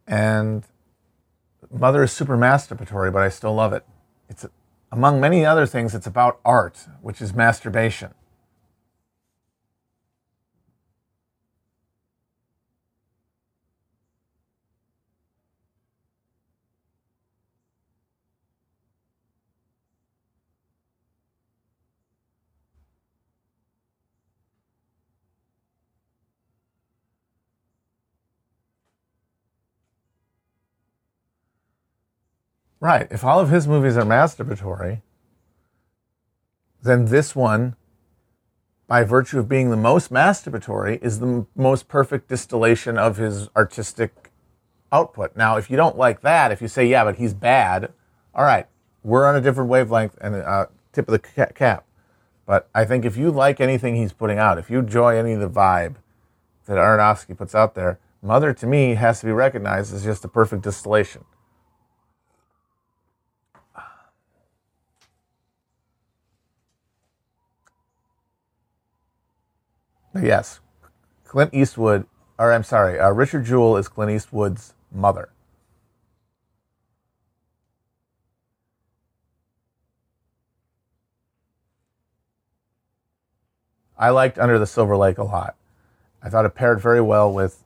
And 0.08 0.64
Mother 1.72 2.04
is 2.04 2.12
super 2.12 2.38
masturbatory, 2.38 3.12
but 3.12 3.24
I 3.24 3.30
still 3.30 3.54
love 3.54 3.74
it. 3.74 3.84
It's 4.30 4.46
among 4.92 5.20
many 5.20 5.46
other 5.46 5.66
things, 5.66 5.94
it's 5.94 6.08
about 6.08 6.40
art, 6.46 6.88
which 7.02 7.22
is 7.22 7.34
masturbation. 7.34 8.14
Right. 32.86 33.08
If 33.10 33.24
all 33.24 33.40
of 33.40 33.50
his 33.50 33.68
movies 33.68 33.98
are 33.98 34.04
masturbatory, 34.04 35.02
then 36.84 37.06
this 37.06 37.36
one, 37.36 37.76
by 38.86 39.04
virtue 39.04 39.40
of 39.40 39.50
being 39.50 39.72
the 39.72 39.76
most 39.76 40.14
masturbatory, 40.14 41.02
is 41.02 41.20
the 41.20 41.48
most 41.56 41.88
perfect 41.88 42.28
distillation 42.28 43.00
of 43.00 43.18
his 43.18 43.50
artistic 43.56 44.32
output. 44.92 45.36
Now, 45.36 45.58
if 45.58 45.72
you 45.72 45.78
don't 45.78 45.98
like 45.98 46.22
that, 46.22 46.52
if 46.52 46.62
you 46.62 46.68
say, 46.68 46.86
yeah, 46.86 47.04
but 47.04 47.16
he's 47.16 47.34
bad, 47.34 47.92
all 48.36 48.46
right, 48.46 48.68
we're 49.02 49.26
on 49.26 49.36
a 49.36 49.42
different 49.42 49.72
wavelength 49.72 50.16
and 50.22 50.36
uh, 50.36 50.68
tip 50.94 51.08
of 51.08 51.14
the 51.14 51.48
cap. 51.56 51.88
But 52.46 52.70
I 52.76 52.86
think 52.86 53.04
if 53.04 53.18
you 53.18 53.32
like 53.32 53.60
anything 53.60 53.96
he's 53.96 54.14
putting 54.14 54.38
out, 54.38 54.60
if 54.60 54.70
you 54.70 54.78
enjoy 54.78 55.18
any 55.18 55.34
of 55.34 55.40
the 55.40 55.50
vibe 55.50 55.96
that 56.68 56.78
Aronofsky 56.78 57.36
puts 57.36 57.56
out 57.56 57.74
there, 57.74 57.98
Mother 58.22 58.54
to 58.54 58.68
me 58.68 58.94
has 58.94 59.22
to 59.22 59.26
be 59.26 59.32
recognized 59.32 59.92
as 59.92 60.04
just 60.04 60.24
a 60.24 60.28
perfect 60.28 60.62
distillation. 60.62 61.26
Yes, 70.22 70.60
Clint 71.26 71.54
Eastwood, 71.54 72.06
or 72.40 72.54
I'm 72.54 72.64
sorry, 72.64 73.00
uh, 73.00 73.12
Richard 73.12 73.46
Jewell 73.46 73.78
is 73.78 73.88
Clint 73.88 74.12
Eastwood's 74.12 74.74
mother. 74.92 75.30
I 83.98 84.10
liked 84.10 84.38
Under 84.38 84.60
the 84.60 84.68
Silver 84.68 84.98
Lake 84.98 85.18
a 85.18 85.24
lot. 85.24 85.56
I 86.22 86.30
thought 86.30 86.46
it 86.46 86.56
paired 86.56 86.82
very 86.82 87.02
well 87.02 87.32
with 87.32 87.64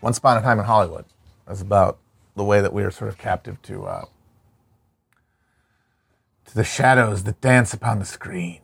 Once 0.00 0.18
Upon 0.18 0.38
a 0.38 0.42
Time 0.42 0.58
in 0.58 0.64
Hollywood. 0.64 1.04
That's 1.46 1.62
about 1.62 1.98
the 2.36 2.44
way 2.44 2.60
that 2.60 2.72
we 2.72 2.82
are 2.82 2.90
sort 2.90 3.08
of 3.08 3.18
captive 3.18 3.60
to 3.62 3.84
uh, 3.84 4.04
to 6.46 6.54
the 6.54 6.64
shadows 6.64 7.24
that 7.24 7.40
dance 7.40 7.72
upon 7.74 7.98
the 7.98 8.04
screen. 8.04 8.60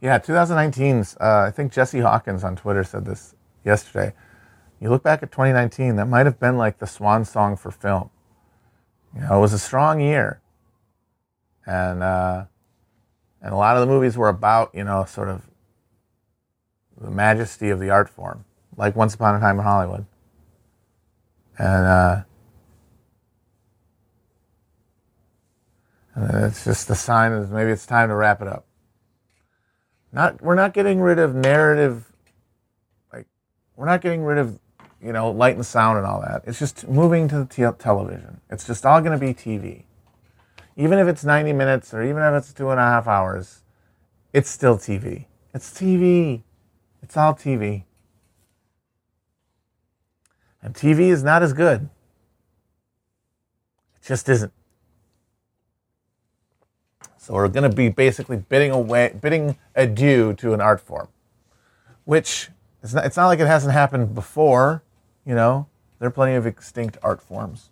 Yeah, 0.00 0.18
2019's, 0.20 1.16
uh, 1.20 1.44
I 1.48 1.50
think 1.50 1.72
Jesse 1.72 2.00
Hawkins 2.00 2.44
on 2.44 2.54
Twitter 2.54 2.84
said 2.84 3.04
this 3.04 3.34
yesterday. 3.64 4.14
You 4.80 4.90
look 4.90 5.02
back 5.02 5.24
at 5.24 5.32
2019, 5.32 5.96
that 5.96 6.06
might 6.06 6.26
have 6.26 6.38
been 6.38 6.56
like 6.56 6.78
the 6.78 6.86
swan 6.86 7.24
song 7.24 7.56
for 7.56 7.72
film. 7.72 8.10
You 9.14 9.22
know, 9.22 9.38
it 9.38 9.40
was 9.40 9.52
a 9.52 9.58
strong 9.58 10.00
year. 10.00 10.40
And, 11.66 12.02
uh, 12.02 12.44
and 13.42 13.52
a 13.52 13.56
lot 13.56 13.76
of 13.76 13.80
the 13.80 13.92
movies 13.92 14.16
were 14.16 14.28
about, 14.28 14.72
you 14.72 14.84
know, 14.84 15.04
sort 15.04 15.28
of 15.28 15.50
the 17.00 17.10
majesty 17.10 17.70
of 17.70 17.80
the 17.80 17.90
art 17.90 18.08
form, 18.08 18.44
like 18.76 18.94
Once 18.94 19.14
Upon 19.14 19.34
a 19.34 19.40
Time 19.40 19.58
in 19.58 19.64
Hollywood. 19.64 20.06
And, 21.58 21.86
uh, 21.86 22.22
and 26.14 26.44
it's 26.44 26.64
just 26.64 26.88
a 26.88 26.94
sign 26.94 27.32
that 27.32 27.50
maybe 27.50 27.72
it's 27.72 27.86
time 27.86 28.10
to 28.10 28.14
wrap 28.14 28.40
it 28.40 28.46
up. 28.46 28.67
Not 30.12 30.40
we're 30.42 30.54
not 30.54 30.72
getting 30.72 31.00
rid 31.00 31.18
of 31.18 31.34
narrative 31.34 32.10
like 33.12 33.26
we're 33.76 33.86
not 33.86 34.00
getting 34.00 34.22
rid 34.22 34.38
of 34.38 34.58
you 35.02 35.12
know 35.12 35.30
light 35.30 35.56
and 35.56 35.66
sound 35.66 35.98
and 35.98 36.06
all 36.06 36.20
that. 36.22 36.42
It's 36.46 36.58
just 36.58 36.88
moving 36.88 37.28
to 37.28 37.40
the 37.40 37.44
te- 37.44 37.78
television. 37.78 38.40
It's 38.50 38.66
just 38.66 38.86
all 38.86 39.00
going 39.00 39.18
to 39.18 39.24
be 39.24 39.34
TV. 39.34 39.84
Even 40.76 40.98
if 40.98 41.08
it's 41.08 41.24
90 41.24 41.52
minutes 41.52 41.92
or 41.92 42.02
even 42.02 42.22
if 42.22 42.34
it's 42.34 42.52
two 42.52 42.70
and 42.70 42.78
a 42.78 42.84
half 42.84 43.08
hours, 43.08 43.62
it's 44.32 44.48
still 44.48 44.78
TV. 44.78 45.26
It's 45.52 45.70
TV. 45.70 46.42
It's 47.02 47.16
all 47.16 47.34
TV. 47.34 47.84
And 50.62 50.74
TV 50.74 51.08
is 51.08 51.22
not 51.22 51.42
as 51.42 51.52
good. 51.52 51.88
It 53.96 54.06
just 54.06 54.28
isn't. 54.28 54.52
So 57.28 57.34
we're 57.34 57.48
going 57.48 57.70
to 57.70 57.76
be 57.76 57.90
basically 57.90 58.38
bidding 58.38 58.70
away, 58.70 59.14
bidding 59.20 59.58
adieu 59.74 60.32
to 60.38 60.54
an 60.54 60.62
art 60.62 60.80
form, 60.80 61.08
which 62.06 62.48
it's 62.82 62.94
not, 62.94 63.04
it's 63.04 63.18
not 63.18 63.26
like 63.26 63.38
it 63.38 63.46
hasn't 63.46 63.74
happened 63.74 64.14
before. 64.14 64.82
You 65.26 65.34
know, 65.34 65.66
there 65.98 66.08
are 66.08 66.10
plenty 66.10 66.36
of 66.36 66.46
extinct 66.46 66.96
art 67.02 67.20
forms. 67.20 67.68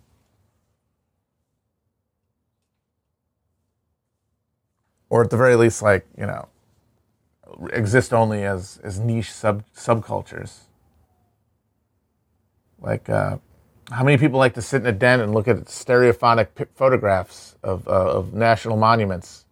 Or 5.08 5.24
at 5.24 5.30
the 5.30 5.38
very 5.38 5.56
least, 5.56 5.80
like 5.80 6.06
you 6.18 6.26
know, 6.26 6.48
exist 7.72 8.12
only 8.12 8.44
as 8.44 8.78
as 8.84 9.00
niche 9.00 9.32
sub 9.32 9.64
subcultures. 9.74 10.64
Like, 12.78 13.08
uh, 13.08 13.38
how 13.90 14.04
many 14.04 14.18
people 14.18 14.38
like 14.38 14.52
to 14.52 14.60
sit 14.60 14.82
in 14.82 14.86
a 14.86 14.92
den 14.92 15.20
and 15.20 15.32
look 15.32 15.48
at 15.48 15.64
stereophonic 15.64 16.48
photographs 16.74 17.56
of 17.62 17.88
uh, 17.88 18.18
of 18.18 18.34
national 18.34 18.76
monuments? 18.76 19.45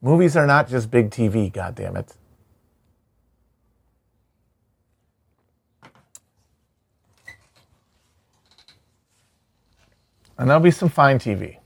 Movies 0.00 0.36
are 0.36 0.46
not 0.46 0.68
just 0.68 0.90
big 0.90 1.10
TV, 1.10 1.52
God 1.52 1.74
damn 1.74 1.96
it. 1.96 2.14
And 10.38 10.50
there'll 10.50 10.62
be 10.62 10.70
some 10.70 10.90
fine 10.90 11.18
TV. 11.18 11.56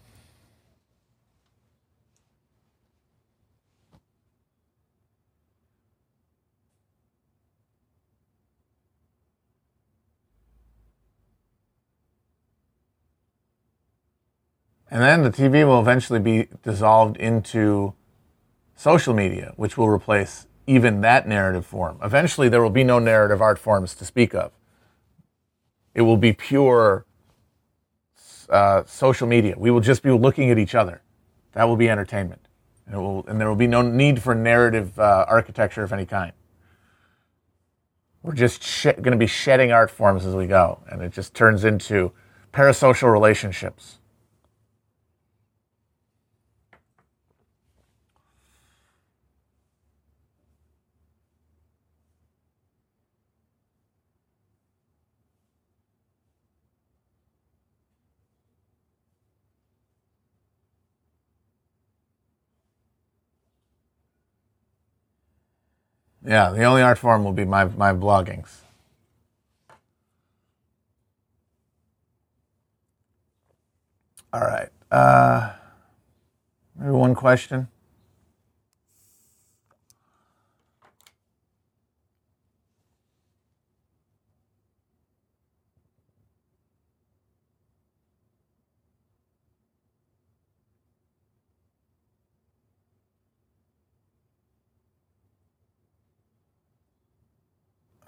And 14.92 15.02
then 15.02 15.22
the 15.22 15.30
TV 15.30 15.64
will 15.64 15.80
eventually 15.80 16.18
be 16.18 16.48
dissolved 16.62 17.16
into 17.16 17.94
social 18.80 19.12
media, 19.12 19.52
which 19.56 19.76
will 19.76 19.90
replace 19.90 20.46
even 20.66 21.02
that 21.02 21.28
narrative 21.28 21.66
form. 21.66 21.98
Eventually, 22.02 22.48
there 22.48 22.62
will 22.62 22.70
be 22.70 22.82
no 22.82 22.98
narrative 22.98 23.42
art 23.42 23.58
forms 23.58 23.94
to 23.94 24.06
speak 24.06 24.34
of. 24.34 24.52
It 25.94 26.00
will 26.00 26.16
be 26.16 26.32
pure 26.32 27.04
uh, 28.48 28.84
social 28.86 29.26
media. 29.26 29.54
We 29.58 29.70
will 29.70 29.82
just 29.82 30.02
be 30.02 30.10
looking 30.10 30.50
at 30.50 30.58
each 30.58 30.74
other. 30.74 31.02
That 31.52 31.64
will 31.64 31.76
be 31.76 31.90
entertainment. 31.90 32.40
And, 32.86 32.96
will, 32.96 33.26
and 33.28 33.38
there 33.38 33.48
will 33.48 33.54
be 33.54 33.66
no 33.66 33.82
need 33.82 34.22
for 34.22 34.34
narrative 34.34 34.98
uh, 34.98 35.26
architecture 35.28 35.82
of 35.82 35.92
any 35.92 36.06
kind. 36.06 36.32
We're 38.22 38.32
just 38.32 38.62
sh- 38.62 38.84
going 38.84 39.12
to 39.12 39.16
be 39.18 39.26
shedding 39.26 39.72
art 39.72 39.90
forms 39.90 40.24
as 40.24 40.34
we 40.34 40.46
go, 40.46 40.80
and 40.90 41.02
it 41.02 41.12
just 41.12 41.34
turns 41.34 41.64
into 41.64 42.12
parasocial 42.54 43.12
relationships. 43.12 43.99
Yeah, 66.30 66.50
the 66.50 66.62
only 66.62 66.80
art 66.80 66.96
form 66.96 67.24
will 67.24 67.32
be 67.32 67.44
my 67.44 67.64
my 67.64 67.92
bloggings. 67.92 68.60
All 74.32 74.42
right. 74.42 74.68
Uh, 74.92 75.50
maybe 76.76 76.92
one 76.92 77.16
question. 77.16 77.66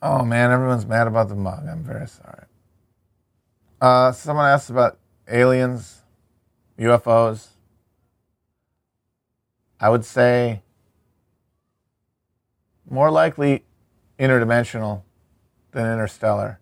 Oh 0.04 0.24
man, 0.24 0.50
everyone's 0.50 0.84
mad 0.84 1.06
about 1.06 1.28
the 1.28 1.36
mug. 1.36 1.64
I'm 1.68 1.84
very 1.84 2.08
sorry. 2.08 2.46
Uh, 3.80 4.10
someone 4.10 4.46
asked 4.46 4.68
about 4.68 4.98
aliens, 5.28 6.00
UFOs. 6.76 7.50
I 9.78 9.88
would 9.88 10.04
say 10.04 10.62
more 12.90 13.12
likely 13.12 13.64
interdimensional 14.18 15.02
than 15.70 15.86
interstellar. 15.92 16.58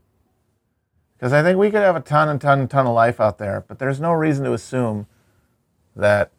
Because 1.17 1.33
I 1.33 1.43
think 1.43 1.59
we 1.59 1.71
could 1.71 1.83
have 1.83 1.97
a 1.97 2.01
ton 2.01 2.29
and 2.29 2.41
ton 2.41 2.61
and 2.61 2.71
ton 2.71 2.87
of 2.87 2.95
life 2.95 3.21
out 3.21 3.39
there, 3.39 3.65
but 3.67 3.79
there's 3.79 4.01
no 4.01 4.13
reason 4.13 4.45
to 4.45 4.53
assume 4.53 5.07
that 5.97 6.31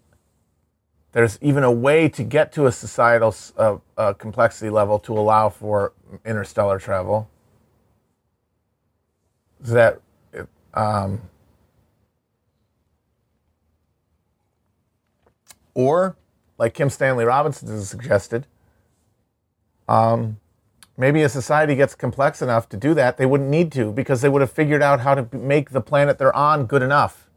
there's 1.14 1.38
even 1.42 1.64
a 1.64 1.72
way 1.72 2.08
to 2.10 2.24
get 2.24 2.54
to 2.54 2.68
a 2.68 2.72
societal 2.72 3.36
uh, 3.58 3.78
uh, 3.98 4.14
complexity 4.14 4.70
level 4.70 4.98
to 5.00 5.18
allow 5.18 5.50
for 5.50 5.94
interstellar 6.26 6.80
travel. 6.80 7.30
That, 9.60 10.00
um, 10.74 11.22
or 15.74 16.16
like 16.58 16.74
Kim 16.74 16.90
Stanley 16.90 17.26
Robinson 17.26 17.68
has 17.68 17.90
suggested, 17.90 18.48
um, 19.88 20.40
maybe 20.98 21.22
a 21.24 21.30
society 21.30 21.76
gets 21.76 21.94
complex 21.94 22.42
enough 22.42 22.70
to 22.70 22.78
do 22.78 22.94
that. 22.94 23.18
They 23.18 23.26
wouldn't 23.26 23.50
need 23.50 23.72
to 23.74 23.92
because 23.92 24.22
they 24.22 24.30
would 24.30 24.42
have 24.42 24.52
figured 24.52 24.82
out 24.82 25.02
how 25.02 25.16
to 25.16 25.28
make 25.36 25.72
the 25.72 25.82
planet 25.82 26.18
they're 26.18 26.36
on 26.36 26.66
good 26.66 26.82
enough. 26.82 27.28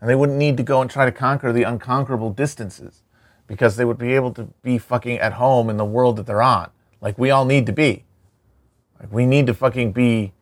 And 0.00 0.08
they 0.08 0.14
wouldn't 0.14 0.38
need 0.38 0.56
to 0.58 0.62
go 0.62 0.80
and 0.80 0.90
try 0.90 1.04
to 1.04 1.12
conquer 1.12 1.52
the 1.52 1.64
unconquerable 1.64 2.30
distances 2.30 3.02
because 3.46 3.76
they 3.76 3.84
would 3.84 3.98
be 3.98 4.14
able 4.14 4.32
to 4.32 4.48
be 4.62 4.78
fucking 4.78 5.18
at 5.18 5.34
home 5.34 5.70
in 5.70 5.76
the 5.76 5.84
world 5.84 6.16
that 6.16 6.26
they're 6.26 6.42
on. 6.42 6.70
Like 7.00 7.18
we 7.18 7.30
all 7.30 7.44
need 7.44 7.66
to 7.66 7.72
be. 7.72 8.04
Like 8.98 9.12
we 9.12 9.26
need 9.26 9.46
to 9.46 9.54
fucking 9.54 9.92
be 9.92 10.32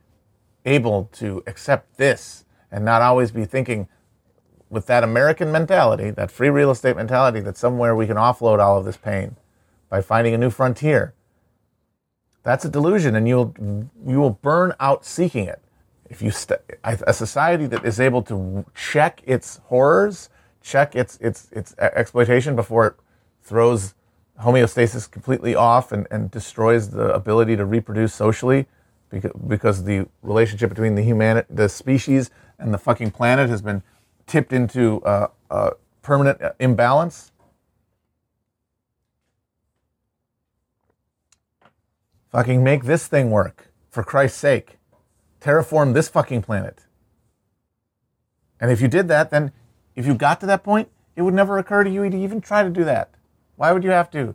able 0.65 1.11
to 1.13 1.43
accept 1.47 1.97
this 1.97 2.45
and 2.71 2.85
not 2.85 3.03
always 3.03 3.31
be 3.31 3.45
thinking 3.45 3.89
with 4.71 4.87
that 4.87 5.05
American 5.05 5.53
mentality, 5.53 6.11
that 6.11 6.31
free 6.31 6.49
real 6.49 6.71
estate 6.71 6.97
mentality, 6.97 7.41
that 7.41 7.57
somewhere 7.57 7.95
we 7.95 8.07
can 8.07 8.17
offload 8.17 8.59
all 8.59 8.79
of 8.79 8.85
this 8.85 8.97
pain 8.97 9.37
by 9.89 10.01
finding 10.01 10.35
a 10.35 10.39
new 10.39 10.51
frontier. 10.51 11.15
That's 12.43 12.65
a 12.65 12.69
delusion, 12.69 13.15
and 13.15 13.27
you'll 13.27 13.55
you 14.07 14.21
will 14.21 14.39
burn 14.43 14.75
out 14.81 15.05
seeking 15.05 15.47
it. 15.47 15.61
If 16.11 16.21
you 16.21 16.31
st- 16.31 16.61
a 16.85 17.13
society 17.15 17.67
that 17.67 17.85
is 17.85 17.99
able 17.99 18.23
to 18.23 18.67
check 18.75 19.23
its 19.25 19.61
horrors 19.65 20.29
check 20.65 20.97
its 20.97 21.19
its 21.21 21.49
its 21.53 21.75
exploitation 21.79 22.57
before 22.57 22.87
it 22.87 22.95
throws 23.43 23.95
homeostasis 24.43 25.09
completely 25.09 25.55
off 25.55 25.93
and, 25.93 26.09
and 26.11 26.31
destroys 26.31 26.91
the 26.91 27.15
ability 27.15 27.55
to 27.55 27.65
reproduce 27.65 28.13
socially 28.13 28.67
because, 29.11 29.31
because 29.47 29.85
the 29.85 30.09
relationship 30.23 30.71
between 30.71 30.97
the 30.97 31.03
human 31.03 31.45
the 31.51 31.69
species 31.69 32.31
and 32.59 32.73
the 32.73 32.79
fucking 32.79 33.11
planet 33.11 33.49
has 33.51 33.63
been 33.63 33.83
tipped 34.27 34.53
into 34.53 35.03
uh, 35.03 35.29
a 35.51 35.73
permanent 36.03 36.41
imbalance. 36.59 37.31
Fucking 42.31 42.65
make 42.65 42.85
this 42.85 43.07
thing 43.07 43.31
work 43.31 43.71
for 43.91 44.03
Christ's 44.03 44.39
sake. 44.39 44.79
Terraform 45.41 45.93
this 45.93 46.09
fucking 46.09 46.43
planet. 46.43 46.87
And 48.59 48.73
if 48.73 48.81
you 48.81 48.89
did 48.89 49.09
that, 49.09 49.31
then 49.31 49.53
if 49.97 50.07
you 50.07 50.15
got 50.15 50.41
to 50.41 50.47
that 50.47 50.65
point, 50.65 50.89
it 51.17 51.23
would 51.23 51.35
never 51.35 51.59
occur 51.59 51.85
to 51.85 51.91
you 51.91 52.09
to 52.09 52.17
even 52.17 52.41
try 52.41 52.63
to 52.63 52.71
do 52.71 52.85
that. 52.85 53.11
Why 53.57 53.73
would 53.73 53.85
you 53.85 53.91
have 53.91 54.11
to? 54.13 54.35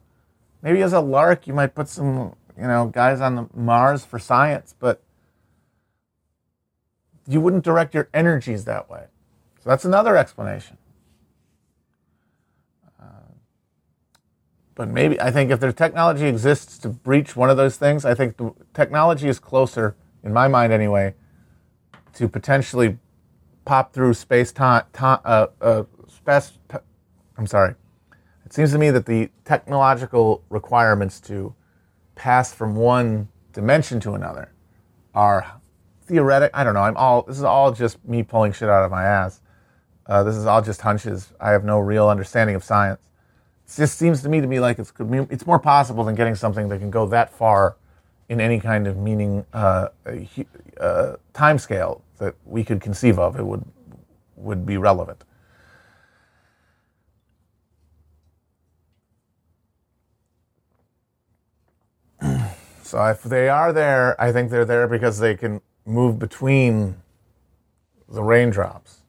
Maybe 0.62 0.82
as 0.82 0.94
a 0.94 1.00
lark, 1.00 1.48
you 1.48 1.54
might 1.54 1.76
put 1.76 1.90
some, 1.90 2.36
you 2.58 2.64
know, 2.64 2.88
guys 2.88 3.22
on 3.22 3.36
the 3.36 3.50
Mars 3.54 4.06
for 4.06 4.20
science, 4.20 4.76
but 4.78 5.02
you 7.28 7.40
wouldn't 7.42 7.64
direct 7.64 7.94
your 7.94 8.10
energies 8.14 8.66
that 8.66 8.90
way. 8.90 9.06
So 9.62 9.70
that's 9.70 9.86
another 9.86 10.18
explanation. 10.18 10.78
Uh, 13.00 13.34
but 14.76 14.88
maybe 14.88 15.20
I 15.20 15.32
think 15.32 15.52
if 15.52 15.60
their 15.60 15.74
technology 15.74 16.26
exists 16.26 16.78
to 16.80 16.90
breach 16.90 17.36
one 17.36 17.50
of 17.50 17.58
those 17.58 17.78
things, 17.78 18.06
I 18.06 18.14
think 18.16 18.38
the 18.38 18.54
technology 18.74 19.28
is 19.28 19.40
closer, 19.40 19.96
in 20.24 20.34
my 20.34 20.48
mind 20.48 20.74
anyway, 20.74 21.14
to 22.14 22.28
potentially 22.28 22.98
pop 23.70 23.94
through 23.94 24.16
space 24.16 24.52
time, 24.52 24.84
uh, 25.00 25.46
uh, 25.62 25.84
space. 26.08 26.54
I'm 27.38 27.46
sorry. 27.46 27.76
It 28.44 28.52
seems 28.52 28.72
to 28.72 28.80
me 28.80 28.90
that 28.90 29.06
the 29.06 29.30
technological 29.46 30.44
requirements 30.50 31.20
to 31.30 31.54
pass 32.16 32.52
from 32.52 32.76
one 32.76 33.28
dimension 33.54 34.00
to 34.00 34.14
another 34.14 34.52
are 35.14 35.62
theoretic. 36.02 36.50
I 36.56 36.64
don't 36.64 36.74
know. 36.74 36.82
I'm 36.82 36.98
all. 36.98 37.22
This 37.22 37.38
is 37.38 37.44
all 37.44 37.72
just 37.72 38.04
me 38.08 38.24
pulling 38.24 38.54
shit 38.54 38.70
out 38.70 38.86
of 38.86 38.90
my 38.90 39.04
ass. 39.04 39.40
Uh, 40.08 40.24
this 40.24 40.36
is 40.36 40.48
all 40.48 40.64
just 40.64 40.82
hunches. 40.82 41.32
I 41.40 41.52
have 41.52 41.64
no 41.64 41.78
real 41.78 42.10
understanding 42.10 42.56
of 42.56 42.64
science. 42.64 43.02
It 43.68 43.76
just 43.78 44.00
seems 44.00 44.24
to 44.24 44.30
me 44.30 44.42
to 44.42 44.48
be 44.48 44.60
like 44.60 44.80
it's 44.80 44.92
it's 45.30 45.46
more 45.46 45.60
possible 45.60 46.04
than 46.04 46.16
getting 46.16 46.34
something 46.34 46.70
that 46.70 46.80
can 46.80 46.90
go 46.90 47.06
that 47.10 47.32
far 47.32 47.78
in 48.30 48.40
any 48.40 48.60
kind 48.60 48.88
of 48.88 48.96
meaning 48.96 49.46
uh, 49.54 49.90
uh, 50.80 51.16
time 51.34 51.58
scale 51.58 52.04
that 52.20 52.36
we 52.46 52.64
could 52.64 52.80
conceive 52.80 53.20
of, 53.20 53.38
it 53.38 53.46
would 53.46 53.66
would 54.36 54.66
be 54.66 54.78
relevant. 54.78 55.26
so 62.84 63.04
if 63.06 63.24
they 63.24 63.50
are 63.50 63.74
there, 63.74 64.20
I 64.22 64.32
think 64.32 64.50
they're 64.50 64.64
there 64.64 64.88
because 64.88 65.20
they 65.20 65.36
can 65.36 65.60
move 65.86 66.20
between 66.20 66.96
the 68.08 68.24
raindrops. 68.24 69.02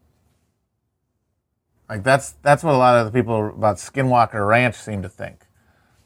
Like 1.88 2.02
that's 2.02 2.32
that's 2.42 2.62
what 2.62 2.74
a 2.74 2.78
lot 2.78 2.96
of 2.96 3.06
the 3.06 3.12
people 3.12 3.48
about 3.48 3.76
Skinwalker 3.76 4.46
Ranch 4.46 4.76
seem 4.76 5.02
to 5.02 5.08
think. 5.08 5.46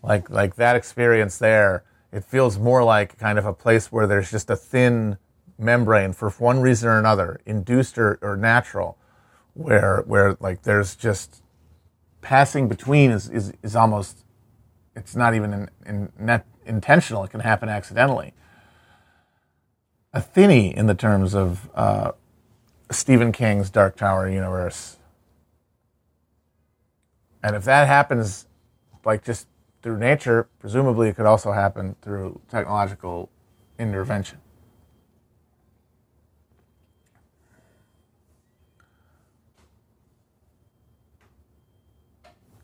Like 0.02 0.30
like 0.30 0.56
that 0.56 0.76
experience 0.76 1.38
there, 1.38 1.84
it 2.14 2.24
feels 2.24 2.60
more 2.60 2.84
like 2.84 3.18
kind 3.18 3.40
of 3.40 3.44
a 3.44 3.52
place 3.52 3.90
where 3.90 4.06
there's 4.06 4.30
just 4.30 4.48
a 4.48 4.54
thin 4.54 5.18
membrane 5.58 6.12
for 6.12 6.30
one 6.30 6.60
reason 6.60 6.88
or 6.88 6.96
another, 6.96 7.40
induced 7.44 7.98
or, 7.98 8.20
or 8.22 8.36
natural, 8.36 8.96
where 9.54 10.04
where 10.06 10.36
like 10.38 10.62
there's 10.62 10.94
just 10.94 11.42
passing 12.20 12.68
between 12.68 13.10
is, 13.10 13.28
is, 13.28 13.52
is 13.64 13.74
almost 13.74 14.24
it's 14.94 15.16
not 15.16 15.34
even 15.34 15.52
in, 15.52 15.70
in 15.86 16.12
net 16.16 16.46
intentional. 16.64 17.24
It 17.24 17.32
can 17.32 17.40
happen 17.40 17.68
accidentally. 17.68 18.32
A 20.12 20.20
thinny 20.20 20.74
in 20.74 20.86
the 20.86 20.94
terms 20.94 21.34
of 21.34 21.68
uh, 21.74 22.12
Stephen 22.92 23.32
King's 23.32 23.70
Dark 23.70 23.96
Tower 23.96 24.30
universe. 24.30 24.98
And 27.42 27.56
if 27.56 27.64
that 27.64 27.88
happens, 27.88 28.46
like 29.04 29.24
just 29.24 29.48
through 29.84 29.98
nature, 29.98 30.48
presumably 30.58 31.10
it 31.10 31.14
could 31.14 31.26
also 31.26 31.52
happen 31.52 31.94
through 32.02 32.40
technological 32.50 33.30
intervention. 33.78 34.40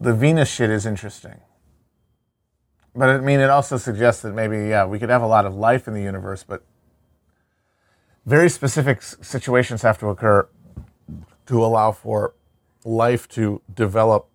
the 0.00 0.14
Venus 0.14 0.50
shit 0.50 0.70
is 0.70 0.86
interesting. 0.86 1.40
But 2.96 3.10
I 3.10 3.18
mean, 3.18 3.38
it 3.38 3.50
also 3.50 3.76
suggests 3.76 4.22
that 4.22 4.32
maybe, 4.32 4.68
yeah, 4.68 4.86
we 4.86 4.98
could 4.98 5.10
have 5.10 5.22
a 5.22 5.26
lot 5.26 5.44
of 5.44 5.54
life 5.54 5.86
in 5.86 5.92
the 5.92 6.00
universe, 6.00 6.42
but 6.42 6.64
very 8.24 8.48
specific 8.48 9.02
situations 9.02 9.82
have 9.82 9.98
to 9.98 10.08
occur 10.08 10.48
to 11.46 11.64
allow 11.64 11.92
for 11.92 12.34
life 12.84 13.28
to 13.28 13.60
develop 13.72 14.29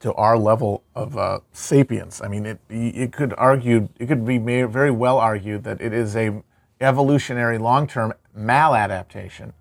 to 0.00 0.14
our 0.14 0.38
level 0.38 0.84
of 0.94 1.18
uh, 1.18 1.40
sapience. 1.52 2.22
I 2.22 2.28
mean, 2.28 2.46
it, 2.46 2.60
it 2.70 3.12
could 3.12 3.34
argue, 3.38 3.88
it 3.98 4.06
could 4.06 4.26
be 4.26 4.38
very 4.38 4.90
well 4.90 5.18
argued 5.18 5.64
that 5.64 5.80
it 5.80 5.92
is 5.92 6.16
a 6.16 6.42
evolutionary 6.80 7.58
long-term 7.58 8.14
maladaptation 8.36 9.52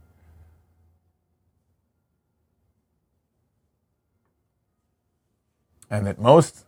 and 5.90 6.08
that 6.08 6.20
most 6.20 6.66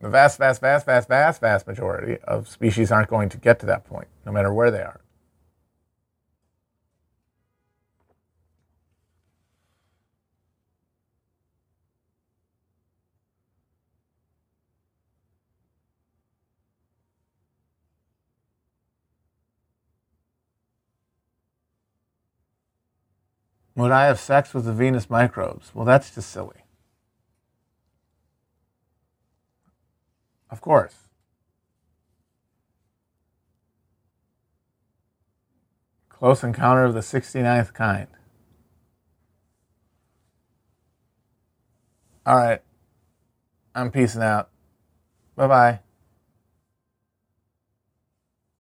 The 0.00 0.10
vast, 0.10 0.38
vast, 0.38 0.60
vast, 0.62 0.86
vast, 0.86 1.08
vast, 1.08 1.40
vast 1.42 1.66
majority 1.66 2.18
of 2.24 2.48
species 2.48 2.92
aren't 2.92 3.08
going 3.10 3.28
to 3.30 3.38
get 3.38 3.60
to 3.60 3.66
that 3.66 3.84
point, 3.84 4.08
no 4.26 4.32
matter 4.32 4.54
where 4.54 4.70
they 4.70 4.82
are. 4.82 4.99
Would 23.80 23.92
I 23.92 24.04
have 24.04 24.20
sex 24.20 24.52
with 24.52 24.66
the 24.66 24.74
Venus 24.74 25.08
microbes? 25.08 25.70
Well, 25.74 25.86
that's 25.86 26.14
just 26.14 26.28
silly. 26.28 26.66
Of 30.50 30.60
course. 30.60 31.08
Close 36.10 36.44
encounter 36.44 36.84
of 36.84 36.92
the 36.92 37.00
69th 37.00 37.72
kind. 37.72 38.08
All 42.26 42.36
right. 42.36 42.60
I'm 43.74 43.90
peacing 43.90 44.20
out. 44.20 44.50
Bye 45.36 45.46
bye. 45.46 45.78